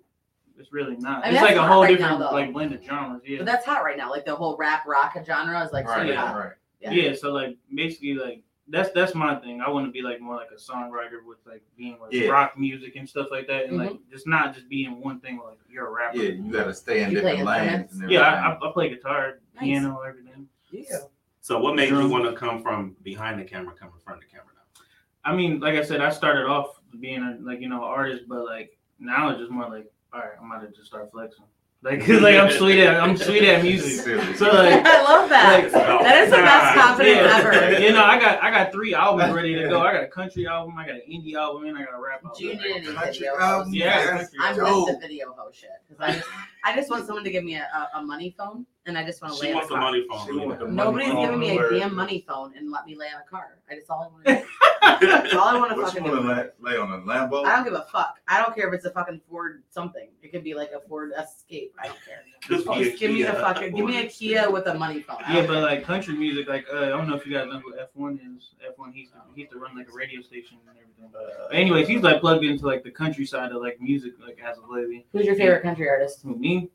[0.58, 1.24] it's really not.
[1.24, 3.22] I mean, it's like a whole right different now, like blend of genres.
[3.26, 4.10] Yeah, But that's hot right now.
[4.10, 6.52] Like the whole rap rock genre is like right, super yeah, right.
[6.80, 6.90] Yeah.
[6.92, 7.14] yeah.
[7.14, 9.60] So like basically like that's that's my thing.
[9.60, 12.28] I want to be like more like a songwriter with like being like Yeah.
[12.28, 14.10] rock music and stuff like that, and like Mm-hmm.
[14.10, 15.38] just not just being one thing.
[15.44, 16.18] Like you're a rapper.
[16.18, 17.98] Yeah, you gotta stay in You different lanes.
[18.00, 18.20] and Yeah.
[18.22, 19.64] I, I, I play guitar, Nice.
[19.64, 20.48] piano, everything.
[20.70, 20.98] Yeah.
[21.46, 24.28] So what made you want to come from behind the camera, come in front of
[24.28, 24.82] the camera now?
[25.24, 28.44] I mean, like I said, I started off being a like you know artist, but
[28.44, 31.44] like now it's just more like, all right, I'm about to just start flexing.
[31.82, 34.00] Like, 'cause, like I'm sweet at I'm sweet at music.
[34.38, 35.62] So like, I love that.
[35.62, 37.80] like that is the best confidence yeah, ever.
[37.80, 39.82] You know, I got I got three albums ready to go.
[39.82, 42.24] I got a country album, I got an indie album, and I got a rap
[42.24, 42.32] album.
[42.36, 43.72] Do you need any Country video album?
[43.72, 43.84] Yeah,
[44.16, 44.30] Yes.
[44.40, 44.84] I'm album.
[44.86, 46.28] with the video host shit because I just,
[46.66, 47.62] I just want someone to give me a,
[47.94, 49.80] a, a money phone and I just want to lay She on a the car.
[49.80, 50.26] money phone.
[50.26, 52.84] She really the money Nobody's phone giving me a where- damn money phone and let
[52.86, 53.58] me lay on a car.
[53.70, 55.06] I just all I want to do.
[55.06, 56.50] That's all I want to What you fucking wanna do.
[56.64, 57.44] lay, lay on a Lambo?
[57.46, 58.18] I don't give a fuck.
[58.26, 60.08] I don't care if it's a fucking Ford something.
[60.22, 61.72] It could be like a Ford Escape.
[61.80, 62.22] I don't care.
[62.48, 65.18] Just be a give me a fucking give me a Kia with a money phone.
[65.30, 67.72] Yeah, but like country music, like uh, I don't know if you guys know who
[67.72, 68.50] F1 is.
[68.78, 71.10] F1, he's he used to run like a radio station and everything.
[71.12, 74.64] But anyways, he's like plugged into like the countryside of like music, like as of
[74.68, 75.06] lately.
[75.12, 76.22] Who's your favorite country artist?
[76.22, 76.70] Who me?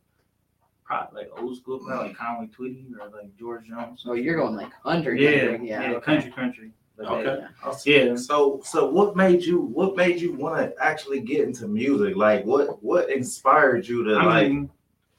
[0.84, 4.04] Probably like old school, probably like Conway Twitty or like George Jones.
[4.06, 5.24] Oh, you're going like country.
[5.24, 5.70] Yeah, country.
[5.70, 5.92] yeah, yeah.
[5.98, 6.06] okay.
[6.06, 6.72] country, country.
[6.98, 7.46] But, Okay.
[7.86, 8.16] Yeah.
[8.16, 12.16] So so what made you what made you want to actually get into music?
[12.16, 14.70] Like what what inspired you to I like mean,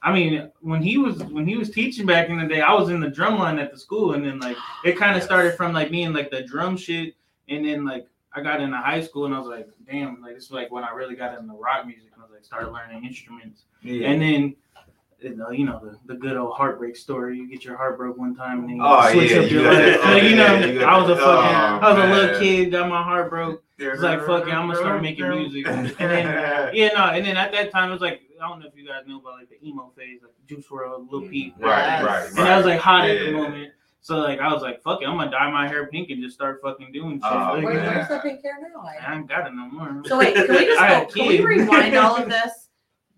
[0.03, 2.89] I mean, when he was when he was teaching back in the day, I was
[2.89, 5.25] in the drum line at the school, and then like it kind of Yes.
[5.25, 7.15] started from like me and like the drum shit,
[7.47, 10.45] and then like I got into high school, and I was like, damn, like this
[10.45, 13.05] is like when I really got into rock music, and I was like started learning
[13.05, 14.09] instruments, yeah.
[14.09, 14.55] and then.
[15.19, 17.37] You know, you know the, the good old heartbreak story.
[17.37, 19.61] You get your heart broke one time, and then you Oh, switch yeah, up you
[19.61, 20.21] your life.
[20.23, 22.89] you know, yeah, you I was a fucking, oh, I was a little kid, got
[22.89, 23.63] my heart broke.
[23.77, 25.65] It's like, fuck it, I'm gonna start making music.
[25.65, 28.67] And then, yeah, no, and then at that time it was like I don't know
[28.67, 31.29] if you guys know about like the emo phase, like Juice WRLD, Lil mm-hmm.
[31.31, 32.03] Peep, right, Yes.
[32.03, 33.71] right, and that was like hot at the moment.
[34.01, 36.35] So like I was like, fuck it, I'm gonna dye my hair pink and just
[36.35, 37.31] start fucking doing shit.
[37.31, 37.95] Oh, Like, Where, man.
[37.95, 38.81] where's the pink hair now?
[38.81, 40.03] I I- haven't got it no more.
[40.05, 42.51] So wait, can we just go, can we rewind all of this?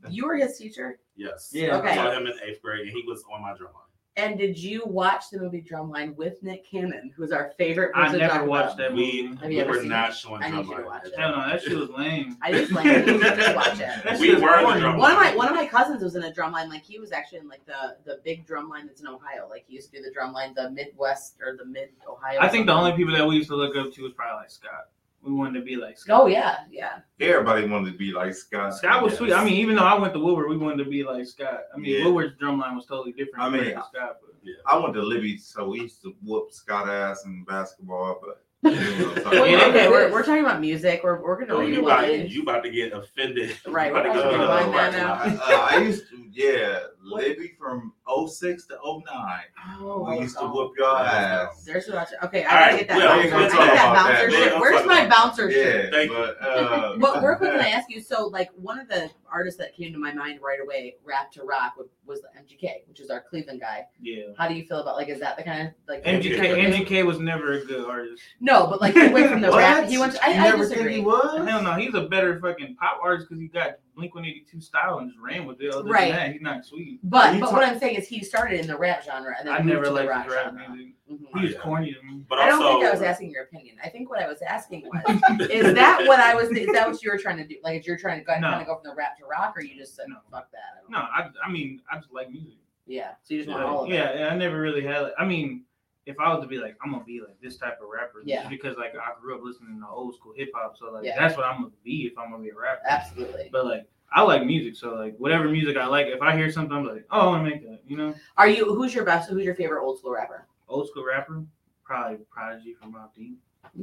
[0.07, 1.49] You were his teacher, Yes.
[1.51, 1.77] Yeah.
[1.77, 1.89] Okay.
[1.89, 3.84] I saw him in eighth grade, and he was on my drum line.
[4.17, 8.19] And did you watch the movie Drumline with Nick Cannon, who's our favorite I person
[8.19, 8.77] to never talk watched about?
[8.77, 9.41] that We, movie.
[9.41, 10.15] Have you we ever were not it?
[10.15, 11.13] showing I need drum you to watch it.
[11.17, 12.37] Hell no, that shit was lame.
[12.41, 14.19] I just like you should just watch it.
[14.19, 14.81] We were the corny.
[14.97, 16.69] One of my one of my cousins was in a drumline.
[16.69, 19.47] Like he was actually in like the the big drumline that's in Ohio.
[19.49, 22.39] Like he used to do the drumline, the Midwest or the Mid Ohio.
[22.39, 24.49] I think the only people that we used to look up to was probably like
[24.51, 24.89] Scott.
[25.25, 26.21] We wanted to be like Scott.
[26.21, 26.99] Oh yeah, yeah.
[27.19, 28.75] Everybody wanted to be like Scott.
[28.75, 29.17] Scott was Yes.
[29.19, 29.33] sweet.
[29.33, 31.61] I mean, even though I went to Woodward, we wanted to be like Scott.
[31.73, 32.05] I mean, Yeah.
[32.05, 33.43] Woodward's drum line was totally different.
[33.43, 34.35] I mean, compared Scott, but
[34.71, 38.79] I went to Libby, so we used to whoop Scott ass in basketball, but you
[38.79, 39.69] know what I'm talking Well, Yeah, about.
[39.75, 41.01] okay, we're, we're talking about music.
[41.03, 43.57] We're we're gonna Oh, you about, you about to get offended.
[43.67, 45.43] Right, You about to we're go gonna to the rewind that right now.
[45.43, 47.93] uh, I used to, yeah, Libby from
[48.27, 49.39] 06 to 09.
[49.79, 50.53] Oh, we used to oh.
[50.53, 51.63] whoop your ass.
[51.63, 53.17] There's what I- Okay, I gotta right, get that well, bouncer.
[53.17, 54.25] we I ain't need gonna talk that bouncer that.
[54.27, 54.41] We shit.
[54.41, 55.91] ain't gonna Where's my about bouncer Yeah, shit?
[55.91, 56.17] Thank you.
[56.17, 58.01] but uh, But real quick, can I ask you?
[58.01, 61.43] So, like, one of the artists that came to my mind right away, rap to
[61.43, 63.85] rock, was, was the MGK, which is our Cleveland guy.
[64.01, 64.23] yeah.
[64.37, 65.09] How do you feel about like?
[65.09, 66.85] Is that the kind of like MGK, type of thing?
[66.85, 68.21] MGK was never a good artist.
[68.39, 69.87] No, but like he went from the rap.
[69.87, 70.13] He went.
[70.13, 70.83] To, I, you I never disagree.
[70.83, 71.47] think he was?
[71.47, 75.09] Hell no, he's a better fucking pop artist because he got Blink 182 style and
[75.09, 75.73] just ran with it.
[75.73, 76.09] Other Right.
[76.11, 76.99] than that, he's not sweet.
[77.03, 79.47] But You but talk- what I'm saying is he started in the rap genre and
[79.47, 80.69] then I moved never to the liked rock rap genre.
[80.75, 80.93] music.
[81.09, 81.39] Mhm.
[81.39, 82.23] He was corny to me.
[82.27, 83.77] But I don't also, think I was asking your opinion.
[83.83, 84.89] I think what I was asking
[85.39, 86.49] was, is that what I was?
[86.51, 87.55] Is that what you were trying to do?
[87.63, 88.49] Like, if you're trying to go, No.
[88.49, 90.17] kind of go from the rap to rock, or you just said, No.
[90.31, 90.83] "Fuck that"?
[90.87, 90.97] I No.
[90.99, 92.57] I, I mean, I just like music.
[92.87, 93.11] Yeah.
[93.23, 93.93] So you just want Like, all of it.
[93.95, 95.01] yeah, yeah, I never really had.
[95.01, 95.64] Like, I mean,
[96.05, 98.39] if I was to be like, I'm gonna be like this type of rapper, Yeah.
[98.41, 101.19] just because like I grew up listening to old school hip hop, so like Yeah.
[101.19, 102.81] that's what I'm gonna be if I'm gonna be a rapper.
[102.87, 103.49] Absolutely.
[103.51, 106.75] But like, I like music, so like whatever music I like, if I hear something,
[106.77, 107.79] I'm like, oh, I want to make that.
[107.87, 108.73] You know, Are you?
[108.75, 109.29] Who's your best?
[109.29, 110.47] Who's your favorite old school rapper?
[110.67, 111.43] old school rapper,
[111.83, 113.37] probably Prodigy from Mobb Deep.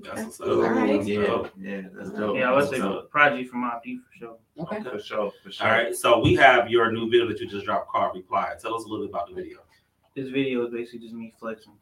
[0.04, 0.46] That's what's up.
[0.48, 1.04] Ooh, Alright.
[1.06, 2.36] yeah, yeah, that's dope.
[2.36, 3.10] Yeah, I would say That's dope.
[3.10, 4.36] Prodigy from Mobb Deep for sure.
[4.60, 4.82] Okay.
[4.82, 5.66] for sure, for sure.
[5.66, 8.54] All right, so we have your new video that you just dropped called Reply.
[8.60, 9.58] Tell us a little bit about the video.
[10.14, 11.72] This video is basically just me flexing.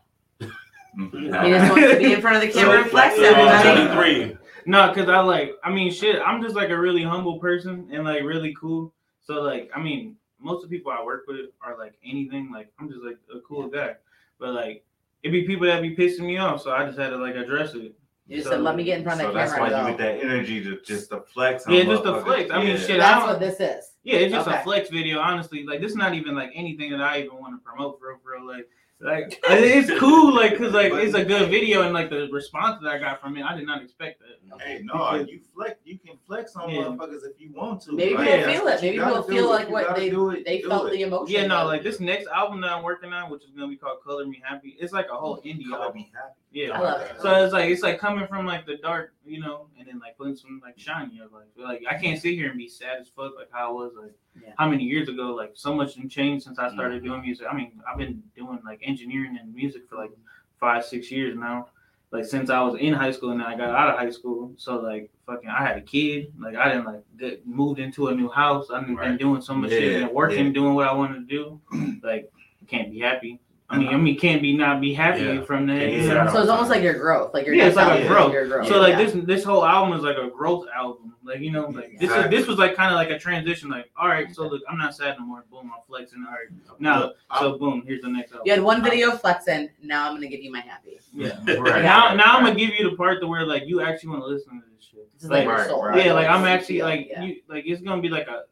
[0.98, 1.16] Mm-hmm.
[1.44, 3.86] He just wants to be in front of the camera and flex, So, everybody.
[4.28, 4.36] 23.
[4.66, 8.04] No, cause I like, I mean, shit, I'm just like a really humble person and
[8.04, 8.92] like really cool.
[9.24, 12.50] So like, I mean, most of the people I work with are like anything.
[12.52, 13.94] Like, I'm just like a cool guy.
[14.38, 14.84] But like,
[15.22, 17.74] it be people that be pissing me off, so I just had to like address
[17.74, 17.94] it.
[18.26, 19.78] You just So- said, "Let me get in front of So the that's camera." why
[19.78, 21.66] and you get that energy to just to flex.
[21.66, 22.50] on Yeah, just to flex.
[22.50, 22.76] I mean, Yeah.
[22.78, 23.92] shit, That's don't- what this is.
[24.04, 24.58] Yeah, it's just Okay.
[24.58, 25.64] a flex video, honestly.
[25.66, 28.18] Like, this is not even like anything that I even want to promote for real,
[28.22, 28.46] for real.
[28.46, 28.68] Like,
[29.02, 32.90] Like it's cool, like because like it's a good video and like the response that
[32.90, 34.60] I got from it, I did not expect that.
[34.62, 35.80] Hey, no, you flex.
[35.84, 36.82] You can flex on Yeah.
[36.82, 37.92] motherfuckers if you want to.
[37.92, 38.82] Maybe Like, people that's feel it.
[38.82, 40.92] Maybe gotta feel like you what they do it, they do felt it.
[40.92, 41.34] the emotion.
[41.34, 44.02] Yeah, no, like this next album that I'm working on, which is gonna be called
[44.04, 45.96] "Color Me Happy," it's like a whole indie Color album.
[45.96, 46.39] me happy.
[46.52, 47.12] Yeah, I love it.
[47.22, 50.18] So it's like it's like coming from like the dark, you know, and then like
[50.18, 51.20] putting some like shiny.
[51.20, 53.72] Of, like like I can't sit here and be sad as fuck like how I
[53.72, 54.12] was like
[54.42, 54.52] Yeah.
[54.58, 55.32] how many years ago.
[55.34, 56.74] Like so much has changed since I Mm-hmm.
[56.76, 57.46] started doing music.
[57.50, 60.10] I mean I've been doing like engineering and music for like
[60.58, 61.68] five six years now.
[62.10, 64.52] Like since I was in high school and then I got out of high school.
[64.56, 66.32] So like fucking I had a kid.
[66.36, 68.66] Like I didn't like get moved into a new house.
[68.74, 70.52] I've been doing so much shit and working, yeah.
[70.52, 71.60] doing what I wanted to do.
[72.02, 72.28] like
[72.66, 73.40] can't be happy.
[73.72, 75.42] I mean, I mean, can't be not be happy Yeah.
[75.42, 75.78] from that.
[75.78, 76.14] Can't you be know?
[76.26, 76.32] sad.
[76.32, 77.32] So it's almost like your growth.
[77.32, 78.32] Like your Yeah, it's like a growth.
[78.32, 78.66] Growth.
[78.66, 79.04] So like yeah.
[79.04, 81.14] this this whole album is like a growth album.
[81.22, 83.70] Like you know, like this is this was like kind of like a transition.
[83.70, 85.44] Like all right, so look, I'm not sad no more.
[85.52, 86.24] Boom, I'm flexing.
[86.26, 86.48] All right,
[86.80, 88.42] now Look, so boom, here's the next album.
[88.46, 89.70] You had one video flexing.
[89.82, 90.98] Now I'm gonna give you my happy.
[91.12, 91.38] Yeah.
[91.60, 91.84] Right.
[91.84, 94.26] Now now I'm gonna give you the part to where like you actually want to
[94.26, 95.12] listen to this shit.
[95.12, 95.84] This is Like, like your Right, soul.
[95.84, 96.06] right.
[96.06, 97.22] yeah, like I'm actually like yeah.
[97.22, 98.42] you like it's gonna be like a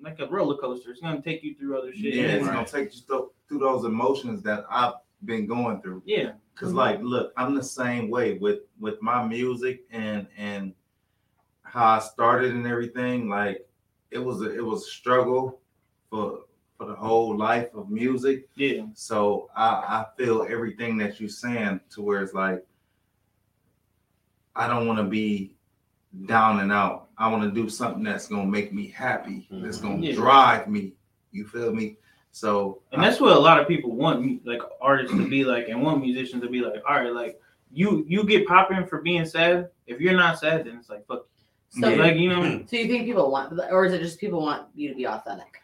[0.00, 0.90] like a roller coaster.
[0.90, 2.14] It's gonna take you through other shit.
[2.14, 2.52] Yeah, it's Yeah.
[2.52, 6.02] gonna take you th- through those emotions that I've been going through.
[6.06, 6.32] Yeah.
[6.54, 10.74] Cause like, look, I'm the same way with with my music and and
[11.62, 13.28] how I started and everything.
[13.28, 13.66] Like,
[14.10, 15.60] it was a, it was a struggle
[16.08, 16.44] for
[16.78, 18.48] for the whole life of music.
[18.54, 18.84] Yeah.
[18.94, 22.64] So I I feel everything that you're saying to where it's like
[24.54, 25.56] I don't want to be
[26.26, 27.08] down and out.
[27.18, 29.48] I want to do something that's gonna make me happy.
[29.50, 30.04] That's gonna mm-hmm.
[30.04, 30.14] Yeah.
[30.14, 30.92] drive me.
[31.32, 31.96] You feel me?
[32.32, 35.68] So And that's what a lot of people want, mu- like artists to be like,
[35.68, 36.82] and want musicians to be like.
[36.88, 37.38] All right, like
[37.70, 39.68] you you get popping for being sad.
[39.86, 41.26] If you're not sad, then it's like fuck.
[41.68, 41.96] So, you.
[41.96, 44.88] Like you know, so you think people want, or is it just people want you
[44.88, 45.58] to be authentic?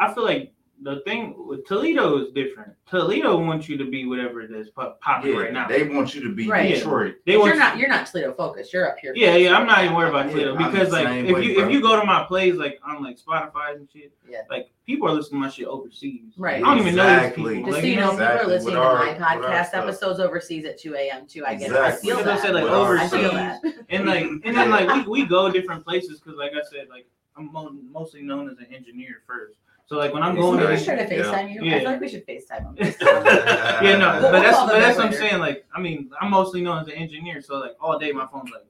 [0.00, 0.52] I feel like
[0.82, 2.72] the thing with Toledo is different.
[2.88, 5.66] Toledo wants you to be whatever it is popular yeah, right now.
[5.66, 6.74] they want you to be Right.
[6.76, 7.16] Detroit.
[7.26, 7.78] They want you're you- not.
[7.78, 8.72] You're not Toledo focused.
[8.72, 9.12] You're up here.
[9.16, 11.64] Yeah, yeah, I'm not even worried about Toledo I'm because like if way, you bro.
[11.66, 14.42] if you go to my plays like on like Spotify and shit, Yeah.
[14.50, 16.32] like people are listening to my shit overseas.
[16.36, 16.56] Right.
[16.62, 17.54] I don't even know these Exactly.
[17.56, 17.72] people.
[17.72, 19.84] Just Like, so you know, people are listening our- to my podcast stuff.
[19.84, 21.26] episodes overseas at 2 a.m.
[21.26, 21.44] too.
[21.44, 21.76] I get it.
[21.76, 22.42] I feel Because I that.
[22.42, 23.32] said, like, With our I feel overseas.
[23.62, 23.74] that.
[23.90, 27.06] and like and then like we, we go different places because like I said like
[27.36, 27.50] I'm
[27.92, 29.58] mostly known as an engineer first.
[29.88, 30.96] So like when I'm Yes, going Can to we sir.
[30.96, 31.22] these- try to Yeah.
[31.22, 31.60] FaceTime you?
[31.60, 31.78] I Yeah.
[31.80, 32.76] feel like we should FaceTime them.
[33.82, 35.80] yeah no We'll- but that's we'll call but that's back what I'm saying like I
[35.80, 38.64] mean I'm mostly known as an engineer so like all day my phone's like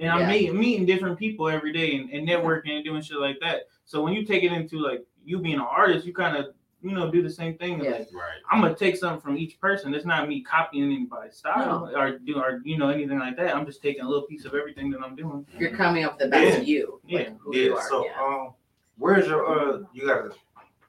[0.00, 0.28] and I'm Yeah.
[0.30, 3.68] meeting meeting different people every day and, and networking and doing shit like that.
[3.84, 6.46] So when you take it into like you being an artist, you kind of
[6.82, 7.84] you know do the same thing.
[7.84, 7.90] Yeah.
[7.92, 8.40] Like Right.
[8.50, 9.94] I'm gonna take something from each person.
[9.94, 13.54] It's not me copying anybody's style or do or you know anything like that.
[13.54, 15.46] I'm just taking a little piece of everything that I'm doing.
[15.56, 17.00] You're coming up with the best of you.
[17.06, 17.18] Yeah.
[17.18, 17.62] Like who Yeah.
[17.64, 17.88] you are.
[17.88, 18.20] So yeah.
[18.20, 18.54] um,
[18.98, 19.78] where's your uh?
[19.92, 20.30] You got a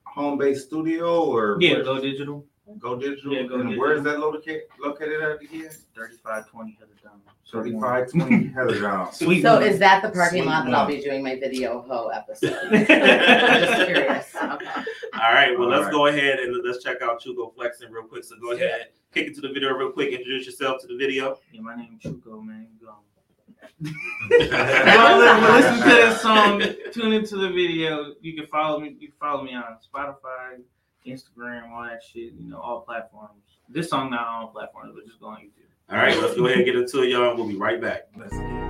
[0.05, 2.45] home based studio or Yeah, where's- go digital.
[2.79, 3.33] go digital?
[3.33, 3.79] Yeah, Go and Digital.
[3.79, 5.69] where's that located located at again?
[5.95, 7.21] 3520 Heather Down.
[7.51, 9.13] Thirty five twenty Heather Down.
[9.13, 9.41] Sweet.
[9.43, 12.53] So is that the parking Sweet lot that I'll be doing my video ho episode?
[12.71, 14.35] I'm just curious.
[14.35, 14.65] Okay.
[15.21, 15.91] All right, well, All let's right.
[15.91, 18.23] go ahead and let's check out Chuco flexing real quick.
[18.23, 20.09] So go ahead, kick it to the video real quick.
[20.11, 21.37] Introduce yourself to the video.
[21.51, 22.67] Yeah, my name is Chuco, man.
[22.81, 22.95] Go.
[23.81, 26.61] That Well, listen, listen to hard.
[26.61, 26.91] this song.
[26.93, 28.13] Tune into the video.
[28.21, 28.95] You can follow me.
[28.99, 29.63] You can follow me on
[29.93, 30.61] Spotify,
[31.05, 32.33] Instagram, all that shit.
[32.33, 33.41] You know, all platforms.
[33.69, 35.63] This song not on all platforms, but just go on YouTube.
[35.89, 37.35] All right, let's go ahead and get into it, y'all.
[37.35, 38.07] We'll be right back.
[38.17, 38.62] Let's get it.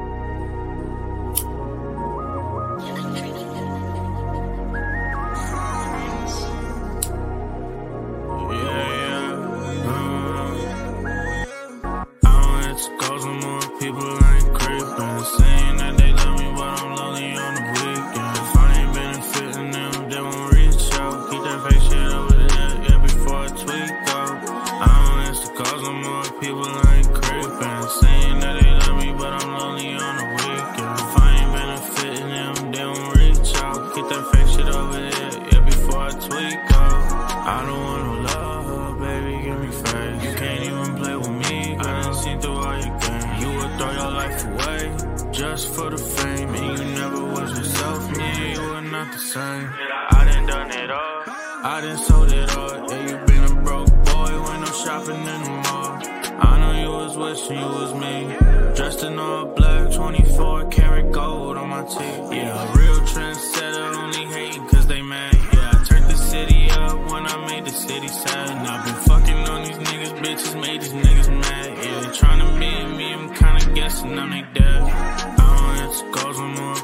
[50.47, 52.89] Done done it all, I done sold it all.
[52.89, 55.99] Yeah, you been a broke boy when I'm shopping in the mall.
[56.39, 58.75] I know you was wishing you was me.
[58.75, 62.33] Dressed in all black, 24 karat gold on my teeth.
[62.33, 65.35] Yeah, real trendsetter, only hating cause they mad.
[65.53, 68.49] Yeah, I turned the city up when I made the city sad.
[68.49, 71.69] And I've been fucking on these niggas, bitches, made these niggas mad.
[71.77, 74.81] Yeah, they tryna be me, I'm kinda guessing I'm they dead.
[74.83, 76.75] I don't answer calls no more,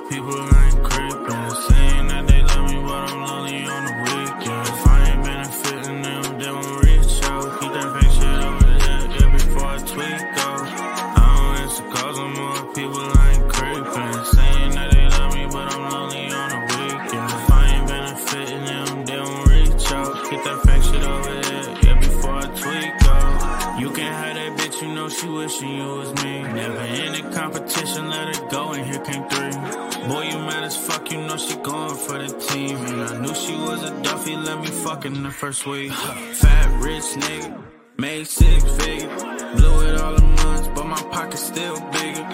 [34.29, 35.91] Duffy, let me fuck in the first week.
[35.91, 37.63] Fat, rich nigga,
[37.97, 39.23] made six figures.
[39.55, 42.25] Blew it all in months, but my pocket's still bigger.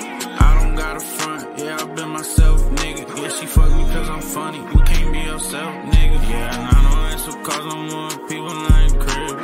[0.47, 3.17] I don't got a front, yeah, I've been myself, nigga.
[3.17, 6.29] Yeah, she fuck me cause I'm funny, you can't be yourself, nigga.
[6.29, 9.34] Yeah, and I know it's because I'm more people like crib.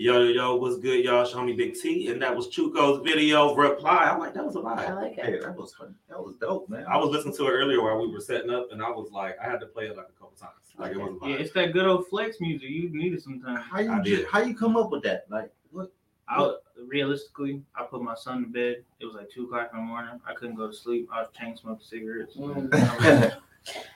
[0.00, 1.24] Yo, yo, yo, what's good, y'all?
[1.24, 4.08] Show me Big T, and that was Chuco's video reply.
[4.08, 4.78] I'm like, that was a lot.
[4.78, 5.74] I like Hey, that was
[6.08, 6.86] that was dope, man.
[6.88, 9.36] I was listening to it earlier while we were setting up, and I was like,
[9.44, 10.52] I had to play it like a couple times.
[10.78, 11.30] Like it was a vibe.
[11.30, 12.70] Yeah, it's that good old flex music.
[12.70, 13.58] You need it sometimes.
[13.68, 14.28] How you I did.
[14.28, 15.24] how you come up with that?
[15.30, 15.90] Like what?
[16.28, 18.84] I was- realistically, I put my son to bed.
[19.00, 20.20] It was like two o'clock in the morning.
[20.24, 21.08] I couldn't go to sleep.
[21.12, 22.36] I was chain smoking cigarettes.
[22.36, 23.36] Mm.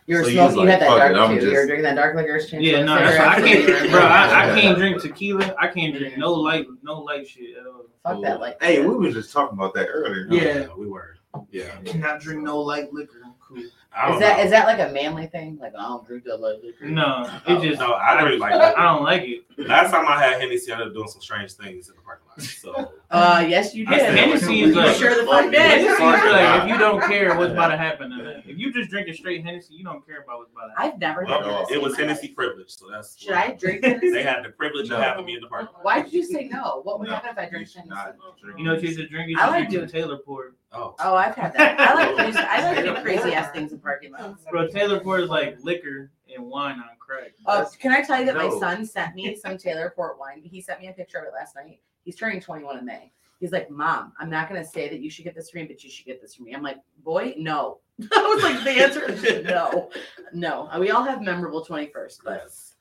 [0.06, 0.56] You were So you smoking.
[0.56, 1.34] was You had that "Fuck dark it, I'm too.
[1.34, 2.38] You were just- drinking that dark liquor.
[2.40, 3.80] change Yeah, from no, that's why I cigarettes.
[3.80, 4.00] can't, bro.
[4.00, 5.54] I, I can't drink tequila.
[5.58, 7.84] I can't drink no light, no light shit at all.
[8.02, 8.40] Fuck that.
[8.40, 10.26] Like, Hey, we were just talking about that earlier.
[10.30, 10.66] Yeah.
[10.76, 11.16] we were.
[11.50, 11.76] Yeah.
[11.84, 13.20] Cannot drink no light liquor.
[13.24, 13.62] I'm cool.
[13.94, 14.44] I don't is that know.
[14.44, 15.58] is that like a manly thing?
[15.60, 16.86] Like, I don't drink that light liquor.
[16.86, 18.78] No, Oh, it just no, I really like that.
[18.78, 19.44] I don't like it.
[19.68, 22.26] Last time I had Hennessy, I ended up doing some strange things in the parking
[22.28, 22.31] lot.
[22.38, 24.00] So Uh, yes, you did.
[24.00, 25.80] said Hennessy is like sure the fuck did.
[25.82, 28.10] is like if you don't care what's about to happen.
[28.12, 28.44] in it.
[28.46, 30.92] If you just drink a straight Hennessy, you don't care about what's about to happen.
[30.94, 31.74] I've never had well, Hennessy.
[31.74, 32.36] it was Hennessy life.
[32.36, 34.10] privilege, so that's Should I drink Hennessy?
[34.12, 35.84] They had the privilege of having me in the parking lot.
[35.84, 36.80] Why did you say no?
[36.84, 38.18] What would No, happen if I you drank should Hennessy?
[38.56, 39.28] You know what you should drink?
[39.30, 40.56] You I should like drink some Taylor Port.
[40.72, 41.78] Oh, Oh, I've had that.
[41.78, 44.42] I like I like to do crazy ass things in parking lots.
[44.50, 47.32] Bro, Taylor Port is like liquor and wine on crack.
[47.44, 50.40] Uh, can I tell you that my son sent me some Taylor Port wine?
[50.42, 51.80] He sent me a picture of it last night.
[52.04, 53.12] He's turning 21 in May.
[53.40, 55.82] He's like, Mom, I'm not gonna say that you should get this for me, but
[55.82, 56.54] you should get this for me.
[56.54, 57.80] I'm like, boy, no.
[58.14, 59.90] I was like, the answer is no.
[60.32, 60.70] No.
[60.78, 62.74] We all have memorable 21st, but Yes.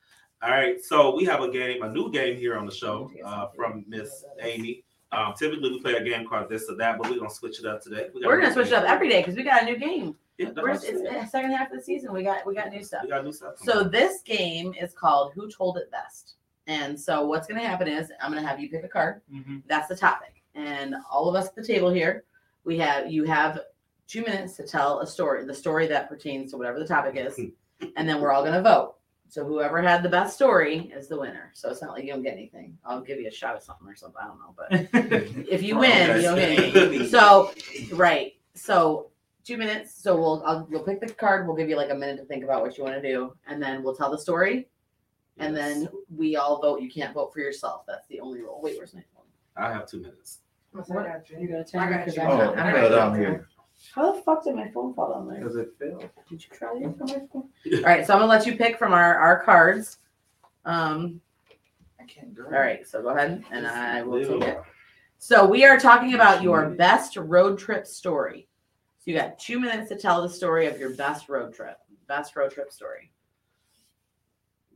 [0.44, 3.48] All right, so we have a game, a new game here on the show uh,
[3.56, 4.84] from Miss Amy.
[5.12, 7.66] Um, typically, we play a game called this or that, but we're gonna switch it
[7.66, 8.08] up today.
[8.14, 10.16] We we're gonna switch it up every day because we got a new game.
[10.38, 12.12] Yeah, We're, it's the second half of the season.
[12.14, 13.04] We got we got new stuff.
[13.04, 13.56] we got new stuff.
[13.64, 16.36] So this game is called Who Told It Best.
[16.68, 19.22] And so what's going to happen is I'm going to have you pick a card.
[19.34, 19.58] Mm-hmm.
[19.68, 20.44] That's the topic.
[20.56, 22.26] And all of us at the table here,
[22.64, 23.60] we have you have
[24.08, 27.40] two minutes to tell a story, the story that pertains to whatever the topic is,
[27.96, 28.96] and then we're all going to vote.
[29.30, 31.52] So whoever had the best story is the winner.
[31.54, 32.78] So it's not like you don't get anything.
[32.84, 34.22] I'll give you a shot of something or something.
[34.22, 37.08] I don't know, but if you win, you don't get anything.
[37.08, 37.54] So
[37.94, 38.34] right.
[38.56, 39.12] So
[39.46, 39.94] two minutes.
[39.96, 41.48] So we'll I'll, we'll pick the card.
[41.48, 43.64] We'll give you like a minute to think about what you want to do, and
[43.64, 44.68] then we'll tell the story,
[45.38, 46.82] and then we all vote.
[46.82, 47.84] You can't vote for yourself.
[47.88, 48.60] That's the only rule.
[48.62, 49.26] Wait, where's my phone?
[49.56, 50.40] I have two minutes.
[50.74, 52.22] You got a I got Because you.
[52.24, 53.48] I'm Oh, not- I'm I not- down here
[53.94, 55.40] How the fuck did my phone fall down there?
[55.40, 56.00] because it fell.
[56.30, 57.50] Did you try it from my phone?
[57.76, 59.98] All right, so I'm gonna let you pick from our our cards.
[60.66, 61.20] Um.
[62.00, 64.62] I can't All right, so go ahead and I will take it.
[65.20, 68.48] So we are talking about your best road trip story.
[69.00, 71.78] So you got two minutes to tell the story of your best road trip.
[72.08, 73.12] Best road trip story.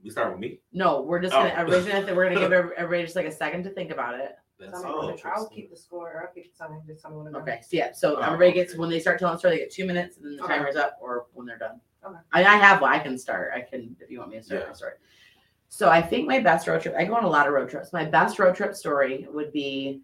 [0.06, 0.60] We start with me.
[0.72, 1.64] No, we're just gonna Oh.
[1.64, 4.36] originally we're gonna give everybody just like a second to think about it.
[4.60, 5.06] That's Tell me all.
[5.08, 6.12] what it- I'll keep the score.
[6.14, 6.80] or I'll keep something.
[6.86, 7.36] Just tell me what it is.
[7.38, 8.60] Okay, so yeah, so Oh, everybody okay.
[8.60, 10.58] gets when they start telling the story, they get two minutes, and then the Okay.
[10.60, 11.82] timer's up, or when they're done.
[12.06, 12.20] Okay.
[12.34, 12.94] I, I have one.
[12.94, 13.52] I can start.
[13.56, 14.62] I can if you want me to start.
[14.62, 14.68] Yeah.
[14.68, 15.00] I'll start.
[15.70, 16.94] So I think my best road trip.
[16.96, 17.92] I go on a lot of road trips.
[17.92, 20.02] My best road trip story would be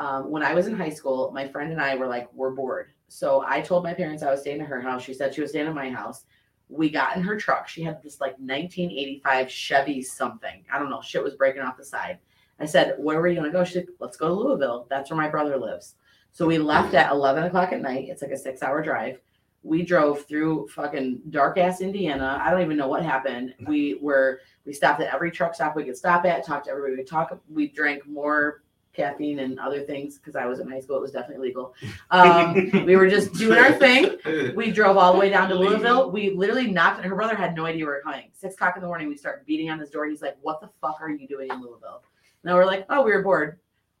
[0.00, 1.30] um, when I was in high school.
[1.32, 2.88] My friend and I were like, we're bored.
[3.06, 5.02] So I told my parents I was staying at her house.
[5.04, 6.24] She said she was staying at my house.
[6.68, 7.68] We got in her truck.
[7.68, 10.64] She had this like 1985 Chevy something.
[10.72, 11.00] I don't know.
[11.00, 12.18] Shit was breaking off the side.
[12.58, 13.64] I said, Where were you going to go?
[13.64, 14.86] She said, Let's go to Louisville.
[14.90, 15.94] That's where my brother lives.
[16.32, 18.08] So we left at 11 o'clock at night.
[18.08, 19.20] It's like a six hour drive.
[19.62, 22.40] We drove through fucking dark ass Indiana.
[22.42, 23.54] I don't even know what happened.
[23.66, 26.92] We were, we stopped at every truck stop we could stop at, talked to everybody
[26.92, 27.40] we could talk.
[27.48, 28.62] We drank more
[28.96, 30.96] caffeine and other things because I was in high school.
[30.96, 31.74] It was definitely legal.
[32.10, 34.16] Um, we were just doing our thing.
[34.56, 36.10] We drove all the way down to Louisville.
[36.10, 38.30] We literally knocked, and her brother had no idea we were coming.
[38.32, 40.06] Six o'clock in the morning, we start beating on his door.
[40.06, 42.02] He's like, What the fuck are you doing in Louisville?
[42.44, 43.58] And we're like, Oh, we were bored.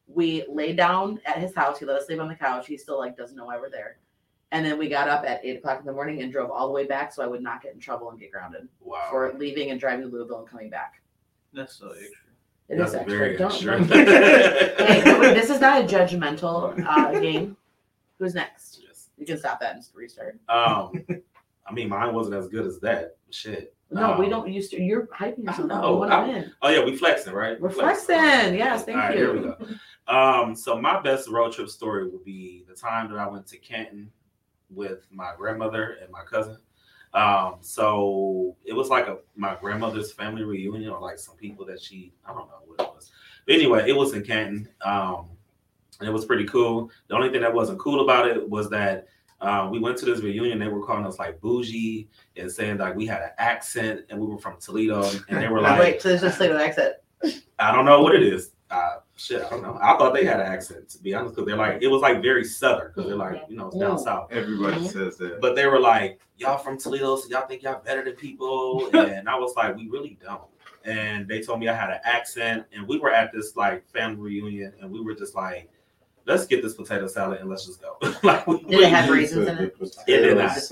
[0.08, 1.78] We laid down at his house.
[1.78, 2.66] He let us sleep on the couch.
[2.66, 3.98] He still like doesn't know why we're there.
[4.52, 6.72] And then we got up at eight o'clock in the morning and drove all the
[6.72, 9.08] way back so I would not get in trouble and get grounded Wow.
[9.10, 11.02] for leaving and driving to Louisville and coming back.
[11.52, 12.10] That's so extra.
[12.68, 13.18] It is That's extra.
[13.18, 13.78] very Don't- extra.
[13.84, 14.08] don't-
[14.88, 17.56] hey, this is not a judgmental uh, game.
[18.18, 18.80] Who's next?
[18.86, 19.10] Yes.
[19.16, 20.38] You can stop that and restart.
[20.48, 20.92] Um,
[21.68, 23.16] I mean, mine wasn't as good as that.
[23.30, 23.74] Shit.
[23.90, 24.82] No, we Um, don't used to.
[24.82, 25.70] You're hyping yourself.
[25.70, 25.84] up.
[25.84, 26.52] You want to I- win.
[26.62, 27.60] Oh yeah, we flexing, right?
[27.60, 28.16] We're We flexing.
[28.16, 29.24] Yes, thank All right, you.
[29.24, 29.56] here we go.
[30.12, 33.58] Um, so my best road trip story would be the time that I went to
[33.58, 34.10] Canton
[34.70, 36.56] with my grandmother and my cousin.
[37.16, 41.82] Um, so it was like a my grandmother's family reunion, or like some people that
[41.82, 43.10] she I don't know what it was.
[43.46, 44.68] But anyway, it was in Canton.
[44.84, 45.30] Um,
[45.98, 46.90] and it was pretty cool.
[47.08, 49.06] The only thing that wasn't cool about it was that
[49.40, 50.58] uh, we went to this reunion.
[50.58, 54.26] They were calling us like bougie and saying like we had an accent and we
[54.26, 57.02] were from Toledo, and they were like, Wait, so there's just like an exit.
[57.58, 58.50] I don't know what it is.
[58.70, 59.78] Uh, shit, I don't know.
[59.82, 62.22] I thought they had an accent to be honest, because they're like it was like
[62.22, 64.30] very southern because they're like you know it's down south.
[64.32, 64.92] Everybody Mhm.
[64.92, 65.40] says that.
[65.40, 69.28] But they were like, y'all from Toledo, so y'all think y'all better than people, and
[69.28, 70.42] I was like, we really don't.
[70.84, 74.20] And they told me I had an accent, and we were at this like family
[74.20, 75.68] reunion, and we were just like,
[76.26, 77.96] let's get this potato salad and let's just go.
[78.22, 79.76] like, we, Did it have raisins in it?
[80.08, 80.56] It did not.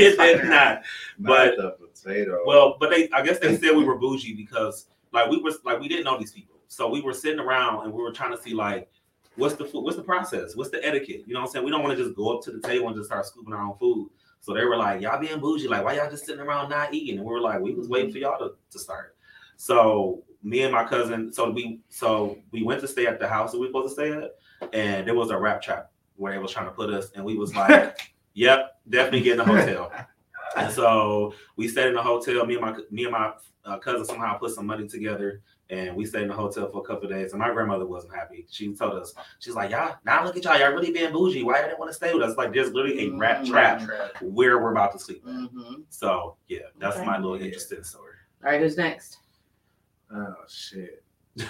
[0.00, 0.82] it did not.
[1.18, 2.40] But the potato.
[2.46, 5.80] well, but they I guess they said we were bougie because like we were like
[5.80, 6.55] we didn't know these people.
[6.68, 8.90] So we were sitting around and we were trying to see like
[9.36, 11.24] what's the food, what's the process, what's the etiquette.
[11.26, 11.64] You know what I'm saying?
[11.64, 13.62] We don't want to just go up to the table and just start scooping our
[13.62, 14.10] own food.
[14.40, 17.18] So they were like, Y'all being bougie, like why y'all just sitting around not eating?
[17.18, 19.16] And we were like, we was waiting for y'all to, to start.
[19.56, 23.52] So me and my cousin, so we so we went to stay at the house
[23.52, 26.38] that we were supposed to stay at, and there was a rap trap where they
[26.38, 29.90] was trying to put us, and we was like, Yep, definitely get in a hotel.
[30.56, 32.44] And so we stayed in the hotel.
[32.44, 33.32] Me and my me and my
[33.64, 35.40] uh, cousin somehow put some money together,
[35.70, 37.32] and we stayed in the hotel for a couple of days.
[37.32, 38.46] And my grandmother wasn't happy.
[38.50, 40.58] She told us, she's like, "Y'all now look at y'all.
[40.58, 41.42] Y'all really being bougie.
[41.42, 42.36] Why didn't want to stay with us?
[42.36, 43.48] Like there's literally a rat Mm.
[43.50, 43.82] trap
[44.22, 45.82] where we're about to sleep." at." Mhm.
[45.90, 47.06] So yeah, that's Okay.
[47.06, 48.14] my little interesting story.
[48.44, 49.18] All right, who's next?
[50.14, 51.02] Oh shit.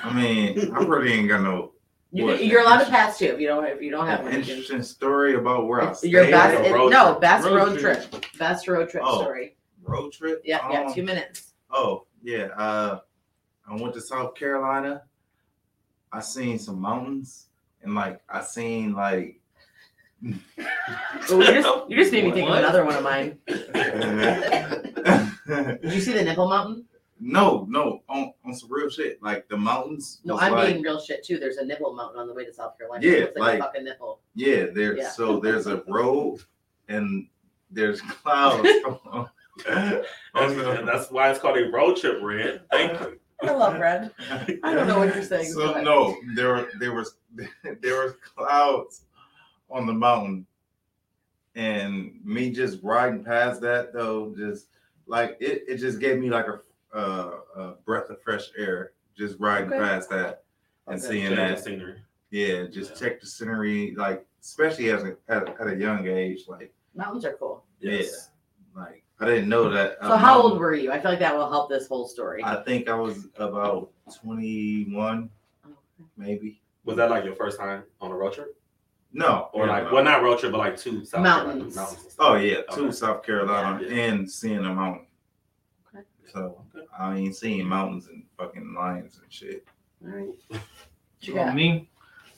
[0.02, 1.72] I mean, I really ain't got no
[2.12, 2.44] You, What?
[2.44, 4.32] you're allowed to pass too if you don't if you don't have one.
[4.32, 7.20] you interesting story about where I It's your best it- road no trip.
[7.20, 8.10] best Road road, trip.
[8.10, 8.24] trip.
[8.38, 9.20] best road trip Oh.
[9.20, 9.56] story.
[9.82, 10.40] road trip.
[10.44, 11.52] Yeah, yeah, Um, two minutes.
[11.70, 12.46] Oh yeah.
[12.56, 13.00] Uh,
[13.68, 15.02] I went to South Carolina.
[16.12, 17.46] I seen some mountains
[17.82, 19.40] and like I seen like.
[20.24, 23.38] Oh, you just you just made me think of another one of mine.
[23.46, 23.66] Did
[25.92, 26.84] you see the Nipple Mountain?
[27.18, 29.22] no, no, on, on some real shit.
[29.22, 30.20] Like the mountains.
[30.24, 31.38] No, I'm like, being real shit too.
[31.38, 33.04] There's a Nipple Mountain on the way to South Carolina.
[33.04, 34.20] Yeah, it like, like- a fucking nipple.
[34.34, 34.96] Yeah, there.
[34.96, 35.08] Yeah.
[35.10, 36.40] So there's a road
[36.88, 37.26] and
[37.70, 38.68] there's clouds.
[38.84, 39.30] on- on
[40.34, 42.62] And the- that's why it's called a road trip, Red.
[42.70, 43.18] Thank you.
[43.42, 44.12] I love red.
[44.64, 45.52] I don't know what you're saying.
[45.52, 47.16] So but- no, there were there was
[47.82, 49.02] there was clouds
[49.70, 50.46] on the mountain,
[51.54, 54.68] and me just riding past that though, just
[55.06, 59.36] like it, it just gave me like a, uh, a breath of fresh air just
[59.38, 59.78] riding Okay.
[59.78, 60.44] past that
[60.86, 61.08] and Okay.
[61.08, 61.64] seeing Change the that.
[61.64, 61.94] scenery.
[62.30, 62.96] Yeah, just Yeah.
[63.08, 67.34] check the scenery, like especially as a, at, at a young age, like Mountains are
[67.34, 67.64] cool.
[67.80, 68.30] Yes.
[68.74, 69.96] like I didn't know that.
[70.02, 70.92] So how um, old were you?
[70.92, 72.42] I feel like that will help this whole story.
[72.44, 75.30] I think I was about twenty one,
[76.16, 76.60] maybe.
[76.84, 78.56] Was that like your first time on a road trip?
[79.12, 79.94] No, Or no, like, no.
[79.94, 81.74] well, not road trip, but like two South Mountains.
[81.74, 82.16] Carolina mountains.
[82.18, 82.90] Oh yeah, to Okay.
[82.92, 83.88] South Carolina Yeah.
[84.04, 85.06] and seeing the mountain.
[85.94, 86.04] Okay.
[86.32, 86.60] So
[86.98, 89.64] I ain't seeing mountains and fucking lions and shit.
[90.04, 90.60] All right.
[91.22, 91.54] You got?
[91.54, 91.88] me?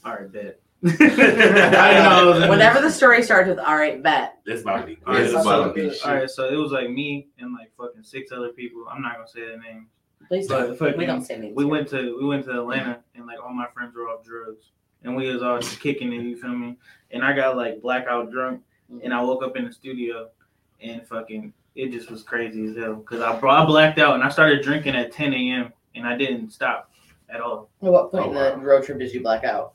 [0.04, 0.60] All right, bet.
[0.84, 4.82] I I didn't know I Whenever the story starts with "all right, bet," It's about
[4.82, 6.06] to be All right, it's about to so, be shit.
[6.06, 8.86] all right, so it was like me and like fucking six other people.
[8.90, 9.88] I'm not gonna say their names.
[10.28, 10.68] please don't.
[10.68, 11.56] But fucking, We don't say names.
[11.56, 11.70] We here.
[11.72, 14.70] went to we went to Atlanta and like all my friends were off drugs
[15.02, 16.22] and we was all just kicking it.
[16.22, 16.76] You feel me?
[17.10, 19.00] And I got like blackout drunk mm-hmm.
[19.04, 20.28] and I woke up in the studio
[20.80, 24.28] and fucking it just was crazy as hell because I, I blacked out and I
[24.28, 25.72] started drinking at 10 a.m.
[25.94, 26.90] and I didn't stop
[27.28, 27.70] at all.
[27.82, 28.50] At what point Oh, in wow.
[28.50, 29.74] the road trip did you black out?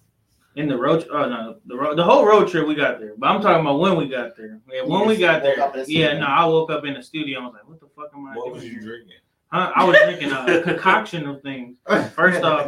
[0.56, 3.14] In the road, oh no, the road, the whole road trip we got there.
[3.18, 4.60] But I'm talking about when we got there.
[4.72, 7.40] Yeah, You when we got there, the yeah, no, I woke up in the studio.
[7.40, 8.54] I was like, what the fuck am I What doing?
[8.56, 9.14] was you drinking?
[9.52, 9.72] Huh?
[9.76, 11.78] I was drinking a concoction of things.
[12.16, 12.68] First off,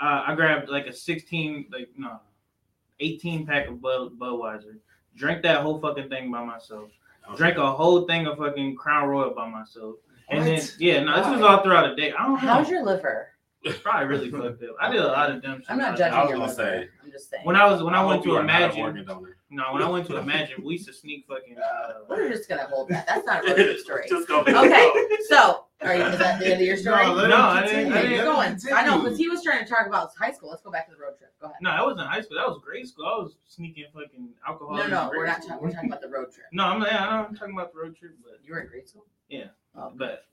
[0.00, 2.20] uh, I grabbed like a 16, like no,
[3.00, 4.76] 18 pack of Bud, Budweiser.
[5.16, 6.90] Drank that whole fucking thing by myself.
[7.36, 9.96] Drank a whole thing of fucking Crown Royal by myself.
[10.28, 12.12] And then yeah, no, this was all throughout the day.
[12.12, 12.38] I don't know.
[12.38, 13.30] How's your liver?
[13.82, 14.76] Probably really fucked up.
[14.80, 15.70] I did a lot of dumb shit.
[15.70, 16.62] I'm not judging I was your gonna liver.
[16.62, 17.44] say, I'm just saying.
[17.44, 19.06] When I was when I, hope went to are not an Imagine,
[19.50, 21.56] no, when I went to Imagine, we used to sneak fucking.
[21.66, 23.06] Uh, We're just gonna hold that.
[23.06, 24.06] That's not a road trip story.
[24.08, 24.40] Just go.
[24.40, 24.90] Okay,
[25.28, 27.04] so Are you, is that the end of your story?
[27.04, 27.94] No, No, I didn't- continue.
[27.94, 28.74] I didn't- keep Let going.
[28.74, 30.48] I know, because he was trying to talk about high school.
[30.50, 31.32] Let's go back to the road trip.
[31.40, 31.56] Go ahead.
[31.60, 32.38] No, that wasn't high school.
[32.38, 33.04] That was grade school.
[33.06, 34.76] I was sneaking fucking alcohol.
[34.76, 35.42] No, no, we're not.
[35.42, 35.58] talking.
[35.62, 36.46] we're talking about the road trip.
[36.52, 36.92] No, I'm not.
[36.92, 39.04] I'm talking about the road trip, but You were in grade school.
[39.28, 39.46] Yeah.
[39.76, 40.24] Oh, but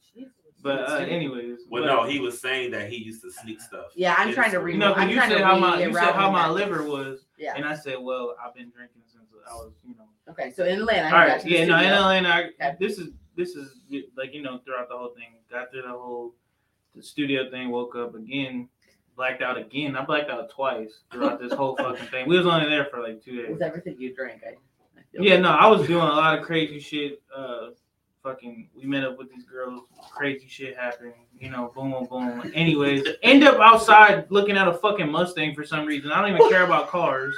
[0.61, 1.60] but uh, anyways.
[1.70, 3.88] Well, but- no, he was saying that he used to sneak stuff.
[3.95, 4.74] Yeah, I'm trying to read.
[4.74, 6.84] You know, 'cause I'm you trying said to how my you said how my liver
[6.84, 7.53] was, Yeah.
[7.57, 10.06] and I said, well, I've been drinking since I was, you know.
[10.32, 11.03] Okay, so in Atlanta.
[11.14, 11.86] All you got right, to the yeah, no, in.
[11.86, 12.78] Atlanta, I, Okay.
[12.80, 13.81] this is this is
[14.18, 16.34] like you know throughout the whole thing, got through the whole
[16.95, 18.69] the studio thing, woke up again,
[19.15, 19.95] blacked out again.
[19.95, 22.27] I blacked out twice throughout this whole fucking thing.
[22.27, 23.51] We was only there for like two days.
[23.51, 24.51] With everything you drank, I.
[24.51, 27.22] I Yeah, no, I was doing a lot of crazy shit.
[27.35, 27.69] Uh,
[28.23, 29.81] fucking, we met up with these girls.
[30.11, 31.14] Crazy shit happened.
[31.38, 32.51] You know, boom, boom, boom.
[32.55, 36.11] Anyways, end up outside looking at a fucking Mustang for some reason.
[36.11, 37.35] I don't even care about cars.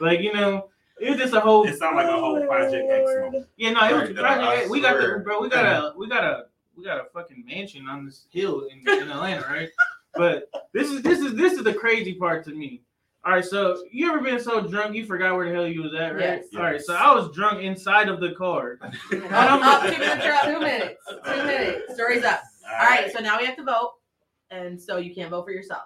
[0.00, 0.68] Like, you know,
[1.00, 1.66] it was just a whole.
[1.66, 3.46] It sounded like a whole oh, Project X moment.
[3.56, 4.70] Yeah, no, it was Right, Project I X.
[4.70, 5.18] We got the swear.
[5.20, 5.40] bro.
[5.40, 6.44] We got a we got a
[6.76, 9.68] we got a fucking mansion on this hill in, in Atlanta, right?
[10.14, 12.82] But this is this is this is the crazy part to me.
[13.24, 15.92] All right, so you ever been so drunk you forgot where the hell you was
[15.92, 16.20] at, right?
[16.20, 16.44] Yes.
[16.56, 18.78] All right, so I was drunk inside of the car.
[18.80, 20.44] Oh, two minutes are up.
[20.44, 21.00] Two minutes.
[21.26, 21.94] Two minutes.
[21.94, 22.40] Story's up.
[22.64, 23.94] All right, so now we have to vote,
[24.50, 25.82] and so you can't vote for yourself.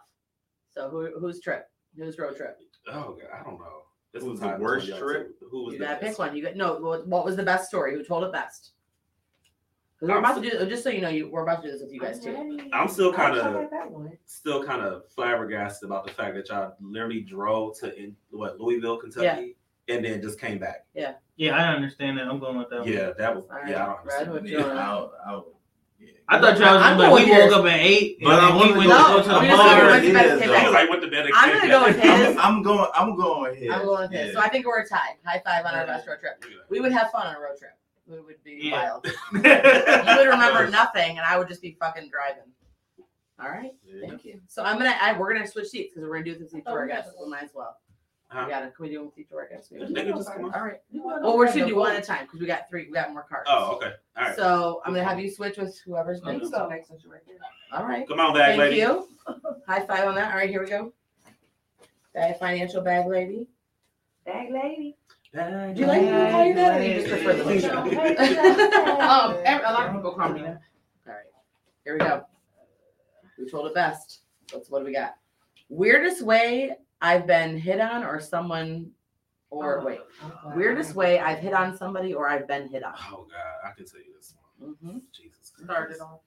[0.71, 1.67] So who who's trip?
[1.97, 2.59] Who's road trip?
[2.89, 3.83] Oh god, I don't know.
[4.13, 5.37] This was the worst trip?
[5.51, 6.19] Who was You the gotta pick best?
[6.19, 6.37] one.
[6.37, 6.75] You got no.
[6.79, 7.95] What, what was the best story?
[7.95, 8.73] Who told it best?
[9.99, 10.59] 'Cause we're about to do.
[10.59, 12.59] Uh, just so you know, you we're about to do this with you guys too.
[12.73, 14.19] I'm still kind of try that one.
[14.27, 18.97] still kind of flabbergasted about the fact that y'all literally drove to in, what Louisville,
[18.99, 19.57] Kentucky,
[19.89, 20.87] and then just came back.
[20.93, 22.27] Yeah, Yeah, I understand that.
[22.27, 22.81] I'm going with that.
[22.81, 22.89] one.
[22.89, 23.85] Yeah, that was All right, yeah.
[23.85, 24.33] I don't Brad, understand.
[24.33, 24.79] what you Yeah, want?
[24.79, 25.52] I'll, I'll, yeah.
[26.33, 27.51] I thought y'all was I'm gonna like, going we yours.
[27.53, 29.35] woke up at eight, But I and wanna we went go- to go to No,
[29.35, 29.81] the I'm bar.
[29.81, 30.39] gonna It go is, to though.
[30.39, 30.51] bed.
[30.51, 32.37] I was like, what the better I'm gonna go with his.
[32.37, 32.91] I'm, I'm going.
[32.95, 33.73] I'm going here.
[33.73, 34.33] I'm going with his.
[34.35, 35.17] So I think we're tied.
[35.25, 36.43] High five on our best road trip.
[36.71, 37.77] We would have fun on a road trip.
[38.07, 38.83] We would be Yeah.
[38.99, 39.07] wild.
[39.33, 42.51] You would remember nothing, and I would just be fucking driving.
[43.41, 43.73] All right.
[43.85, 44.09] Yeah.
[44.09, 44.41] Thank you.
[44.49, 44.95] So I'm gonna.
[45.01, 46.89] I, we're gonna switch seats because we're gonna do this with each of Oh, our
[46.89, 46.97] yeah.
[46.97, 47.13] guests.
[47.23, 47.77] We might as well.
[48.33, 48.45] Huh?
[48.47, 48.71] We gotta.
[48.71, 49.69] Can we do it with each of our guests?
[49.69, 50.55] They can just come on.
[50.55, 50.81] All right.
[50.91, 52.87] Well, we're just gonna do one at a time because we got three.
[52.87, 53.47] We got more cards.
[53.51, 53.93] Oh, okay.
[54.17, 54.37] All right.
[54.37, 56.41] So I'm gonna have you switch with whoever's next.
[56.41, 57.37] can go next since you're right there.
[57.79, 58.09] All right.
[58.09, 58.77] Come on, bag Thank lady.
[58.77, 59.09] you.
[59.69, 60.33] High five on that.
[60.33, 60.95] All right, here we go.
[62.15, 63.49] Bag financial bag lady.
[64.25, 64.97] Bag lady.
[65.35, 65.41] Do
[65.81, 68.83] you like me to call you that, or you just prefer Laticia?
[69.03, 70.61] Um, every, a lot of people call me that.
[71.07, 71.25] All right,
[71.85, 72.25] here we go.
[73.37, 74.21] Who told it best?
[74.53, 75.15] What's what do we got?
[75.69, 78.91] Weirdest way I've been hit on, or someone,
[79.51, 80.01] or Oh, wait,
[80.55, 82.95] weirdest way I've hit on somebody, or I've been hit on.
[83.11, 84.75] Oh God, I can tell you this one.
[84.75, 84.99] Mm-hmm.
[85.13, 85.51] Jesus.
[85.57, 85.65] Christ.
[85.65, 86.21] Started off.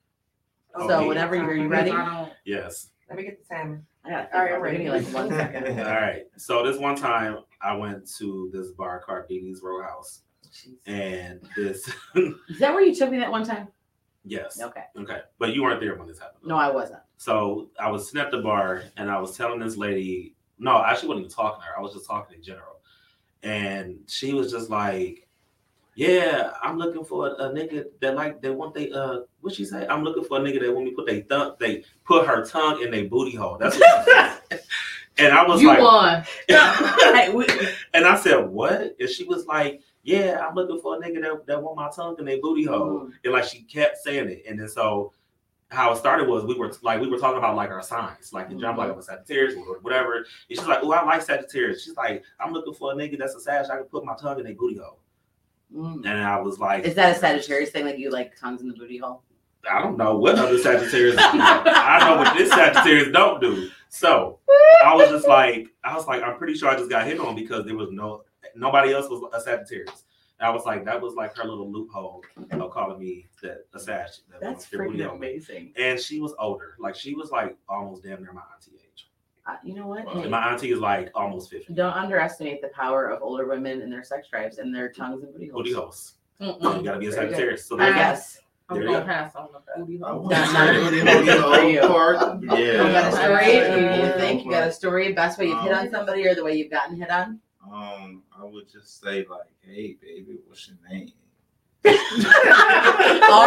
[0.76, 1.08] Oh, So me?
[1.08, 2.34] whenever you're you ready, I I don't.
[2.46, 2.90] Yes.
[3.08, 3.86] Let me get the salmon.
[4.08, 4.34] got.
[4.34, 4.90] All right, All I'm right, ready.
[4.90, 5.80] like one second.
[5.80, 6.24] All right.
[6.38, 10.24] So this one time I went to this bar called Dini's Row House,
[10.86, 13.70] and this Is that where you took me that one time?
[14.26, 14.60] yes.
[14.62, 14.84] Okay.
[14.98, 15.20] Okay.
[15.40, 16.46] But you weren't there when this happened.
[16.46, 17.00] No, I wasn't.
[17.18, 20.92] So I was sitting at the bar and I was telling this lady, no, I
[20.92, 21.78] actually wasn't even talking to her.
[21.78, 22.80] I was just talking in general.
[23.44, 25.28] And she was just like,
[25.96, 29.66] Yeah, I'm looking for a, a nigga that like they want they uh what she
[29.66, 29.88] say?
[29.88, 32.82] I'm looking for a nigga that want me put they thumb they put her tongue
[32.82, 33.58] in their booty hole.
[33.58, 34.62] That's what she said.
[35.18, 36.26] And I was You like, won.
[37.94, 38.96] And I said, What?
[39.00, 42.18] And she was like, Yeah, I'm looking for a nigga that, that want my tongue
[42.20, 43.10] in their booty hole.
[43.24, 44.44] And like she kept saying it.
[44.48, 45.14] And then so
[45.76, 48.50] how it started was we were like we were talking about like our signs, like
[48.50, 50.18] in jump like I'm a Sagittarius or whatever.
[50.18, 51.84] And she's like, Oh, I like Sagittarius.
[51.84, 53.66] She's like, I'm looking for a nigga that's a Sag.
[53.70, 55.00] I can put my tongue in their booty hole.
[55.76, 56.06] Mm.
[56.06, 57.86] And I was like, Is that a Sagittarius thing?
[57.86, 59.24] Like you like tongues in the booty hole?
[59.70, 61.22] I don't know what other Sagittarius do.
[61.24, 63.70] I know what this Sagittarius don't do.
[63.90, 64.40] So
[64.84, 67.36] I was just like, I was like, I'm pretty sure I just got hit on
[67.36, 68.24] because there was no
[68.56, 70.04] nobody else was a Sagittarius.
[70.40, 72.22] And I was like, that was like her little loophole
[72.52, 74.08] of calling me that a Sag.
[74.32, 75.74] that That's wants their booty freaking amazing.
[75.78, 76.76] And she was older.
[76.80, 79.10] Like she was like almost damn near my auntie age.
[79.48, 80.08] Uh, you know what?
[80.12, 81.74] And Hey, my auntie is like almost 50.
[81.74, 85.32] don't underestimate the power of older women and their sex drives and their tongues and
[85.34, 85.64] booty holes.
[85.64, 86.14] Booty holes.
[86.42, 86.78] Mm-mm.
[86.80, 87.28] You gotta be a Very.
[87.30, 87.66] Sagittarius.
[87.66, 88.40] So I there guess.
[88.68, 89.06] I'm There you gonna go.
[89.06, 90.20] pass on the booty I hole.
[90.22, 92.78] want Not- to not say a booty booty hole hole for you.
[92.78, 93.54] got a story?
[93.54, 95.14] You, you think you got a story?
[95.14, 97.40] Best way you've hit on somebody or the way you've gotten hit on?
[97.72, 101.12] Um, I would just say like, hey, baby, what's your name?
[101.86, 101.94] All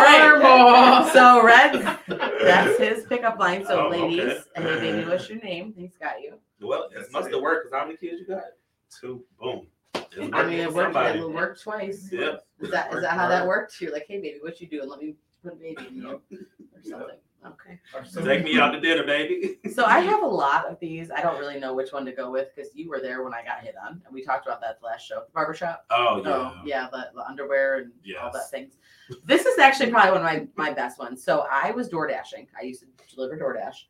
[0.00, 1.10] right.
[1.12, 1.98] So Red,
[2.40, 3.64] that's his pickup line.
[3.66, 4.62] So Oh, ladies, okay.
[4.62, 5.74] hey baby, what's your name?
[5.76, 6.34] He's got you.
[6.60, 8.42] Well, it must have worked because how many kids you got?
[9.00, 9.24] Two.
[9.40, 9.66] Boom.
[10.32, 10.94] I mean, it worked.
[10.94, 11.18] Somebody.
[11.20, 12.08] It worked twice.
[12.12, 12.36] Yeah.
[12.60, 13.80] Is that is that how that worked?
[13.80, 14.88] You're like, hey baby, what you doing?
[14.88, 16.20] Let me put a baby in you or
[16.82, 17.16] something.
[17.46, 17.78] Okay.
[18.24, 19.58] Take me out to dinner, baby.
[19.72, 21.10] So I have a lot of these.
[21.10, 23.44] I don't really know which one to go with because you were there when I
[23.44, 25.84] got hit on, and we talked about that last show, the barbershop.
[25.90, 26.30] Oh yeah.
[26.30, 28.74] Oh yeah, the, the underwear and all that things.
[29.24, 30.24] This is actually probably one of
[30.56, 31.22] my my best ones.
[31.22, 32.48] So I was door dashing.
[32.60, 33.84] I used to deliver DoorDash,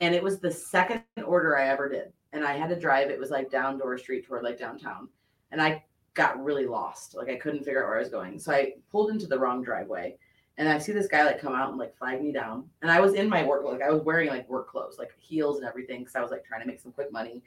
[0.00, 3.10] and it was the second order I ever did, and I had to drive.
[3.10, 5.08] It was like down Dorr Street toward like downtown,
[5.50, 5.84] and I
[6.14, 7.16] got really lost.
[7.16, 9.62] Like I couldn't figure out where I was going, so I pulled into the wrong
[9.62, 10.16] driveway.
[10.58, 12.68] And I see this guy like come out and like flag me down.
[12.82, 15.58] And I was in my work, like I was wearing like work clothes, like heels
[15.58, 17.42] and everything, because I was like trying to make some quick money.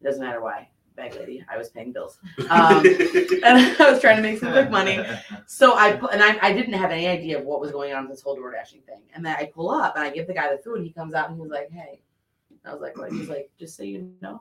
[0.00, 1.44] It doesn't matter why, bag lady.
[1.50, 2.18] I was paying bills.
[2.50, 2.84] Um,
[3.44, 5.04] and I was trying to make some quick money.
[5.46, 8.12] So I and I, I didn't have any idea of what was going on with
[8.12, 9.02] this whole door dashing thing.
[9.14, 10.78] And then I pull up and I give the guy the food.
[10.78, 12.00] and He comes out and he's like, "Hey,"
[12.64, 14.40] I was like, "What?" He's like, "Just so you know,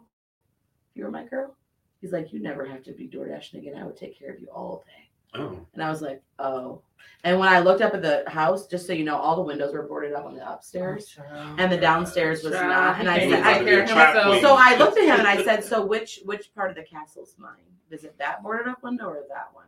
[0.92, 1.56] if you were my girl."
[2.00, 3.76] He's like, "You never have to be door dashing again.
[3.78, 5.03] I would take care of you all day."
[5.36, 5.60] Oh.
[5.74, 6.82] And I was like, "Oh."
[7.26, 9.74] And when I looked up at the house, just so you know, all the windows
[9.74, 11.18] were boarded up on the upstairs,
[11.58, 13.00] and the downstairs was not.
[13.00, 14.42] And I said, can't I, take care of himself.
[14.42, 17.36] so I looked at him and I said, "So which which part of the castle's
[17.38, 17.64] mine?
[17.92, 19.68] Is it that boarded up window or that one?"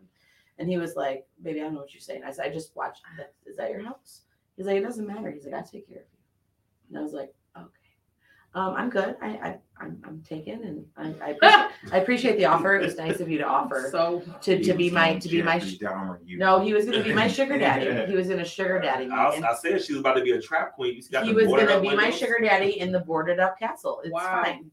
[0.60, 2.76] And he was like, "Baby, I don't know what you're saying." I said, "I just
[2.76, 3.04] watched.
[3.18, 3.34] That.
[3.46, 4.22] Is that your house?"
[4.58, 7.14] He's like, "It doesn't matter." He's like, "I take care of you." And I was
[7.14, 7.36] like, "Okay,
[8.56, 9.16] um, I'm good.
[9.22, 10.64] I, I I'm I'm taken,
[10.98, 12.76] and I I appreciate, I appreciate the offer.
[12.78, 15.60] It was nice of you to offer So to to be my to be my."
[15.60, 16.38] Jeffrey Dahmer, you.
[16.38, 18.10] No, he was going to be my sugar daddy.
[18.10, 19.14] He was going to sugar daddy me.
[19.14, 20.96] I, was, and I said she was about to be a trap queen.
[20.96, 22.20] You got he the was boarded going to up be my windows.
[22.20, 24.00] sugar daddy in the boarded up castle.
[24.04, 24.42] It's Wow.
[24.44, 24.72] fine.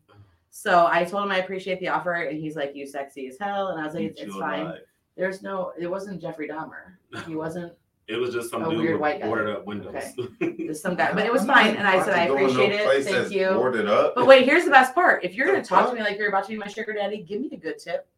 [0.50, 3.68] So I told him I appreciate the offer, and he's like, "You sexy as hell,"
[3.68, 4.78] and I was like, "It's, it's fine." life.
[5.16, 6.94] There's no, it wasn't Jeffrey Dahmer.
[7.26, 7.72] He wasn't
[8.08, 9.26] It was just some A dude weird with white guy.
[9.26, 9.94] boarded up windows.
[10.80, 11.76] Some guy, but it was fine.
[11.76, 13.04] And I said, "I appreciate it.
[13.04, 14.14] Thank you." Boarded up.
[14.16, 15.24] But wait, here's the best part.
[15.24, 17.22] If you're going to talk to me like you're about to be my sugar daddy,
[17.22, 18.08] give me a good tip.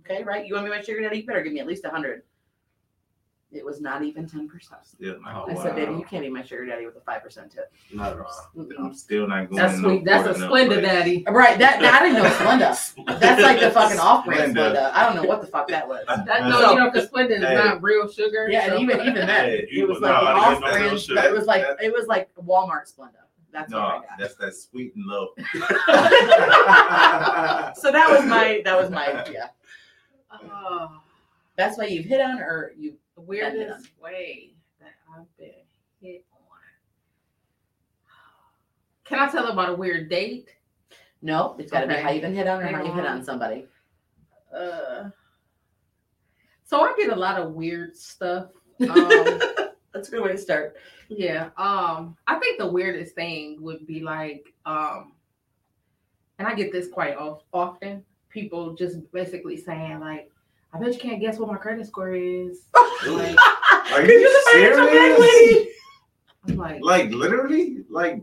[0.00, 0.46] Okay, right?
[0.46, 1.18] You want to be my sugar daddy?
[1.18, 2.22] You better give me at least a hundred.
[3.54, 4.80] It was not even ten percent.
[4.84, 7.22] Still not, oh, I said, "Baby, you can't be my sugar daddy with a five
[7.22, 8.48] percent tip." Not at all.
[8.78, 9.56] I'm still not going.
[9.56, 10.04] that's in no sweet.
[10.04, 10.82] That's a boarded Splenda place.
[10.86, 11.24] daddy.
[11.28, 11.58] Right?
[11.58, 13.18] That, that I didn't know Splenda.
[13.20, 14.74] That's like the fucking off-brand Splenda.
[14.76, 14.92] Splenda.
[14.92, 16.04] I don't know what the fuck that was.
[16.26, 17.54] That, no, you know, because Splenda is Hey.
[17.54, 18.48] not real sugar.
[18.50, 20.60] Yeah, so- and even even then, Hey, it was no, like the I didn't off
[20.60, 20.92] know that brand.
[20.92, 23.10] was it was like that- it was like Walmart Splenda.
[23.52, 25.28] That's what I No, that's that sweet and low.
[27.76, 29.50] So that was my that was my idea.
[30.32, 31.00] Oh,
[31.56, 32.94] That's why you've hit on or you.
[33.26, 35.50] Weirdest way that I've been
[36.00, 36.38] hit on.
[39.04, 40.48] Can I tell about a weird date?
[41.22, 42.02] No, it's got to be Okay.
[42.02, 43.18] how you've been hit on or Hang how you hit on.
[43.18, 43.66] on somebody.
[44.54, 45.08] Uh,
[46.64, 48.48] so I get a lot of weird stuff.
[48.90, 49.38] Um,
[49.92, 50.76] That's a good way to start.
[51.08, 51.50] Yeah.
[51.56, 55.12] Um, I think the weirdest thing would be like, um,
[56.40, 57.14] and I get this quite
[57.52, 58.04] often.
[58.28, 60.32] People just basically saying like,
[60.74, 62.66] "I bet you can't guess what my credit score is."
[63.06, 63.36] like,
[63.92, 65.68] Are you you the financial black serious?
[66.48, 67.84] I'm like, Like literally?
[67.88, 68.22] Like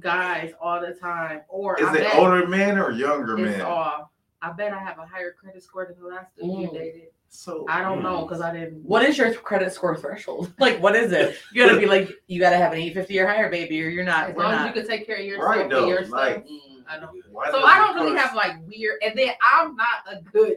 [0.00, 1.42] guys all the time.
[1.48, 3.60] Or is I it bet older men or younger it's men?
[3.66, 4.10] all.
[4.40, 6.72] I bet I have a higher credit score than the last dude you Mm.
[6.72, 7.02] dated.
[7.28, 8.84] So I don't know because I didn't.
[8.84, 10.52] What is your credit score threshold?
[10.58, 11.36] Like, what is it?
[11.52, 14.30] You gotta be like, you gotta have an 850 or higher, baby, or you're not.
[14.30, 16.12] As We're long as you can take care of yourself Right, though, your stuff.
[16.12, 16.58] like- Mm.
[16.88, 17.10] I know.
[17.30, 20.56] Why So I don't really have like weird, and then I'm not a good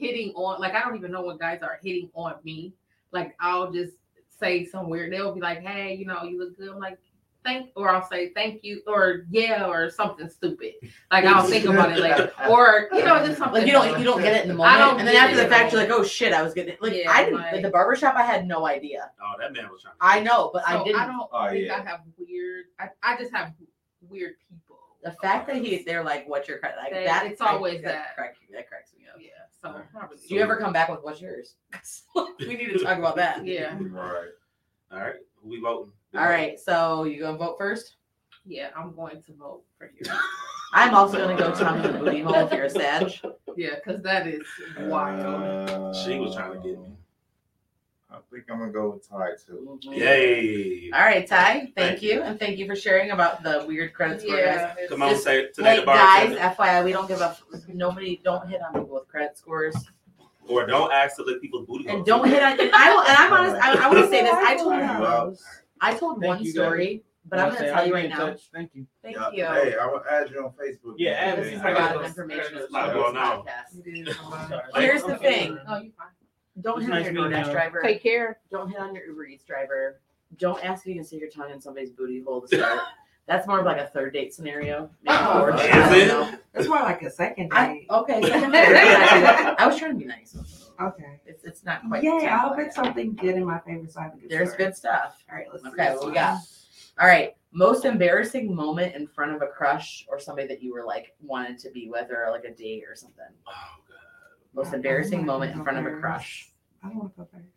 [0.00, 0.60] hitting on.
[0.60, 2.72] Like I don't even know what guys are hitting on me.
[3.12, 3.94] Like I'll just
[4.38, 5.10] say somewhere.
[5.10, 6.98] They'll be like, "Hey, you know, you look good." I'm like,
[7.44, 10.72] "Thank," or I'll say, "Thank you," or "Yeah," or something stupid.
[11.12, 13.58] Like I'll think about it later, or you know, just something.
[13.62, 15.36] Like you don't you don't get it in the I moment, don't and then after
[15.36, 16.82] the fact, you're like, oh shit, I was getting it.
[16.82, 18.14] Like Yeah, I didn't like- like the barbershop.
[18.14, 19.10] I had no idea.
[19.22, 19.94] Oh, that man was trying.
[19.94, 21.00] To I know, but I didn't.
[21.00, 21.76] I don't Oh, think yeah.
[21.76, 22.64] I have weird.
[22.78, 23.52] I, I just have
[24.08, 24.78] weird people.
[25.04, 26.76] the fact that he's they're like, what's your credit?
[26.78, 27.26] Like They- that.
[27.26, 28.14] it's I- always that.
[28.14, 29.20] Cracks, that cracks me up.
[29.20, 29.28] Yeah.
[29.62, 30.22] So not really.
[30.28, 31.54] Do you ever come back with what's yours?
[32.38, 33.44] we need to talk about that.
[33.50, 33.76] Yeah.
[33.80, 34.28] Right.
[34.92, 35.92] All right, who we voting?
[36.16, 37.96] All right, so you gonna vote first?
[38.44, 40.10] Yeah, I'm going to vote for you.
[40.72, 43.12] I'm also gonna go tongue in the booty hole if you're a Sag.
[43.56, 44.42] Yeah, because that is
[44.78, 45.68] wild.
[45.70, 46.88] Uh, She was trying to get me.
[48.12, 49.78] I think I'm gonna go with Ty too.
[49.82, 50.90] Yay!
[50.92, 51.52] All right, Ty.
[51.60, 54.36] Thank, Thank you, and thank you for sharing about the weird credit score.
[54.36, 54.72] Yeah.
[54.72, 56.36] it's- Come on, Just- say today Hey the guys.
[56.56, 57.38] FYI, we don't give up.
[57.68, 58.20] nobody.
[58.24, 59.76] Don't hit on people with credit scores,
[60.48, 61.88] Or don't ask to lick people's booty.
[61.88, 62.58] and don't hit on.
[62.58, 63.56] And I will, and I'm honest.
[63.62, 64.34] I, I want to say this.
[64.34, 65.38] I told Well,
[65.80, 68.16] I told Thank one story, but I'm I'll gonna tell you right now.
[68.26, 68.50] touch.
[68.52, 68.86] Thank you.
[69.02, 69.44] Thank yeah, you.
[69.70, 70.94] Hey, I will add you on Facebook.
[70.98, 71.52] Yeah, add This me.
[71.54, 72.44] is I a got lot of information.
[72.50, 72.72] credits.
[72.72, 73.44] Not going on.
[73.46, 73.86] Podcast.
[73.86, 74.48] It is wild.
[74.50, 74.84] Sorry.
[74.84, 75.56] Here's the thing.
[75.68, 76.08] Oh, you fine.
[76.60, 77.52] Don't It's hit on your meeting DoorDash you.
[77.52, 77.80] driver.
[77.82, 78.38] Take care.
[78.50, 80.00] Don't hit on your Uber Eats driver.
[80.38, 82.80] Don't ask if you can stick your tongue in somebody's booty hole to start.
[83.26, 84.90] That's more of like a third date scenario.
[85.06, 86.08] Oh, is it?
[86.08, 86.32] know.
[86.54, 87.86] It's more like a second I, date.
[87.90, 88.66] okay, second date.
[88.76, 90.36] I, I was trying to be nice.
[90.80, 91.20] Okay.
[91.26, 92.02] It's it's not quite.
[92.02, 94.64] Yay, ten I'll like bet something good in my favorite side of the There's story.
[94.64, 95.22] good stuff.
[95.30, 96.38] All right, let's see Okay, what we got?
[96.98, 97.34] All right.
[97.52, 101.58] Most embarrassing moment in front of a crush or somebody that you were like wanted
[101.60, 103.24] to be with or like a date or something.
[103.46, 103.52] Oh,
[103.88, 103.96] god.
[104.64, 106.49] Most embarrassing moment in front of a crush.
[106.82, 107.48] I don't want to go first.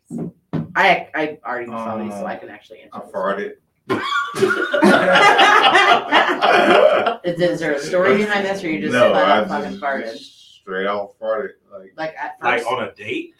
[0.76, 2.96] I I already saw these, so I Um, can actually answer.
[2.96, 3.10] I this.
[3.14, 3.52] farted.
[7.24, 9.70] Is, is there a story behind this, or you just no, flat I out fucking
[9.72, 10.12] just, farted?
[10.12, 11.50] just straight out farted.
[11.72, 13.34] Like Like at Like on a date?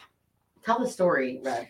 [0.63, 1.67] tell the story, Red.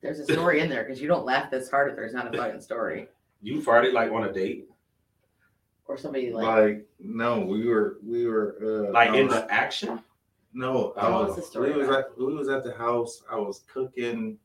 [0.00, 2.38] There's a story in there because you don't laugh this hard if there's not a
[2.38, 3.08] fucking story
[3.40, 4.68] You farted like on a date?
[5.86, 6.46] or somebody like.
[6.46, 10.00] like no, we were we were uh, Like I in was- the action?
[10.54, 13.22] No, I us was, the story we was at we was at the house.
[13.30, 14.38] I was cooking,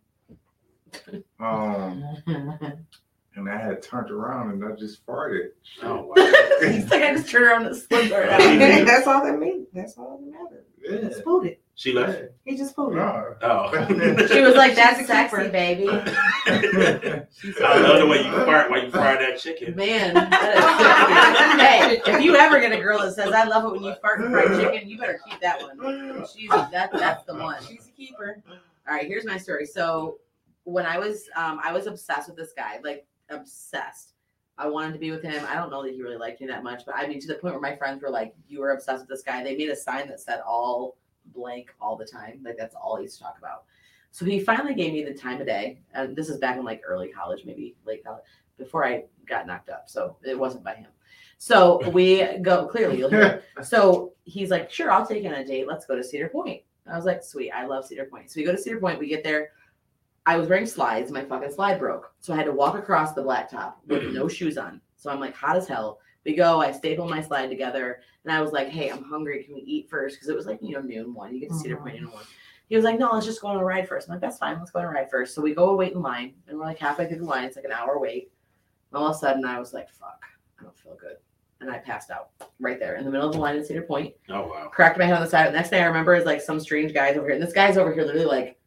[1.39, 5.49] um, and I had turned around and I just farted.
[5.83, 6.15] Oh wow.
[6.71, 8.39] He's like, I just turned around and slipped right out.
[8.87, 9.67] That's all that means.
[9.73, 10.65] That's all that matters.
[10.81, 11.09] He Yeah.
[11.09, 11.61] just pulled it.
[11.77, 12.23] She left?
[12.43, 13.37] He just pulled her.
[13.39, 13.69] No.
[13.71, 14.27] Oh.
[14.27, 18.83] She was like, "That's a sexy, keeper." baby." I love the way you fart while
[18.83, 19.75] you fry that chicken.
[19.75, 23.71] Man, that is- hey, if you ever get a girl that says, "I love it
[23.73, 26.25] when you fart and fried chicken," you better keep that one.
[26.35, 27.61] She's that that's the one.
[27.63, 28.41] She's a keeper.
[28.49, 29.67] All right, here's my story.
[29.67, 30.17] So
[30.63, 34.13] when I was um I was obsessed with this guy, like obsessed.
[34.57, 35.45] I wanted to be with him.
[35.47, 37.35] I don't know that he really liked me that much, but I mean to the
[37.35, 39.75] point where my friends were like, "You were obsessed with this guy." They made a
[39.75, 40.97] sign that said all
[41.33, 42.41] blank all the time.
[42.43, 43.63] Like that's all he used to talk about.
[44.11, 46.81] So he finally gave me the time of day, and this is back in like
[46.85, 48.23] early college, maybe late college,
[48.57, 49.83] before I got knocked up.
[49.87, 50.89] So it wasn't by him.
[51.37, 52.97] So we go clearly.
[52.97, 53.43] You'll hear.
[53.63, 55.67] So he's like, "Sure, I'll take you on a date.
[55.67, 58.45] Let's go to Cedar Point." I was like, "Sweet, I love Cedar Point." So we
[58.45, 58.99] go to Cedar Point.
[58.99, 59.51] We get there.
[60.25, 61.11] I was wearing slides.
[61.11, 64.57] My fucking slide broke, so I had to walk across the blacktop with no shoes
[64.57, 64.81] on.
[64.95, 65.99] So I'm like hot as hell.
[66.27, 66.59] We go.
[66.59, 69.45] I staple my slide together, and I was like, "Hey, I'm hungry.
[69.45, 70.17] Can we eat first?
[70.17, 71.33] Because it was like you know noon one.
[71.33, 71.83] You get to Cedar mm-hmm.
[71.85, 72.25] Point noon one.
[72.67, 74.09] He was like, "No, let's just go on a ride first.
[74.09, 74.59] I'm like, "That's fine.
[74.59, 75.33] Let's go on a ride first.
[75.33, 77.45] So we go wait in line, and we're like halfway through the line.
[77.45, 78.29] It's like an hour wait.
[78.91, 80.21] And all of a sudden, I was like, "Fuck,
[80.59, 81.15] I don't feel good,"
[81.61, 84.13] and I passed out right there in the middle of the line at Cedar Point
[84.27, 84.67] Oh wow.
[84.67, 85.47] cracked my head on the side.
[85.47, 87.35] The next thing I remember is like some strange guys over here.
[87.35, 88.59] And this guy's over here literally like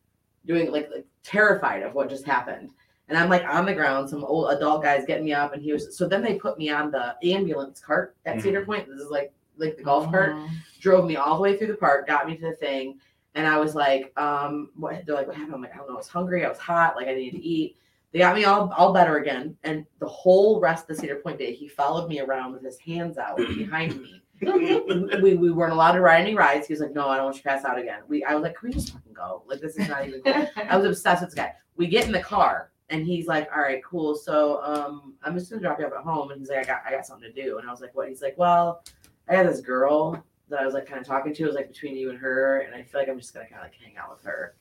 [0.46, 2.70] doing like, like terrified of what just happened.
[3.10, 5.72] And I'm like on the ground, some old adult guys getting me up, and he
[5.72, 8.88] was so then they put me on the ambulance cart at Cedar Point.
[8.88, 10.36] This is like like the golf cart,
[10.80, 12.98] drove me all the way through the park, got me to the thing,
[13.34, 15.56] and I was like, um, what they're like, what happened?
[15.56, 17.44] I'm like, I don't know, I was hungry, I was hot, like I needed to
[17.44, 17.76] eat.
[18.12, 19.56] They got me all all better again.
[19.64, 22.78] And the whole rest of the Cedar Point day, he followed me around with his
[22.78, 26.66] hands out behind me we, we weren't allowed to ride any rides.
[26.66, 28.00] He was like, No, I don't want you to pass out again.
[28.08, 29.42] We I was like, Can we just fucking go?
[29.46, 30.46] Like this is not even cool.
[30.56, 31.54] I was obsessed with this guy.
[31.76, 34.14] We get in the car and he's like, All right, cool.
[34.14, 36.30] So um I'm just gonna drop you off at home.
[36.30, 37.58] And he's like, I got I got something to do.
[37.58, 38.08] And I was like, What?
[38.08, 38.84] He's like, Well,
[39.28, 41.42] I got this girl that I was like kind of talking to.
[41.44, 43.60] It was like between you and her, and I feel like I'm just gonna kind
[43.60, 44.54] of like hang out with her.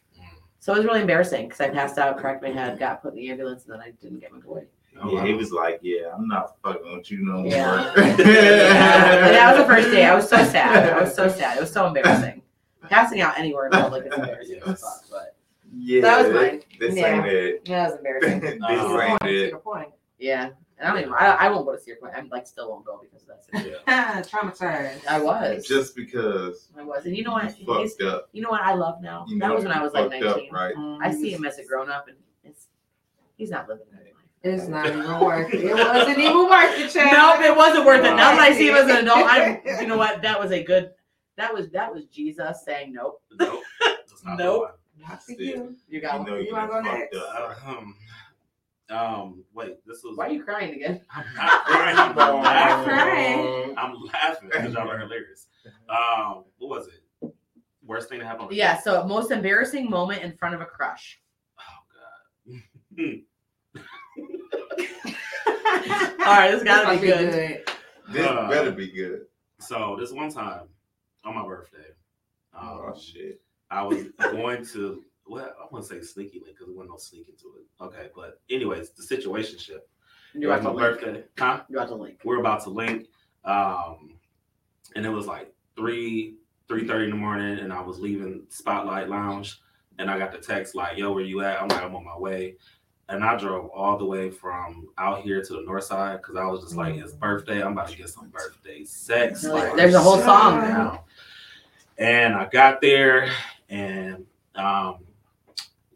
[0.62, 3.20] So it was really embarrassing because I passed out, cracked my head, got put in
[3.20, 4.66] the ambulance, and then I didn't get my boy.
[5.08, 7.94] Yeah, he was like, "Yeah, I'm not fucking with you no Yeah.
[7.96, 10.06] more." And that was the first day.
[10.06, 10.92] I was so sad.
[10.94, 11.58] I was so sad.
[11.58, 12.42] It was so embarrassing.
[12.90, 15.36] Passing out anywhere in public is embarrassing as fuck, but
[15.72, 16.62] Yeah, That was mine.
[16.80, 17.16] This Yeah.
[17.18, 17.62] ain't it.
[17.66, 18.40] yeah, it was embarrassing.
[18.40, 19.46] this Uh, ain't it.
[19.46, 19.90] Cedar Point.
[20.18, 20.50] Yeah.
[20.78, 22.14] And I don't even I, I won't go to Cedar Point.
[22.16, 23.82] I'm like still won't go because of that situation.
[23.88, 25.06] Traumatized.
[25.08, 25.68] I was.
[25.68, 27.06] Just because I was.
[27.06, 27.44] And you know what?
[27.60, 28.30] you He's, fucked up.
[28.32, 29.26] you know what I love now?
[29.28, 30.54] You that was when I was like fucked up, 19.
[30.54, 30.74] right?
[31.02, 32.68] I see him as a grown up and it's
[33.36, 34.06] he's not living that life.
[34.42, 35.66] It's not even worth it.
[35.66, 37.42] It wasn't even worth it, child.
[37.42, 38.16] No, it wasn't worth it.
[38.16, 40.22] Now that I see him as an adult, I you know what?
[40.22, 40.92] That was a good
[41.36, 43.22] that was that was Jesus saying nope.
[43.38, 43.62] Nope.
[44.26, 44.79] Not Nope.
[45.02, 45.10] One.
[45.10, 45.76] Not for you.
[45.88, 46.42] You got you one.
[46.42, 47.16] You you wanna go next?
[47.16, 47.58] up.
[47.66, 47.96] Um,
[48.90, 50.18] um, wait, this was.
[50.18, 51.02] Why are you crying again?
[51.16, 51.98] I'm not crying.
[51.98, 52.84] I'm laughing.
[52.86, 53.76] crying.
[53.78, 55.48] I'm laughing because y'all are hilarious.
[55.90, 57.34] Um, what was it?
[57.86, 58.46] Worst thing to happen?
[58.48, 58.84] on Yeah, date?
[58.84, 61.20] so most embarrassing moment in front of a crush.
[61.60, 61.64] Oh
[61.94, 62.62] god.
[66.20, 67.64] All right, this gotta This be might good.
[68.12, 69.22] This Uh, better be good.
[69.60, 70.68] So this one time
[71.26, 71.78] on my birthday,
[72.54, 73.42] um, Oh shit.
[73.72, 77.36] I was going to well, I to say sneaky link because there wasn't no sneaking
[77.42, 77.84] to it.
[77.84, 79.88] Okay, but anyways, the situation ship.
[80.34, 81.02] You're about my to link.
[81.02, 81.24] birthday.
[81.38, 81.62] Huh?
[81.70, 82.20] You're about to link.
[82.24, 83.08] We're about to link.
[83.46, 84.16] Um,
[84.96, 86.36] and it was like three,
[86.68, 89.60] three thirty in the morning, and I was leaving Spotlight Lounge,
[90.00, 92.18] and I got the text like, "Yo, where you at?" I'm like, "I'm on my
[92.18, 92.56] way."
[93.08, 96.46] And I drove all the way from out here to the north side because I
[96.46, 97.62] was just like, "It's birthday.
[97.64, 101.06] I'm about to get some birthday sex." Like, There's a whole song now.
[101.98, 103.32] And I got there,
[103.70, 104.26] and
[104.56, 104.98] um,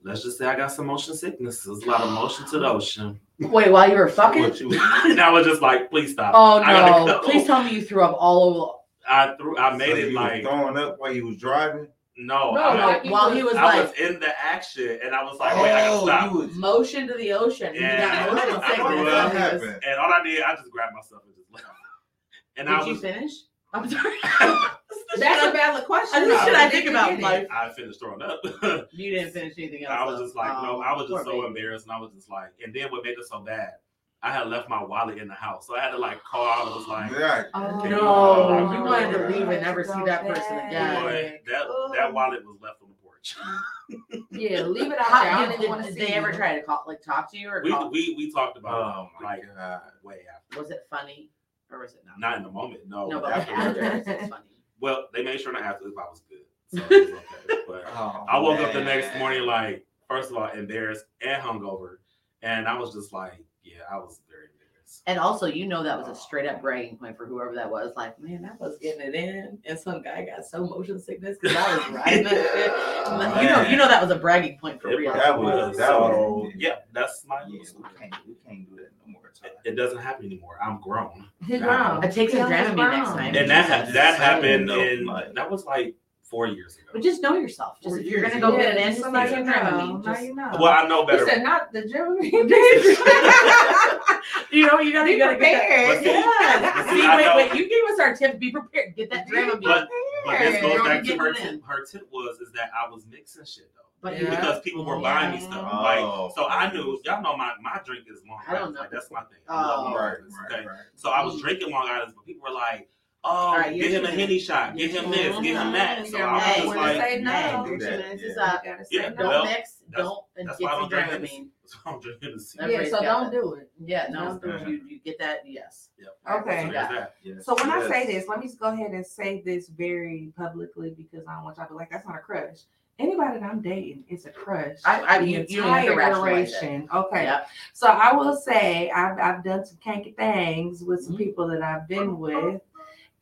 [0.03, 1.63] let's just say I got some motion sickness.
[1.63, 3.19] There's a lot of motion to the ocean.
[3.39, 4.55] Wait, while you were fucking?
[4.55, 4.69] You?
[5.05, 7.05] and I was just like, "Please stop." Oh no!
[7.05, 7.21] go.
[7.23, 8.71] Please tell me you threw up all over.
[9.09, 9.57] I threw.
[9.57, 11.87] I made So it like throwing up while you was driving.
[12.15, 15.23] No, No, I, like, while he was I like was in the action, and I
[15.23, 16.33] was like, wait, I Oh, gotta you stop.
[16.47, 17.67] was motion to the ocean.
[17.69, 18.29] And Yeah.
[18.29, 18.87] you got motion I sickness.
[18.87, 19.83] grew and up- he was- happened?
[19.83, 21.65] And all I did, I just grabbed myself and just left.
[22.55, 23.31] And I Did you finish?
[23.73, 24.15] I'm sorry.
[25.17, 26.27] That's a valid question.
[26.27, 26.55] That's the shit.
[26.55, 27.19] I think about it?
[27.19, 27.47] life.
[27.51, 28.39] I finished throwing up.
[28.91, 29.93] You didn't finish anything else.
[29.97, 31.47] I was just like, no, Oh, I was just so baby.
[31.47, 33.73] embarrassed, and I was just like, and then what made it so bad,
[34.21, 36.67] I had left my wallet in the house, so I had to like call out.
[36.67, 37.45] and was like, Right.
[37.53, 41.03] Oh, No, you- you wanted to leave and never see that person again.
[41.03, 43.35] boy, that that wallet was left on the porch.
[44.31, 45.07] Yeah, leave it out there.
[45.09, 47.31] I How, don't did, want to did see they ever try to call, like, talk
[47.31, 47.89] to you or we call?
[47.91, 49.81] we we talked about Oh it, my like god.
[50.01, 51.29] way after, Was it funny
[51.73, 52.19] or was it not?
[52.19, 53.07] not in the moment, no.
[53.07, 53.79] No, but but like afterwards.
[53.79, 54.43] afterwards, it's funny.
[54.79, 57.63] Well, they made sure to ask if I was good, so it was okay.
[57.67, 61.97] But Oh, I woke up the next morning like, first of all, embarrassed and hungover,
[62.41, 65.03] and I was just like, yeah, I was very embarrassed.
[65.07, 66.13] And also, you know that was a oh.
[66.13, 67.93] straight up bragging point for whoever that was.
[67.95, 71.55] Like, man, that was getting it in, and some guy got so motion sickness because
[71.57, 72.73] I was riding that shit.
[73.03, 75.13] Like, you know, you know that was a bragging point for It real.
[75.13, 77.41] That was that so was yeah, that's my.
[77.47, 79.22] yeah, we can't we can't do that no more.
[79.41, 79.51] Time.
[79.65, 80.57] It doesn't happen anymore.
[80.63, 81.27] I'm grown.
[81.45, 82.03] He grown.
[82.03, 83.35] It takes a on his Dramamine next time.
[83.35, 86.87] and that ha- that happened No, in like- that was like four years ago.
[86.93, 87.79] But just know yourself.
[87.81, 88.57] Just if you're gonna go ago.
[88.57, 89.53] get it in, Yeah, just so take now some you know.
[89.53, 90.03] Dramamine.
[90.05, 90.51] Now you know.
[90.59, 91.19] well, I know better.
[91.23, 92.49] You said not the Dramamine.
[94.51, 95.87] You know, you gotta, Be you gotta get prepared.
[95.89, 96.71] But see- that.
[96.75, 97.53] but See, see, wait, know- wait.
[97.55, 98.39] You gave us our tip.
[98.39, 98.95] Be prepared.
[98.95, 99.61] Get that Dramamine.
[99.63, 99.87] But
[100.25, 101.63] but this goes You're back to her tip.
[101.65, 103.82] Her tip was is that I was mixing shit though.
[104.03, 104.29] But Yeah.
[104.31, 105.67] Because people were buying me stuff.
[105.71, 105.81] Oh.
[105.81, 108.75] Like so I knew y'all know my, my drink is long I don't Island.
[108.75, 108.81] know.
[108.81, 109.39] Like that's my thing.
[109.47, 109.53] Oh.
[109.55, 110.67] Long Right, Island, right, okay?
[110.67, 110.77] right.
[110.95, 111.41] So I was mm.
[111.41, 112.89] drinking Long Island, but people were like,
[113.25, 115.43] Oh, right, get him a henny shot, get him this, mm-hmm.
[115.43, 116.05] get him that.
[116.07, 118.59] So Yeah, I was just like, they say no, Hey, Your do that, yeah.
[118.65, 119.29] gotta say Yeah, Don't no.
[119.29, 119.55] well, mix.
[119.55, 121.11] that's- Don't and that's get why I some don't drink Dramamine.
[121.13, 121.49] Hennessy.
[121.63, 122.39] That's why I'm drinking
[122.69, 123.71] Yeah, so don't do it.
[123.79, 124.67] Yeah, no, Don't do it.
[124.67, 125.43] you, you get that.
[125.45, 125.89] Yes.
[125.97, 126.41] Yep.
[126.41, 126.65] Okay.
[126.65, 127.07] So there's.
[127.23, 130.33] Yes, So when I say this, let me just go ahead and say this very
[130.37, 132.57] publicly because I don't want y'all to be like, that's not a crush.
[132.99, 134.77] Anybody that I'm dating is a crush.
[134.85, 136.15] I, I The you, you don't have to entire it.
[136.15, 136.87] duration.
[136.93, 137.23] Okay.
[137.23, 137.47] Yep.
[137.73, 141.17] So I will say I've, I've done some kinky things with some Mhm.
[141.17, 142.61] people that I've been with.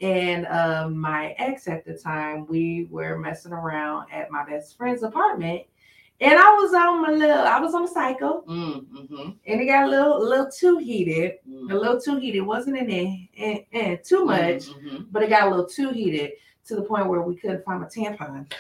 [0.02, 5.03] And um, my ex at the time, we were messing around at my best friend's
[5.03, 5.61] apartment.
[6.19, 9.65] And I was on my little, I was on a cycle, Mm, mm-hmm, and it
[9.65, 11.35] got a little, a little too heated.
[11.49, 11.72] mm.
[11.72, 12.41] A little too heated.
[12.41, 13.27] Wasn't in
[13.73, 15.07] and too much, Mhm.
[15.11, 16.34] but it got a little too heated
[16.68, 18.52] to the point where we couldn't find a tampon.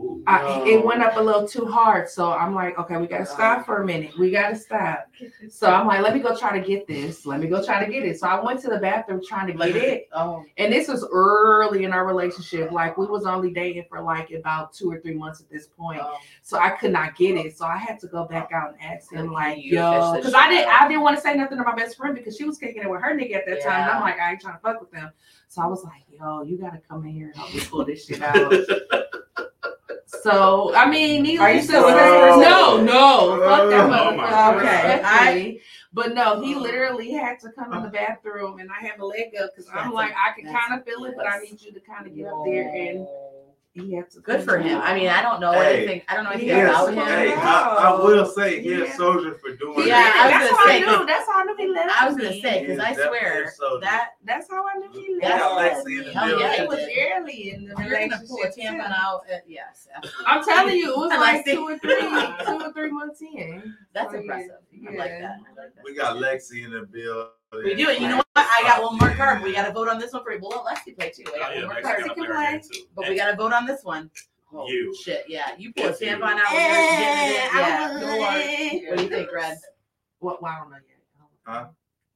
[0.00, 0.24] Ooh.
[0.26, 2.08] I, it went up a little too hard.
[2.08, 4.16] So I'm like, okay, we gotta stop for a minute.
[4.18, 5.06] We gotta stop.
[5.50, 7.26] So I'm like, let me go try to get this.
[7.26, 8.18] Let me go try to get it.
[8.18, 10.08] So I went to the bathroom trying to get it.
[10.12, 12.70] Oh, And this was early in our relationship.
[12.72, 16.00] Like we was only dating for like about two or three months at this point.
[16.02, 16.16] oh.
[16.42, 17.56] So I could not get it.
[17.56, 20.68] So I had to go back out and ask him, like, yo, because I didn't.
[20.68, 22.90] I didn't want to say nothing to my best friend because she was kicking it
[22.90, 23.82] with her nigga at that time.
[23.82, 25.10] And I'm like, I ain't trying to fuck with them.
[25.48, 28.06] So I was like, yo, you gotta come in here and help me pull this
[28.06, 28.52] shit out.
[30.22, 32.40] So I mean, needless Are you still with person?
[32.40, 33.48] no, no, oh.
[33.48, 34.56] fuck that Oh, motherfucker.
[34.58, 35.60] Okay, I-.
[35.92, 36.60] But no, he oh.
[36.60, 37.92] literally had to come in the oh.
[37.92, 41.04] bathroom, and I had to leg up because I'm like, I can kind of feel
[41.04, 43.06] it, but I need you to kind of get up there, and
[43.72, 44.20] he had to.
[44.20, 44.64] Good for in.
[44.64, 44.80] him.
[44.82, 45.78] I mean, I don't know Hey.
[45.78, 46.02] anything.
[46.08, 47.06] I don't know anything Yes, about him.
[47.06, 48.84] Hey, I, I will say he's Yeah.
[48.84, 50.16] a soldier for doing He Yeah, did.
[50.16, 51.06] I was that's gonna how say, I knew.
[51.06, 53.44] That's how I knew he loved I was gonna say because I is definitely swear
[53.44, 53.80] a soldier.
[53.86, 56.04] that That's how I knew he Yeah, loved Lexi in me.
[56.06, 56.62] the Hell yeah.
[56.62, 58.92] It was early in the you're gonna pull a tampon too.
[58.92, 59.20] out.
[59.32, 60.24] uh, yes, absolutely.
[60.26, 62.00] I'm telling you, it was like like two or three,
[62.46, 63.76] two or three months in.
[63.94, 64.50] That's So, yeah, impressive.
[64.88, 65.36] I like that.
[65.46, 65.84] I like that.
[65.84, 67.30] We got Lexi in the building.
[67.52, 68.00] We do it.
[68.00, 68.26] You know what?
[68.36, 69.42] I got one more card.
[69.42, 70.32] We got to vote on this one for.
[70.40, 71.24] We'll let Lexi play too.
[71.26, 72.04] I Oh, got yeah, one more Lexi card.
[72.16, 72.60] can play.
[72.96, 74.10] But we got to vote on this one.
[74.52, 74.94] Oh, You.
[75.04, 75.50] shit, yeah.
[75.58, 76.06] You pull a Yes, you.
[76.08, 77.54] tampon out when you're getting it.
[77.54, 78.90] I Yeah.
[78.90, 79.56] What do you think, Red?
[80.20, 80.42] What?
[80.42, 80.76] Well, I don't know
[81.56, 81.70] yet.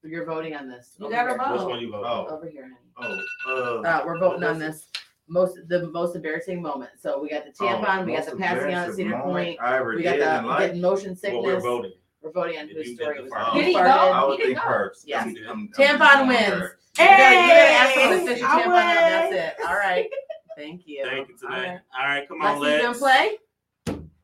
[0.05, 0.94] You're voting on this.
[1.01, 1.52] You gotta vote.
[1.59, 2.05] Which one you vote?
[2.06, 3.24] Oh, Over here, honey.
[3.47, 4.90] oh, uh, Uh, we're voting on this.
[5.28, 6.90] Most the most embarrassing moment.
[7.01, 9.59] So we got the tampon, oh, we got the passing out at embarrassing Cedar Point,
[9.62, 11.43] I ever we got did in the getting motion Well, sickness.
[11.43, 11.93] we're voting.
[12.24, 13.90] We're voting on If whose you story was the who final- Did he started.
[13.92, 13.98] vote?
[14.12, 14.70] I would He think didn't go.
[14.72, 15.05] hers.
[15.06, 15.26] Yes.
[15.26, 16.70] I'm- I'm- Tampon I'm- wins.
[16.96, 18.94] Hey, You gotta, you gotta ask them to fish your I tampon out.
[19.30, 19.66] That's it.
[19.66, 20.10] All right.
[20.56, 21.05] Thank you.
[21.05, 21.68] Thank you All today.
[21.70, 21.80] right.
[21.98, 22.98] All right, come on, Lexi, you gonna Lex.
[23.01, 23.38] play?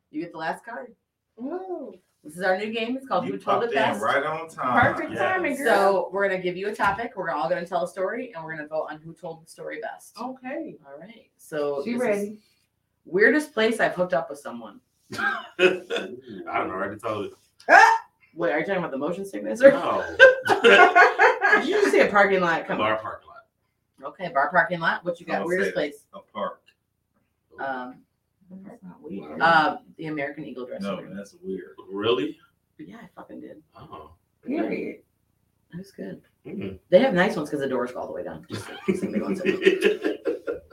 [0.09, 0.95] You get the last card.
[2.23, 2.95] This is our new game.
[2.97, 4.01] It's called You Who Told popped It in Best.
[4.01, 4.93] right on time.
[4.93, 5.19] Perfect Yes.
[5.19, 5.65] timing, girl.
[5.65, 7.13] So we're gonna give you a topic.
[7.15, 9.79] We're all gonna tell a story, and we're gonna vote on who told the story
[9.81, 10.17] best.
[10.19, 11.29] okay, All right.
[11.37, 12.39] So she this is ready?
[13.05, 14.79] weirdest place I've hooked up with someone.
[15.19, 16.17] I don't know.
[16.49, 17.33] I already told it.
[18.35, 19.71] Wait, are you talking about the motion sickness or?
[19.71, 20.03] No.
[20.61, 20.63] Did
[21.67, 22.65] you just say a parking lot?
[22.65, 24.09] Come Bar parking lot.
[24.09, 25.03] Okay, bar parking lot.
[25.05, 25.41] What you got?
[25.41, 26.05] I'll Weirdest say- place?
[26.13, 26.61] A park.
[27.59, 27.97] Um,
[28.65, 29.39] That's not weird.
[29.41, 31.15] uh, the American Eagle dressing No, room.
[31.15, 31.75] that's weird.
[31.91, 32.37] Really?
[32.79, 33.61] Yeah, I fucking did.
[33.75, 34.11] Oh.
[34.45, 35.01] Period.
[35.73, 36.21] It was good.
[36.47, 36.79] Mm.
[36.89, 38.45] They have nice ones because the doors go all the way down.
[38.49, 40.63] Just in case anybody wants it.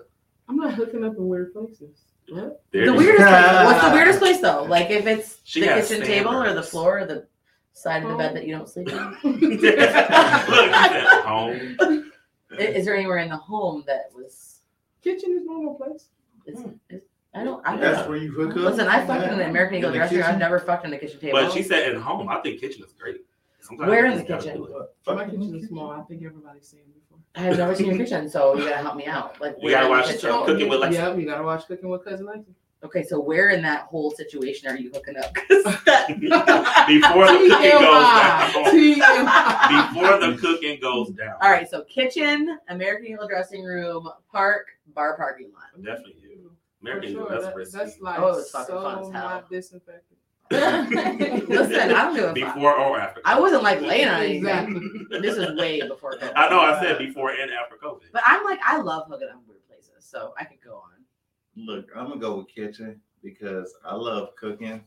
[0.49, 2.01] I'm not hooking up in weird places.
[2.31, 3.65] There The weirdest place.
[3.65, 4.65] What's the weirdest place though?
[4.65, 7.27] Like if it's She the has kitchen table or the floor or the
[7.73, 9.17] side of the bed that you don't sleep on.
[9.25, 9.77] Look, she
[11.23, 11.77] home.
[11.81, 14.61] I- Is there anywhere in the home that was?
[15.03, 16.07] Kitchen is normal place.
[16.47, 16.61] Is,
[16.91, 17.03] is,
[17.35, 17.65] I don't.
[17.67, 18.09] I don't That's know.
[18.09, 18.57] where you hook up.
[18.57, 20.23] Listen, I fucked in the American Eagle In the dressing.
[20.23, 21.39] I've never fucked in the kitchen table.
[21.41, 22.29] But she said in home.
[22.29, 23.25] I think kitchen is great.
[23.69, 24.63] Sometimes Where in the just gotta kitchen?
[24.63, 25.15] do it.
[25.15, 25.91] My kitchen is small.
[25.91, 27.19] I think everybody's seen it before.
[27.35, 29.39] I have never seen your kitchen, so you gotta help me out.
[29.41, 30.31] Like We gotta in the watch kitchen?
[30.31, 30.93] uh, Cooking with Lexi.
[30.95, 32.55] Yeah, you gotta watch Cooking with Cousin Lexi.
[32.85, 35.35] Okay, so where in that whole situation are you hooking up?
[35.59, 38.51] Before the cooking goes down.
[38.73, 39.95] TMI.
[39.95, 41.35] Before the cooking goes down.
[41.43, 45.85] All right, so kitchen, American Eagle dressing room, park, bar parking lot.
[45.85, 46.53] Definitely you.
[46.81, 47.33] For American Eagle, sure.
[47.33, 47.79] that's That- risky.
[47.79, 49.29] That's like Oh, it's fucking fun so as hell.
[49.29, 50.18] not disinfected.
[50.51, 52.35] Listen, I don't give a fuck.
[52.35, 53.21] Before or after.
[53.25, 54.37] I wasn't like laying on anything.
[54.39, 54.81] Exactly.
[55.21, 56.33] This is way before COVID.
[56.37, 58.05] I know I said before and after COVID.
[58.13, 61.05] But I'm like, I love hooking up weird places, so I could go on.
[61.57, 64.83] Look, I'm gonna go with kitchen because I love cooking.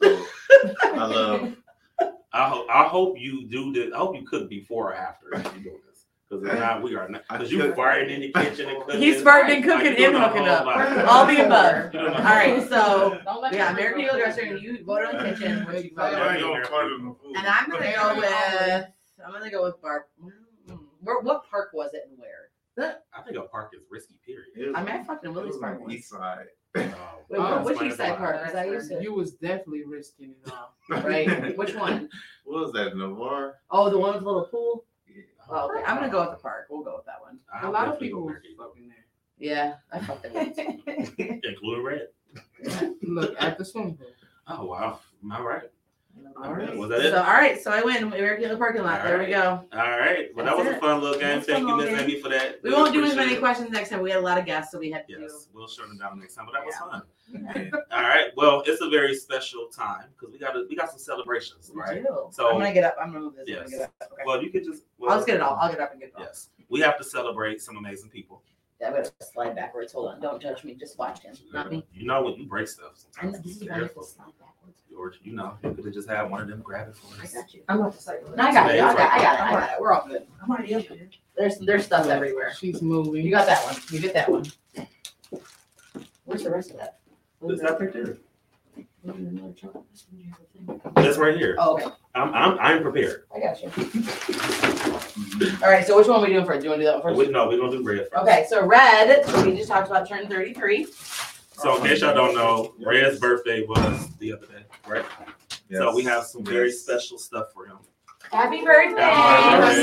[0.00, 0.24] So
[0.82, 1.56] I love.
[2.32, 3.92] I hope I hope you do this.
[3.94, 5.26] I hope you cook before or after
[5.56, 5.91] you doing this.
[6.40, 7.22] Because if not, we are not.
[7.30, 9.00] Because you cook- farting in the kitchen and cooking.
[9.02, 10.66] He's farting and cooking and hooking up.
[11.08, 11.92] All the above.
[11.92, 12.16] You don't know.
[12.16, 14.62] All right, so Don't let we got American Eagle dressing room.
[14.62, 15.64] You vote on the kitchen.
[15.66, 17.16] What you vote on?
[17.36, 18.86] And I'm gonna go with.
[19.24, 20.06] I'm gonna go with bar.
[20.22, 22.48] mm, Where, what park was it and where?
[23.14, 24.14] I think a park is risky.
[24.24, 24.74] Period.
[24.74, 25.92] I mean, I fucking Willie's park once.
[25.92, 26.46] East side.
[26.74, 28.16] Wait, Oh, what, which explain East Side.
[28.16, 28.40] Park?
[28.40, 29.02] Because I used to.
[29.02, 30.74] You was definitely risking it all.
[31.04, 31.56] Right.
[31.58, 32.08] Which one?
[32.44, 32.96] What was that?
[32.96, 33.56] Navarre?
[33.70, 34.84] Oh, the one with the little pool.
[35.52, 35.58] Yeah.
[35.60, 35.84] Oh, okay.
[35.84, 36.66] I'm gonna go with the park.
[36.70, 37.38] We'll go with that one.
[37.52, 38.66] I'll A lot of people go was American Eagle.
[38.68, 39.06] fucking there.
[39.38, 40.58] Yeah, I fucked it once.
[41.44, 42.08] Including red.
[43.02, 44.06] Look at the swimming pool.
[44.48, 45.00] Oh wow.
[45.32, 45.62] All right.
[46.42, 46.76] All right.
[46.76, 47.14] Was that So, it?
[47.14, 48.04] all right, so I win.
[48.04, 49.04] American the parking lot.
[49.04, 49.64] There we go.
[49.72, 50.34] All right.
[50.34, 51.36] Well, that That's was a fun little game.
[51.36, 52.00] That's Thank you, Miss.
[52.00, 52.62] Amy, for that.
[52.62, 53.38] We won't do as many it.
[53.40, 54.00] questions next time.
[54.02, 56.18] We had a lot of guests, so we had to Yes, we'll shut them down
[56.18, 56.46] next time.
[56.46, 56.90] But that was Yeah.
[56.90, 57.70] fun.
[57.70, 57.78] do.
[57.92, 58.30] All right.
[58.36, 61.80] Well, it's a very special time because we got a, we got some celebrations, We
[61.80, 62.02] right?
[62.30, 62.96] So- I'm gonna get up.
[63.00, 63.48] I'm gonna move this.
[63.48, 63.70] Gonna Yes.
[63.70, 63.92] get up.
[64.12, 64.22] Okay.
[64.26, 64.82] Well, you could just.
[64.98, 65.56] Well, I'll just get it all.
[65.60, 66.24] I'll get up and get it all.
[66.24, 68.42] Yes, we have to celebrate some amazing people.
[68.82, 69.92] Yeah, I'm gonna slide backwards.
[69.92, 70.20] Hold on.
[70.20, 70.74] Don't judge me.
[70.74, 71.86] Just watch him, not me.
[71.94, 74.02] You know when you break stuff, I know this is why I have to careful.
[74.02, 74.82] slide backwards.
[74.98, 77.26] Or you know, you could have just had one of them grab it for I
[77.26, 77.62] got you.
[77.68, 78.18] I'm about to say.
[78.36, 78.80] No, I got it.
[78.80, 79.00] I got it.
[79.00, 79.40] I got it.
[79.40, 79.80] I got it.
[79.80, 80.26] We're all good.
[80.42, 81.08] I'm already up here.
[81.36, 82.52] There's there's stuff everywhere.
[82.58, 83.24] She's moving.
[83.24, 83.76] You got that one.
[83.90, 84.46] You get that one.
[86.24, 86.98] Where's the rest of that?
[87.44, 88.16] It's that right there.
[89.08, 89.14] Oh,
[90.94, 91.56] That's right here.
[91.58, 91.86] Oh, okay.
[92.14, 93.24] I'm I'm I'm prepared.
[93.34, 93.68] I got you.
[95.62, 95.84] All right.
[95.86, 96.60] So which one are we doing first?
[96.60, 97.32] Do you want to do that one We, first?
[97.32, 98.22] no, we're gonna do red first.
[98.22, 98.46] Okay.
[98.48, 99.24] So red.
[99.44, 100.86] We just talked about turning 33.
[101.54, 105.04] So in case y'all don't know, Red's birthday was the other day, right?
[105.70, 107.78] So we have some very special stuff for him.
[108.30, 109.00] Happy birthday!
[109.02, 109.82] Happy birthday!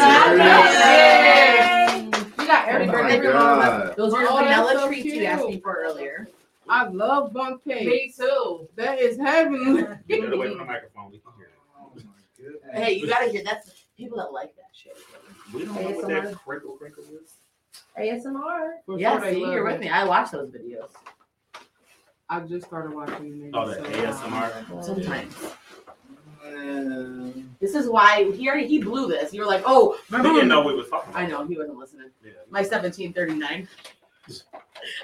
[2.01, 3.21] Oh you got Oh happy my birthday.
[3.21, 3.95] God.
[3.95, 5.25] Those are the Oh, that's vanilla so treats you cute.
[5.25, 6.27] asked me for earlier.
[6.69, 7.87] I love Bundt cake.
[7.87, 8.67] Me too.
[8.75, 9.83] That is heavenly.
[10.07, 11.11] Get away from the microphone.
[11.11, 11.53] We can hear it.
[11.77, 12.01] Oh my
[12.37, 12.61] goodness.
[12.73, 14.97] Hey, you gotta hear that's people that like that shit.
[15.53, 17.33] We don't know what that crinkle crinkle is.
[17.97, 18.73] ASMR.
[18.85, 19.71] For Yeah, sure they see, love you're it.
[19.73, 19.89] with me.
[19.89, 20.89] I watch those videos
[22.29, 23.51] I just started watching it.
[23.55, 24.71] Oh, the so, ASMR.
[24.77, 25.35] Uh, sometimes.
[26.43, 27.55] Man.
[27.59, 29.33] This is why he already he blew this.
[29.33, 31.13] You were like, oh, He didn't when- know we was talking.
[31.15, 32.11] I know he wasn't listening.
[32.23, 32.31] Yeah.
[32.49, 33.67] My 1739.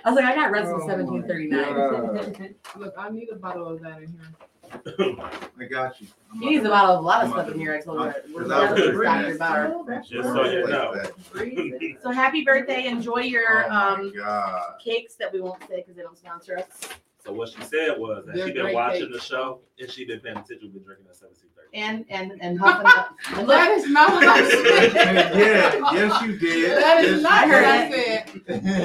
[0.05, 2.55] I was like, I got red since Oh my 1739.
[2.77, 4.31] Look, I need a bottle of that in here.
[5.59, 6.07] I got you.
[6.33, 7.75] I'm He needs a bottle of a lot of stuff in here.
[7.75, 8.21] I told I'm- her.
[8.33, 9.37] We're because I was together, reading Dr.
[9.37, 9.85] that.
[9.85, 10.01] Bauer.
[10.01, 11.95] Just so you know.
[12.01, 12.85] So happy birthday.
[12.87, 14.75] Enjoy your Oh um God.
[14.83, 16.89] cakes that we won't say because they don't sponsor us.
[17.25, 19.13] So what she said was that They're she been great watching cakes.
[19.13, 20.69] the show and she been paying attention.
[20.71, 21.75] Been drinking at seventeen thirty.
[21.75, 23.15] And and and huffing up.
[23.33, 24.93] And That look, is not what I said.
[25.35, 26.77] yeah, yes you did.
[26.77, 28.41] That Yes, is not what I said.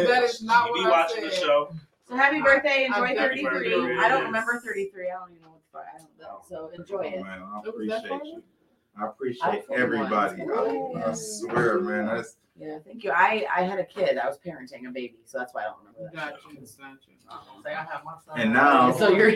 [0.09, 1.43] That is not You be what I watching the said.
[1.43, 1.71] show.
[2.09, 2.87] so happy birthday.
[2.87, 3.99] Enjoy Happy 33.
[3.99, 5.11] I don't remember 33.
[5.11, 5.87] I don't even know what the fuck.
[5.95, 6.41] I don't know.
[6.49, 7.23] So enjoy it.
[7.23, 8.25] man, I It was that appreciate far?
[8.25, 8.43] you.
[8.99, 10.43] I I appreciate fucking everybody.
[10.43, 12.07] I, I swear, man.
[12.07, 13.11] That's Yeah, thank you.
[13.11, 14.19] I I had a kid.
[14.19, 16.33] I was parenting a baby, so that's why I don't remember that.
[16.43, 16.59] Got you.
[16.61, 16.67] Got
[17.09, 17.63] you.
[17.65, 18.39] Say I have my son.
[18.41, 19.33] and now So you're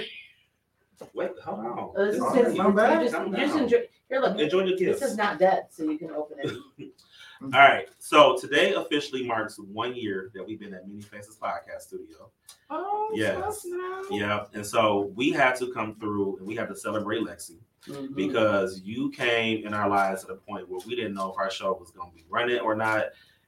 [1.13, 1.91] Wait, hold on.
[1.97, 3.03] uh, this is Oh, his, not bad.
[3.03, 3.83] just, Calm just enjoy.
[4.09, 4.39] Here, look.
[4.39, 6.53] Enjoy the This is not dead, so you can open it.
[7.43, 7.89] All right.
[7.99, 12.31] So today officially marks one year that we've been at Many Faces Podcast Studio.
[12.71, 13.63] Oh, Yes.
[13.63, 14.03] so now.
[14.11, 14.45] Yeah.
[14.55, 17.59] And so we had to come through and we had to celebrate Lexi
[17.89, 18.15] Mhm.
[18.15, 21.51] because you came in our lives at a point where we didn't know if our
[21.51, 23.07] show was going to be running or not.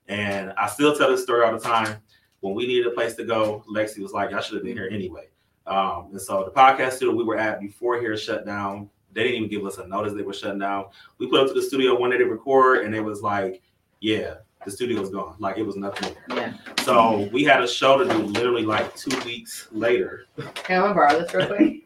[0.08, 1.96] And I still tell this story all the time.
[2.40, 4.88] When we needed a place to go, Lexi was like, I should have been here
[4.90, 5.28] anyway.
[5.66, 8.88] Um, and so the podcast studio we were at before here shut down.
[9.12, 10.86] They didn't even give us a notice they were shutting down.
[11.18, 13.62] We put up to the studio one day to record, and it was like,
[14.00, 14.34] yeah,
[14.64, 15.34] the studio was gone.
[15.38, 16.36] Like it was nothing there.
[16.36, 16.52] Yeah.
[16.84, 20.26] So we had a show to do literally like two weeks later.
[20.54, 21.82] Can I borrow this real quick?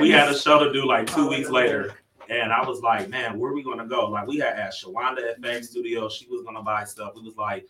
[0.00, 1.94] We had a show to do like two weeks later.
[2.28, 4.08] And I was like, man, where are we gonna go?
[4.08, 7.12] Like we had asked Shawanda at Bang Studio, she was gonna buy stuff.
[7.16, 7.68] We was like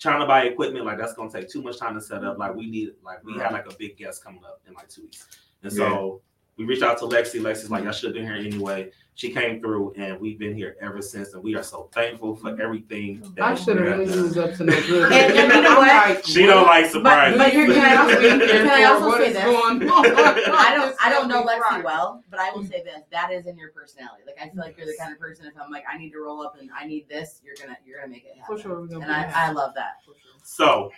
[0.00, 2.36] trying to buy equipment, like that's gonna take too much time to set up.
[2.36, 5.02] Like we need like we had like a big guest coming up in like two
[5.02, 5.26] weeks.
[5.62, 6.22] And so
[6.60, 7.40] we reached out to Lexi.
[7.40, 8.90] Lexi's like, I should have been here anyway.
[9.14, 11.32] She came through and we've been here ever since.
[11.32, 13.22] And we are so thankful for everything.
[13.36, 15.12] that I should have you known guys you was up to no good.
[15.12, 15.88] And- and you know what?
[15.88, 17.38] like, She don't like surprises.
[17.38, 19.44] But you're, can I also, can I also say is this?
[19.44, 21.82] I don't I don't know Lexi right.
[21.84, 24.24] well, but I will say this: that is in your personality.
[24.26, 25.46] Like I feel like you're the kind of person.
[25.46, 28.00] If I'm like, I need to roll up and I need this, you're gonna you're
[28.00, 28.56] gonna make it happen.
[28.56, 29.94] For sure, And I, I love that.
[30.42, 30.90] So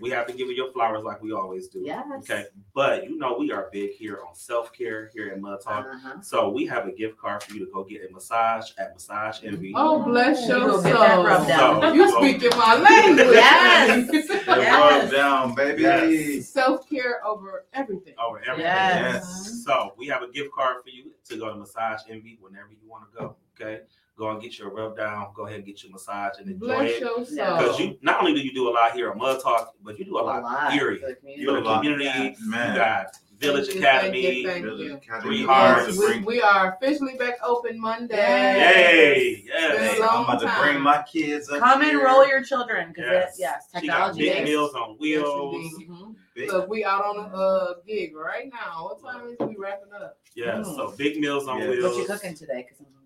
[0.00, 1.82] we have to give you your flowers like we always do.
[1.84, 2.04] Yes.
[2.18, 2.44] Okay.
[2.74, 5.86] But you know we are big here on self-care here at Mud Talk.
[5.86, 6.20] Uh-huh.
[6.22, 9.44] So we have a gift card for you to go get a massage at Massage
[9.44, 9.72] Envy.
[9.76, 11.82] Oh, bless You your go get that rub soul.
[11.82, 13.26] So- You so- speaking my language.
[13.32, 14.10] Yes.
[14.50, 15.02] Yes.
[15.02, 15.82] rub down, baby.
[15.82, 16.48] Yes.
[16.48, 18.14] Self care over everything.
[18.18, 18.60] over everything.
[18.64, 19.62] Yes.
[19.64, 22.88] So we have a gift card for you to go to Massage Envy whenever you
[22.88, 23.36] want to go.
[23.60, 23.80] Okay.
[24.20, 25.28] Go and get your rub down.
[25.34, 27.00] Go ahead and get your massage and enjoy Bless it.
[27.00, 27.56] your Yeah.
[27.56, 30.04] Because you not only do you do a lot here at Mud Talk, but you
[30.04, 30.40] do a lot.
[30.40, 31.00] A lot Period.
[31.08, 31.42] the community.
[31.42, 32.04] You're a community.
[32.04, 32.36] Yes.
[32.42, 32.72] Man.
[32.74, 33.06] You got
[33.38, 34.22] Village Thank you, Academy.
[34.22, 34.98] thank you, thank Really you.
[34.98, 35.86] kinda Three need hearts.
[35.86, 38.16] to Yes, we, we are officially back open Monday.
[38.60, 39.42] Yay!
[39.46, 39.96] Yes.
[39.96, 41.60] a long I'm about to bring my kids up.
[41.60, 42.04] Come here.
[42.04, 43.36] roll your children because Yes.
[43.38, 44.20] yes, She got technology.
[44.28, 45.54] big meals on wheels.
[45.62, 45.88] Yes, indeed.
[45.88, 46.14] Mhm.
[46.34, 48.84] Big- Look, we out on a uh, gig right now.
[48.90, 50.18] What time is we wrapping up?
[50.34, 51.70] Yeah, so big meals on Yeah.
[51.70, 51.84] wheels.
[51.84, 52.58] What you cooking today?
[52.68, 52.99] Because I'm hungry.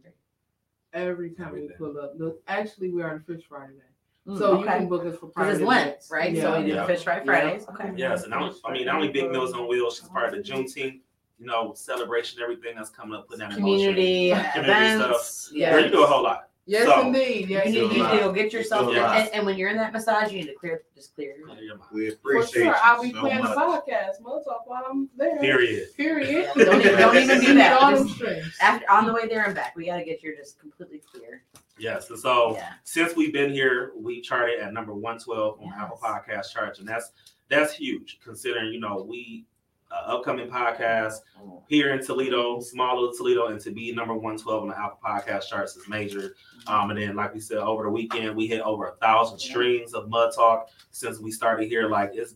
[0.94, 1.76] Every time we Everything.
[1.76, 2.12] pull up.
[2.16, 3.72] Look, actually, we are on Fish Friday.
[4.28, 6.32] Mm, So you can book us for Because private it's Lent, right?
[6.32, 6.42] Yeah.
[6.42, 6.86] So we do Yeah.
[6.86, 7.66] Fish Fry Fridays.
[7.68, 7.90] Okay.
[7.96, 9.96] Yes, and I, I mean, not only big meals on wheels.
[9.98, 11.00] She's part of the Juneteenth,
[11.38, 14.50] you know, celebration, everything that's coming up, putting that in Community motion.
[14.52, 15.48] Community events.
[15.50, 15.78] Girl, Yeah.
[15.78, 16.48] you do a whole lot.
[16.66, 17.48] Yes, So- indeed.
[17.50, 18.12] Yes, You need, you indeed.
[18.14, 20.54] need to get yourself, It's and, and when you're in that massage, you need to
[20.54, 21.58] clear, just clear your mind.
[21.58, 21.80] Clear your.
[21.92, 22.74] We For appreciate sure.
[22.82, 24.12] I'll be so playing the podcast.
[24.22, 25.38] We'll talk while I'm there.
[25.40, 25.88] Period.
[25.96, 26.50] Period.
[26.56, 27.78] Don't even- don't even do that.
[28.18, 31.02] Just- After on the way there and back, we got to get your just completely
[31.12, 31.42] clear.
[31.78, 32.72] Yes, and so Yeah.
[32.84, 35.74] since we've been here, we charted at number one twelve on Yes.
[35.80, 37.10] Apple Podcast charts, and that's
[37.50, 39.44] that's huge considering you know we
[39.94, 41.18] uh, upcoming podcast
[41.68, 44.98] here in Toledo, small little Toledo, and to be number one twelve on the Apple
[45.04, 46.34] Podcast charts is major.
[46.66, 49.94] Um, and then like we said over the weekend, we hit over a thousand streams
[49.94, 51.88] of Mud Talk since we started here.
[51.88, 52.34] Like it's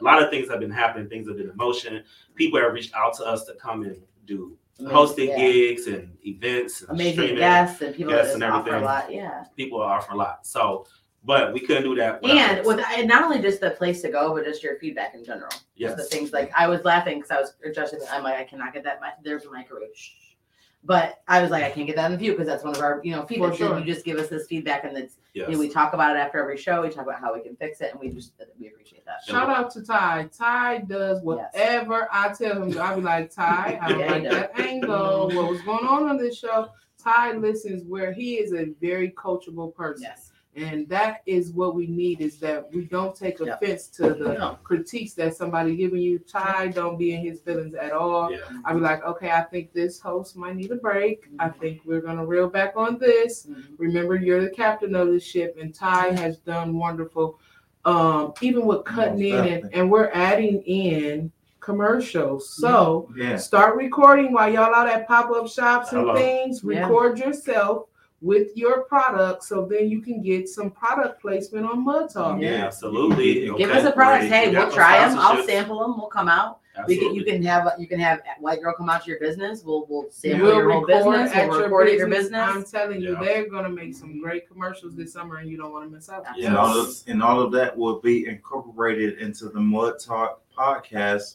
[0.00, 2.04] a lot of things have been happening, things have been in motion.
[2.34, 4.56] People have reached out to us to come and do
[4.86, 5.38] hosting Yeah.
[5.38, 7.36] gigs and events and Amazing streaming.
[7.38, 9.10] guests and people guests and just offer a lot.
[9.12, 9.42] Yeah.
[9.56, 10.46] people offer a lot.
[10.46, 10.86] So,
[11.24, 12.24] but we couldn't do that.
[12.24, 15.24] And with and not only just the place to go, but just your feedback in
[15.24, 15.50] general.
[15.50, 18.00] Just yes, the things like I was laughing because I was adjusting.
[18.10, 19.00] I'm like, I cannot get that.
[19.00, 19.90] mi- There's a microwave.
[20.84, 22.80] But I was like, I can't get that in the view because that's one of
[22.80, 23.56] our, you know, feedback.
[23.56, 23.78] sure.
[23.80, 25.48] You just give us this feedback, and it's yes.
[25.48, 26.82] you know, we talk about it after every show.
[26.82, 29.16] We talk about how we can fix it, and we just we appreciate that.
[29.26, 30.30] Shout out to Ty.
[30.38, 32.72] Ty does whatever I tell him.
[32.72, 32.80] to.
[32.82, 35.30] I be like, Ty, I don't Yeah, like that angle.
[35.34, 36.68] What was going on on this show?
[36.96, 40.04] Ty listens where he is a very coachable person.
[40.04, 40.27] Yes.
[40.56, 43.62] And that is what we need is that we don't take Yep.
[43.62, 44.58] offense to the No.
[44.64, 46.18] critiques that somebody giving you.
[46.18, 48.32] Ty don't be in his feelings at all.
[48.32, 48.38] Yeah.
[48.64, 51.28] I be like, okay, I think this host might need a break.
[51.38, 53.46] I think we're gonna reel back on this.
[53.46, 53.62] Mhm.
[53.78, 57.38] Remember, you're the captain of the ship, and Ty has done wonderful.
[57.84, 59.80] Um, even with cutting in, and, definitely.
[59.80, 61.30] and we're adding in
[61.60, 62.48] commercials.
[62.56, 63.36] So Yeah.
[63.36, 66.14] start recording while y'all out at pop up shops and Hello.
[66.16, 66.62] things.
[66.64, 66.80] Yeah.
[66.80, 67.86] Record yourself
[68.20, 72.40] with your product, so then you can get some product placement on Mud Talk.
[72.40, 73.46] yeah, absolutely.
[73.56, 74.28] Give us a product.
[74.28, 74.32] great.
[74.32, 75.18] Hey, You we'll try them.
[75.18, 75.96] I'll sample them.
[75.98, 76.60] We'll come out.
[76.86, 79.64] We can, you can have you can have white girl come out to your business.
[79.64, 81.32] We'll we'll sample We'll your whole business.
[81.32, 82.40] at We'll your record at your business.
[82.40, 83.20] I'm telling you, Yeah.
[83.20, 86.24] they're gonna make some great commercials this summer, and you don't want to miss out.
[86.36, 86.48] Yeah.
[86.48, 91.34] And all of and all of that will be incorporated into the Mud Talk podcast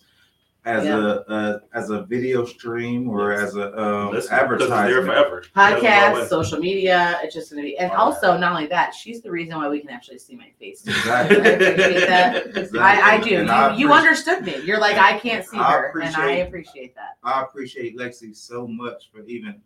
[0.65, 0.97] as Yeah.
[0.97, 3.41] a, a as a video stream or Yes.
[3.49, 5.05] as a um, Listen, because there advertisement.
[5.05, 5.43] forever.
[5.55, 7.19] Podcast, social media.
[7.21, 9.81] It's just gonna be, and All also not only that, she's the reason why we
[9.81, 10.85] can actually see my face.
[10.87, 11.37] Exactly.
[11.37, 12.45] I appreciate that.
[12.47, 12.79] Exactly.
[12.79, 13.37] I, I do.
[13.39, 14.55] And You, I you understood me.
[14.63, 17.17] You're like I can't see I her, and I appreciate- appreciate that.
[17.23, 19.61] I appreciate Lexi so much for even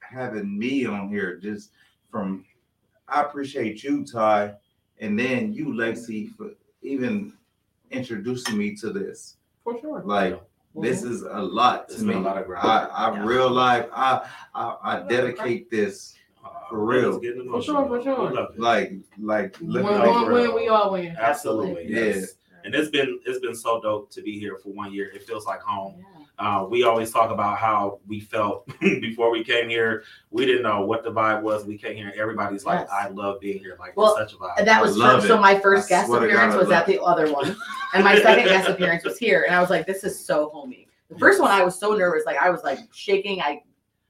[0.00, 1.36] having me on here.
[1.36, 1.70] Just
[2.10, 2.44] from,
[3.08, 4.54] I appreciate you, Ty,
[4.98, 6.50] and then you, Lexi, for
[6.82, 7.34] even
[7.92, 9.36] introducing me to this.
[9.74, 10.02] For sure.
[10.04, 10.40] Like
[10.76, 12.14] this is a lot to been me.
[12.14, 12.66] a lot of grind.
[12.66, 13.24] I, I Yeah.
[13.26, 13.86] real life.
[13.92, 16.14] I, I I dedicate this
[16.44, 17.20] Uh, For real.
[17.22, 18.28] it's For sure, for sure.
[18.30, 18.60] We love it.
[18.60, 21.14] like like When living no, one win, we all win.
[21.18, 21.84] Absolutely.
[21.88, 22.04] Yeah.
[22.04, 22.34] Yes.
[22.64, 25.10] And it's been it's been so dope to be here for one year.
[25.14, 26.04] It feels like home.
[26.40, 30.04] Uh, we always talk about how we felt before we came here.
[30.30, 31.66] We didn't know what the vibe was.
[31.66, 32.12] We came here.
[32.16, 32.88] Everybody's like, Yes.
[32.90, 34.64] "I love being here." Like, Well, such a vibe.
[34.64, 35.20] That was true.
[35.20, 37.54] So my first I guest swear to God, appearance was love at the other one,
[37.94, 39.44] and my second guest appearance was here.
[39.46, 42.24] And I was like, "This is so homey." The first one, I was so nervous,
[42.24, 43.42] like I was like shaking.
[43.42, 43.62] I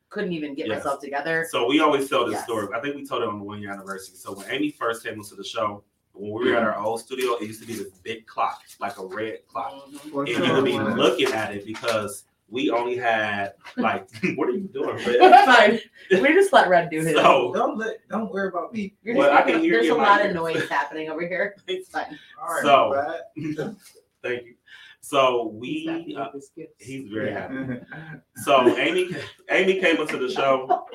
[0.09, 0.79] couldn't even get Yes.
[0.85, 1.47] myself together.
[1.51, 2.45] So we always tell this Yes.
[2.45, 2.69] story.
[2.75, 4.15] I think we told it on the one year anniversary.
[4.17, 5.83] So when Amy first came into the show,
[6.21, 8.99] when we were at our old studio, it used to be this big clock, like
[8.99, 9.89] a red clock.
[10.13, 10.95] For And you would be sure.
[10.95, 15.81] looking at it because we only had like what are you doing, It's Red?
[16.11, 16.21] fine.
[16.23, 17.15] We just let Red do his.
[17.15, 18.95] So Don't let, don't worry about me.
[19.03, 20.31] You're Well, just I can hear there's you a lot ears.
[20.31, 21.57] of noise happening over here.
[21.69, 22.19] It's fine.
[22.41, 23.77] All right, So-
[24.23, 24.55] thank you.
[25.03, 26.27] So we uh,
[26.79, 27.81] he's very happy.
[28.45, 29.17] So Amy
[29.51, 30.87] Amy came into the show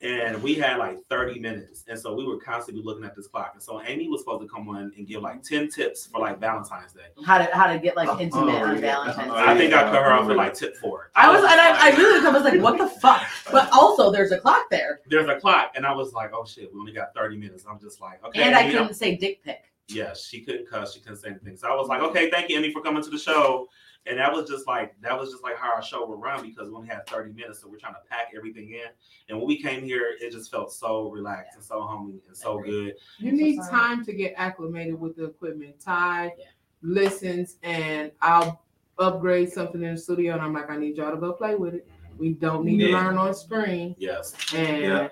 [0.00, 1.84] and we had like 30 minutes.
[1.88, 3.50] And so we were constantly looking at this clock.
[3.54, 6.38] And so Amy was supposed to come on and give like 10 tips for like
[6.38, 7.00] Valentine's Day.
[7.24, 8.80] How to how to get like Oh, intimate oh, on yeah.
[8.80, 9.42] Valentine's Oh, Day.
[9.52, 11.10] I think I cut her off at like tip four.
[11.16, 13.22] I was, just and I, I like- really I was like, what the fuck?
[13.50, 16.72] But also, there's a clock there, there's a clock, and I was like, oh shit,
[16.72, 17.64] we only got 30 minutes.
[17.68, 18.42] I'm just like, okay.
[18.42, 19.64] and I Amy, I'm- couldn't say dick pic.
[19.88, 21.56] yeah, she couldn't cuss, she couldn't say anything.
[21.56, 23.66] So I was like, okay, thank you, amy for coming to the show.
[24.08, 26.68] And that was just like that was just like how our show would run because
[26.68, 28.86] we only had 30 minutes, so we're trying to pack everything in.
[29.28, 32.58] And when we came here, it just felt so relaxed and so homey and so
[32.58, 32.94] good.
[33.18, 35.78] You I'm so need time to get acclimated with the equipment.
[35.80, 36.44] Ty Yeah.
[36.82, 38.62] listens, and I'll
[38.98, 41.74] upgrade something in the studio, and I'm like, I need y'all to go play with
[41.74, 41.88] it.
[42.16, 44.34] We don't need to learn on screen, Yes.
[44.54, 45.08] and Yeah.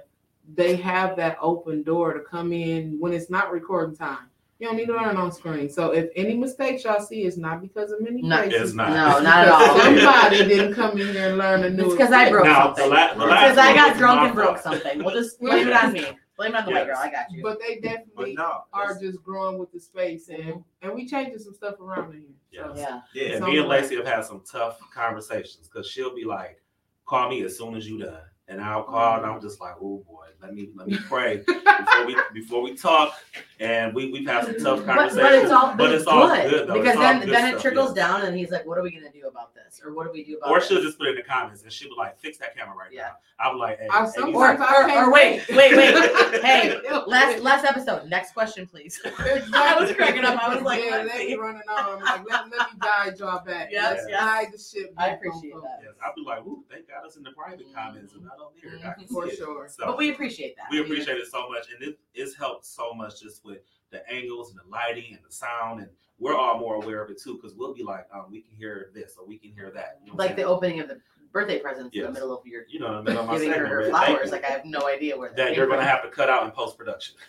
[0.54, 4.30] they have that open door to come in when it's not recording time.
[4.58, 5.68] You don't need to learn on screen.
[5.68, 8.60] So if any mistakes y'all see, it's not because of many No, faces.
[8.62, 8.88] It's not.
[8.90, 9.78] No, not at all.
[9.80, 11.84] Somebody didn't come in here and learn a new.
[11.84, 12.88] It's because I broke Now, something.
[12.90, 13.28] la- the Right.
[13.28, 15.04] last Because I got drunk and broke something.
[15.04, 16.06] We'll just blame it on me.
[16.38, 16.96] Blame it on the white girl.
[16.98, 17.42] I got you.
[17.42, 20.58] But they But definitely no, are just growing with the space, and mm-hmm.
[20.82, 22.20] and we changing some stuff around in
[22.50, 22.64] here.
[22.64, 22.72] So.
[22.74, 23.02] Yes.
[23.14, 23.22] Yeah.
[23.24, 23.68] And It's me and on.
[23.68, 26.62] Lacey have had some tough conversations because she'll be like,
[27.06, 30.04] "Call me as soon as you done," and I'll call and I'm just like, "Oh
[30.08, 33.14] boy, let me let me pray before we before we talk."
[33.58, 35.16] And we we've had some tough conversations.
[35.16, 36.74] but it's all, but but it's it's all good, good, though.
[36.74, 38.06] because It's all then good then it trickles yeah.
[38.06, 39.80] down, and he's like, "What are we gonna do about this?
[39.84, 40.68] Or what do we do about?" Or this?
[40.68, 42.92] she'll just put it in the comments and she'll be like, "Fix that camera right
[42.92, 43.02] Yeah.
[43.02, 46.42] now." I'm like, "Hey, I hey, sometimes Or, I or, or wait, wait, wait.
[46.42, 48.08] hey, Last last last episode.
[48.08, 49.00] Next question, please.
[49.04, 50.42] I was cracking up.
[50.42, 51.28] I was like, yeah, let's let see.
[51.28, 51.98] me running on.
[51.98, 53.68] I'm like, let, let me guide y'all back.
[53.70, 54.20] Yes, Let's yes.
[54.20, 54.94] guide the ship.
[54.96, 55.80] I back on appreciate that.
[55.82, 57.74] Yes, I'll be like, "Ooh, thank God it's in the private mm-hmm.
[57.74, 59.36] comments and not on here." I can For see it.
[59.38, 59.68] sure.
[59.68, 60.66] So, But we appreciate that.
[60.70, 63.58] we appreciate it so much, and it, it's helped so much just with
[63.90, 65.88] the angles and the lighting and the sound, and
[66.18, 68.90] we're all more aware of it too because we'll be like, um, we can hear
[68.94, 70.00] this or we can hear that.
[70.04, 70.48] You know like the saying?
[70.48, 71.00] opening of the
[71.32, 73.50] birthday presents in the middle of your you know, in the middle of my giving
[73.50, 74.30] her segment, her flowers.
[74.32, 76.76] Like I have no idea where that you're gonna have to cut out in post
[76.78, 77.16] production.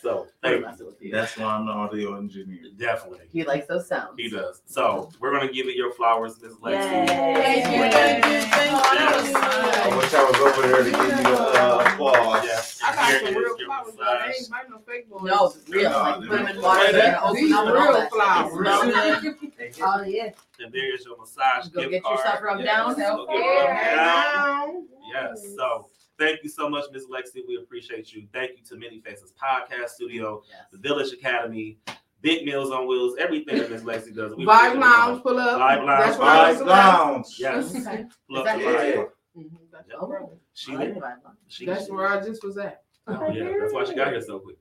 [0.00, 0.66] so thank you.
[0.66, 1.12] messing with you.
[1.12, 2.62] That's why I'm the audio engineer.
[2.76, 3.26] Definitely.
[3.32, 4.14] He likes those sounds.
[4.16, 4.62] He does.
[4.66, 6.72] So we're gonna give it your flowers, Miss Lexi.
[6.72, 7.06] Yay.
[7.06, 9.36] Thank you, thank you, thank that was you.
[9.36, 12.44] I wish I was over there to give you the uh, applause.
[12.44, 12.80] Yes.
[12.84, 13.94] I got some real flowers.
[14.00, 15.24] I ain't no fake ones.
[15.26, 15.90] No, real.
[15.90, 19.34] Like no, put them in water and These open up real flowers.
[19.80, 20.30] Oh yeah.
[20.60, 22.18] And there is your massage Go gift get card.
[22.18, 22.76] yourself rubbed Yes.
[22.76, 22.88] down.
[22.94, 23.58] Go get Okay.
[23.66, 24.72] rubbed down.
[24.74, 24.86] Down.
[25.12, 25.54] Yes.
[25.56, 25.86] So
[26.22, 27.40] thank you so much, Miss Lexi.
[27.46, 28.26] We appreciate you.
[28.32, 30.58] Thank you to Many Faces Podcast Studio, Yes.
[30.70, 31.78] the Village Academy,
[32.20, 34.34] Big Meals on Wheels, everything that Miss Lexi does.
[34.36, 35.60] We Vibe Lounge, pull up.
[35.60, 36.04] Vibe Lounge.
[36.04, 36.66] That's where I Five last.
[36.66, 37.26] Lounge.
[37.38, 37.74] Yes.
[37.76, 38.04] Okay.
[38.28, 38.76] Pull up that the yours?
[38.80, 39.08] vibe.
[39.36, 40.00] Mhm, that's Yep.
[40.08, 40.96] where- She I like did.
[40.96, 41.38] the vibe lounge.
[41.48, 42.82] She That's where I just was at.
[43.08, 44.58] Oh, yeah, that's why she got here so quick.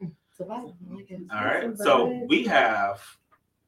[0.00, 0.74] It's a vibe.
[0.90, 1.20] I like it.
[1.32, 1.76] All right.
[1.78, 3.00] So we have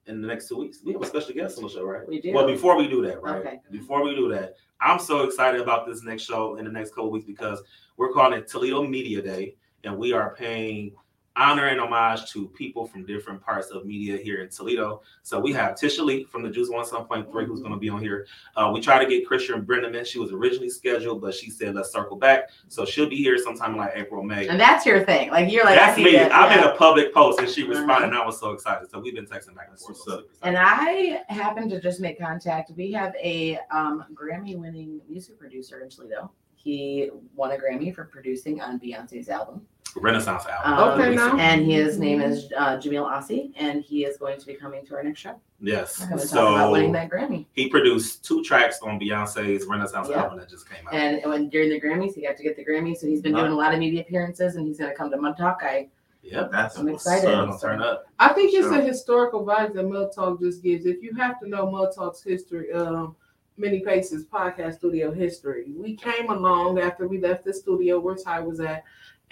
[0.06, 2.06] in the next two weeks, we have a special guest on the show, right?
[2.08, 2.32] We do.
[2.32, 3.36] Well, before we do that, right?
[3.36, 3.60] Okay.
[3.70, 7.10] Before we do that, I'm so excited about this next show in the next couple
[7.10, 7.62] weeks because
[7.96, 10.92] we're calling it Toledo Media Day, and we are paying
[11.36, 15.02] honor and homage to people from different parts of media here in Toledo.
[15.22, 17.78] So we have Tisha Lee from the Juice One Seven Point Three, who's going to
[17.78, 18.26] be on here.
[18.56, 20.06] Uh, we try to get Christian Brenneman.
[20.06, 22.50] She was originally scheduled, but she said let's circle back.
[22.68, 24.48] So she'll be here sometime in like April, May.
[24.48, 25.30] And that's your thing.
[25.30, 26.12] Like you're like That's I me.
[26.12, 26.56] that, I yeah.
[26.60, 27.70] made a public post and she Mhm.
[27.70, 28.90] responded, and I was so excited.
[28.90, 29.96] So we've been texting back and forth.
[29.96, 30.20] So up?
[30.20, 30.36] super excited.
[30.42, 32.72] And I happened to just make contact.
[32.76, 36.30] We have a um, Grammy-winning music producer in Toledo.
[36.54, 39.66] He won a Grammy for producing on Beyonce's album.
[39.96, 40.72] Renaissance album.
[40.72, 41.36] Um, Okay, now.
[41.38, 44.94] And his name is uh, Jameil Aossey, and he is going to be coming to
[44.94, 45.34] our next show.
[45.60, 46.00] Yes.
[46.00, 47.46] We're going to talk about winning So that Grammy.
[47.52, 50.22] he produced two tracks on Beyonce's Renaissance Yeah.
[50.22, 50.94] album that just came out.
[50.94, 52.96] And when during the Grammys, he got to get the Grammy.
[52.96, 55.16] So he's been doing a lot of media appearances, and he's going to come to
[55.16, 55.60] Mud Talk.
[55.62, 55.88] I
[56.24, 56.52] Yep.
[56.52, 57.28] That's I'm what's excited.
[57.34, 57.48] up.
[57.48, 58.06] Gonna turn up.
[58.20, 58.78] I think it's Sure.
[58.78, 60.86] a historical vibe that Mud Talk just gives.
[60.86, 63.16] If you have to know Mud Talk's history, um,
[63.58, 65.72] Many Faces podcast studio history.
[65.76, 68.82] We came along after we left the studio where Ty was at,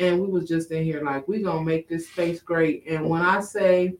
[0.00, 2.84] and we was just in here like we gonna make this space great.
[2.88, 3.94] And when I say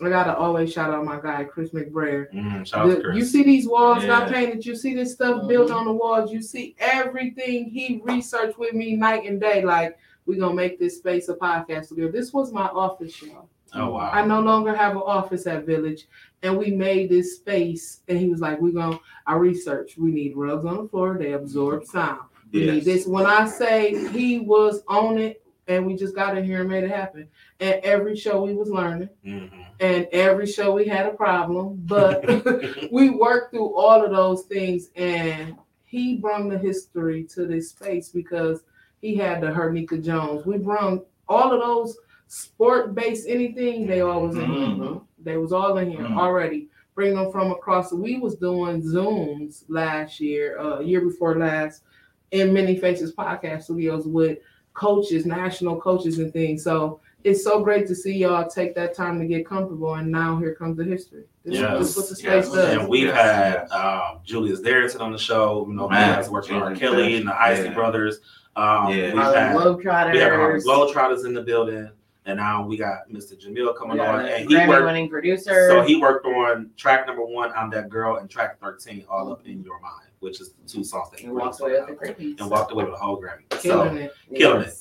[0.00, 2.30] I gotta always shout out my guy Chris McBrayer.
[2.32, 3.16] Mm, shout The- Chris.
[3.16, 4.34] you see these walls got Yeah.
[4.34, 4.66] painted.
[4.66, 6.30] You see this stuff built on the walls.
[6.30, 9.64] You see everything he researched with me night and day.
[9.64, 9.96] Like
[10.26, 12.10] we gonna make this space a podcast studio.
[12.12, 13.48] This was my office, y'all.
[13.74, 14.10] Oh wow.
[14.12, 16.06] I no longer have an office at Village,
[16.42, 18.02] and we made this space.
[18.08, 19.96] And he was like, "We're gonna." I researched.
[19.98, 21.16] We need rugs on the floor.
[21.18, 22.20] They absorb sound.
[22.52, 23.06] We need this.
[23.06, 26.84] When I say he was on it, and we just got in here and made
[26.84, 27.28] it happen.
[27.60, 29.50] And every show we was learning, Mhm.
[29.80, 32.24] and every show we had a problem, but
[32.92, 34.90] we worked through all of those things.
[34.96, 38.62] And he brought the history to this space because
[39.00, 40.46] he had the Hernika Jones.
[40.46, 41.96] We brought all of those
[42.28, 43.86] sport based anything.
[43.86, 44.66] They all was in here.
[44.68, 45.02] Mhm.
[45.22, 46.16] They was all in here Mhm.
[46.18, 46.68] already.
[46.94, 47.92] Bring them from across.
[47.92, 51.82] We was doing Zooms last year, uh, year before last,
[52.30, 54.38] in Many Faces podcast studios with
[54.76, 56.62] coaches, national coaches, and things.
[56.62, 59.94] So it's so great to see y'all take that time to get comfortable.
[59.94, 61.24] And now here comes the history.
[61.44, 62.52] This, Yes, this is what the space yes.
[62.52, 62.76] does.
[62.78, 65.64] And we've Yes, had um, Julius Darrington on the show.
[65.66, 66.74] You know, Man, man, has worked with R.
[66.76, 67.74] Kelly and the Isley Yeah.
[67.74, 68.20] Brothers.
[68.54, 69.12] Um, Yeah.
[69.14, 70.12] we've had Globetrotters.
[70.12, 71.90] we have Harlem Globetrotters in the building,
[72.26, 73.40] and now we got Mr.
[73.40, 74.84] Jameil coming Yeah, on, and he Grammy worked.
[74.86, 75.68] winning producer.
[75.70, 79.46] So he worked on track number one, "I'm That Girl," and track thirteen, "All Up
[79.46, 81.94] in Your Mind," which is the two songs that he and walked away with the
[81.94, 82.40] Grammys.
[82.40, 83.48] and walked away with a whole Grammy.
[83.60, 84.12] Killing So it.
[84.34, 84.74] killing it.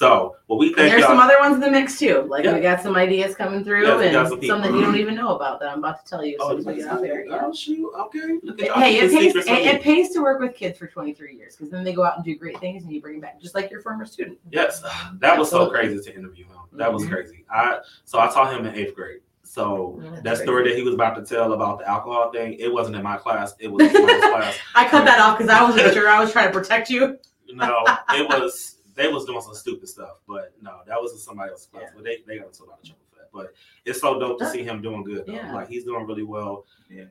[0.00, 2.22] So, well, we there's some other ones in the mix too.
[2.26, 2.54] Like Yeah.
[2.54, 5.36] we got some ideas coming through, Yeah, and some some, that you don't even know
[5.36, 6.38] about that I'm about to tell you.
[6.40, 7.26] Oh, as out there.
[7.26, 7.40] Yeah.
[7.42, 7.92] oh shoot!
[7.94, 11.36] Okay, look at Hey, it pays, it, it pays to work with kids for 23
[11.36, 13.38] years because then they go out and do great things and you bring them back,
[13.42, 14.38] just like your former student.
[14.50, 14.82] Yes,
[15.18, 16.56] that was so crazy to interview him.
[16.72, 17.10] That was Mhm.
[17.10, 17.44] crazy.
[17.50, 19.20] I so I taught him in eighth grade.
[19.42, 20.76] So that's that story crazy.
[20.76, 23.54] that he was about to tell about the alcohol thing, it wasn't in my class.
[23.58, 24.56] It was in class.
[24.74, 26.08] I cut that off because I wasn't sure.
[26.08, 27.18] I was trying to protect you.
[27.52, 31.50] No, it was they was doing some stupid stuff, but no, that was in somebody
[31.50, 31.84] else's class.
[31.86, 31.90] Yeah.
[31.94, 33.30] But they they got into a lot of trouble for that.
[33.32, 33.54] But
[33.84, 35.24] it's so dope to see him doing good.
[35.26, 35.32] Though.
[35.32, 35.54] Yeah.
[35.54, 36.66] Like he's doing really well.
[36.90, 37.04] Yeah.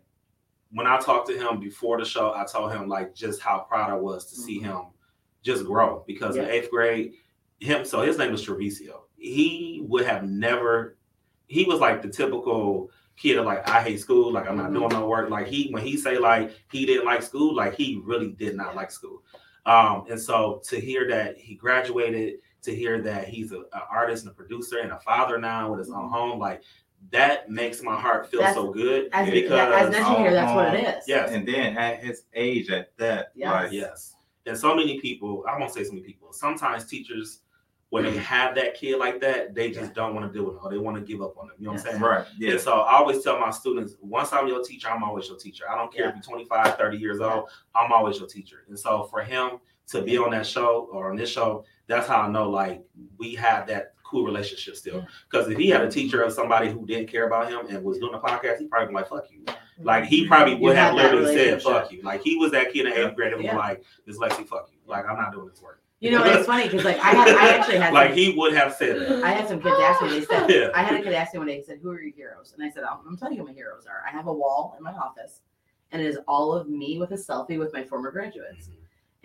[0.71, 3.89] When I talked to him before the show, I told him like just how proud
[3.89, 4.81] I was to see him
[5.41, 7.13] just grow because in eighth grade,
[7.59, 9.05] him so his name was Treviso.
[9.17, 10.97] He would have never.
[11.47, 14.75] He was like the typical kid of like I hate school, like I'm not Mhm.
[14.75, 15.29] doing no work.
[15.31, 18.75] Like he when he say like he didn't like school, like he really did not
[18.75, 19.23] like school.
[19.69, 24.31] Um, and so to hear that he graduated, to hear that he's an artist and
[24.31, 26.63] a producer and a father now with his own home, like
[27.11, 29.51] that makes my heart feel That's- so good As, because
[29.85, 31.03] as mentioned here, that's what it is.
[31.07, 33.51] yes, And then at his age, at that, Yes.
[33.53, 34.15] like, yes,
[34.47, 35.45] and so many people.
[35.47, 36.33] I won't say so many people.
[36.33, 37.41] Sometimes teachers,
[37.89, 40.59] when they have that kid like that, they just don't want to deal with it
[40.63, 41.55] or they want to give up on them.
[41.59, 42.01] You know what I'm saying?
[42.01, 45.27] right, yeah, And so I always tell my students, once I'm your teacher, I'm always
[45.27, 45.65] your teacher.
[45.69, 48.65] I don't care if you're 25, 30 years old, I'm always your teacher.
[48.67, 52.21] And so for him to be on that show or on this show, that's how
[52.21, 52.83] I know like
[53.17, 55.05] we have that cool relationship still.
[55.29, 57.97] Because if he had a teacher of somebody who didn't care about him and was
[57.97, 59.43] doing a podcast, he probably be like, fuck you.
[59.81, 62.01] Like he probably You would have literally said, fuck you.
[62.03, 63.55] Like he was that kid in eighth grade and Yeah.
[63.55, 64.77] was like, this Lexi, fuck you.
[64.85, 65.81] Like I'm not doing this work.
[65.99, 68.53] You know, it's funny because like I had, I actually had, like some, he would
[68.53, 69.23] have said that.
[69.23, 70.19] I had some kids ask me.
[70.19, 70.69] They said, Yeah.
[70.73, 71.57] I had a kid ask me one day.
[71.57, 73.53] He said, "Who are your heroes?" And I said, "I'm, I'm telling you, who my
[73.53, 74.03] heroes are.
[74.07, 75.41] I have a wall in my office,
[75.91, 78.69] and it is all of me with a selfie with my former graduates."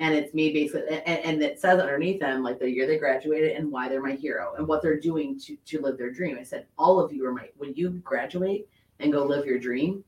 [0.01, 3.57] And it's me basically, and, and it says underneath them like the year they graduated
[3.57, 6.37] and why they're my hero and what they're doing to to live their dream.
[6.37, 7.51] I said, all of you are my.
[7.57, 8.69] When you graduate
[8.99, 10.03] and go live your dream,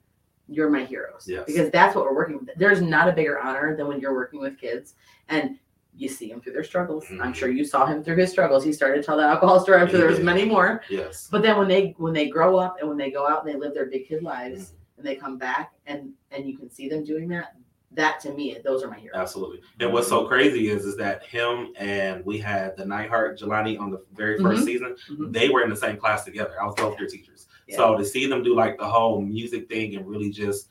[0.48, 1.26] you're my heroes.
[1.28, 1.44] Yes.
[1.46, 2.50] Because that's what we're working with.
[2.56, 4.94] There's not a bigger honor than when you're working with kids
[5.28, 5.56] and
[5.96, 7.06] you see them through their struggles.
[7.20, 8.64] I'm sure you saw him through his struggles.
[8.64, 9.80] He started to tell the alcohol story.
[9.80, 10.82] I'm sure there was many more.
[10.90, 11.28] Yes.
[11.30, 13.58] But then when they when they grow up and when they go out and they
[13.58, 14.98] live their big kid lives Mm-hmm.
[14.98, 17.56] and they come back and and you can see them doing that,
[17.92, 19.18] that to me, those are my heroes.
[19.18, 19.60] Absolutely.
[19.80, 23.90] And what's so crazy is is that him and we had the Nightheart Jelani on
[23.90, 24.64] the very 1st Mhm.
[24.64, 24.96] season.
[25.10, 25.32] Mhm.
[25.32, 26.54] They were in the same class together.
[26.60, 27.46] I was both their teachers.
[27.68, 27.76] Yeah.
[27.76, 30.68] So to see them do like the whole music thing and really just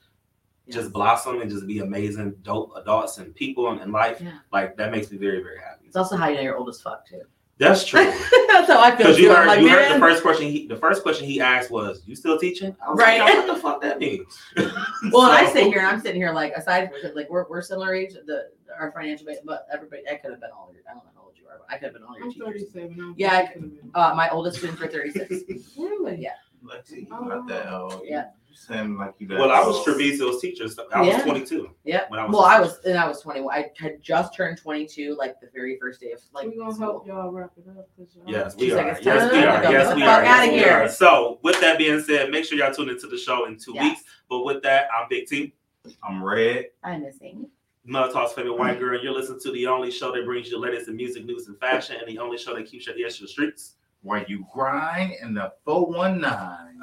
[0.69, 4.39] just blossom and just be amazing, dope adults and people in, in life, Yeah.
[4.51, 5.85] like that makes me very, very happy.
[5.87, 7.21] It's also how you know you're old as fuck too.
[7.57, 8.03] That's true.
[8.47, 8.97] That's how I feel.
[8.97, 11.71] Because you heard, like, you heard the first question he the first question he asked
[11.71, 13.21] was, "You still teaching?" I was Right.
[13.21, 14.37] Like, what the fuck that means?
[14.57, 17.61] Well, and I sit here and I'm sitting here like aside from like we're, we're
[17.61, 20.93] similar age, the our financial base, but everybody I could have been all your I
[20.95, 22.69] don't know how old you are, but I could have been all your I'm teachers.
[22.73, 22.99] 37.
[22.99, 23.91] I'm Yeah, I 37.
[23.93, 25.77] Uh, my oldest students were 36.
[25.77, 26.17] Really?
[26.21, 26.31] Yeah.
[26.65, 27.67] Lexi, you got that.
[27.67, 28.25] Oh, Yeah.
[28.55, 29.27] You sound like you.
[29.27, 29.85] that Well, I was old.
[29.85, 30.67] Treviso's teacher.
[30.69, 31.69] So I was 22.
[31.83, 32.03] Yeah.
[32.07, 32.61] When I was well, a I teacher.
[32.69, 33.53] was and I was 21.
[33.53, 36.47] I had just turned 22, like the very first day of like.
[36.47, 37.89] We're gonna help y'all wrap it up.
[37.97, 38.77] 'cause y'all- Yes, we are.
[39.01, 39.63] Yes, we are.
[39.71, 40.21] Yes, we are.
[40.21, 40.71] fuck Yes, we here.
[40.71, 40.87] are.
[40.89, 43.83] So, with that being said, make sure y'all tune into the show in two Yes.
[43.89, 44.03] weeks.
[44.29, 45.53] But with that, I'm Big T,
[46.01, 46.67] I'm red.
[46.83, 47.49] I'm missing.
[47.87, 48.95] Mud Talk's favorite white girl.
[48.95, 51.47] and You're listening to the only show that brings you the latest in music, news,
[51.47, 53.75] and fashion, and the only show that keeps your ears to the streets.
[54.05, 56.29] While you grind in the 419.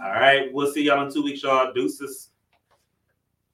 [0.04, 1.72] All right, we'll see y'all in two weeks, y'all.
[1.72, 2.30] Deuces.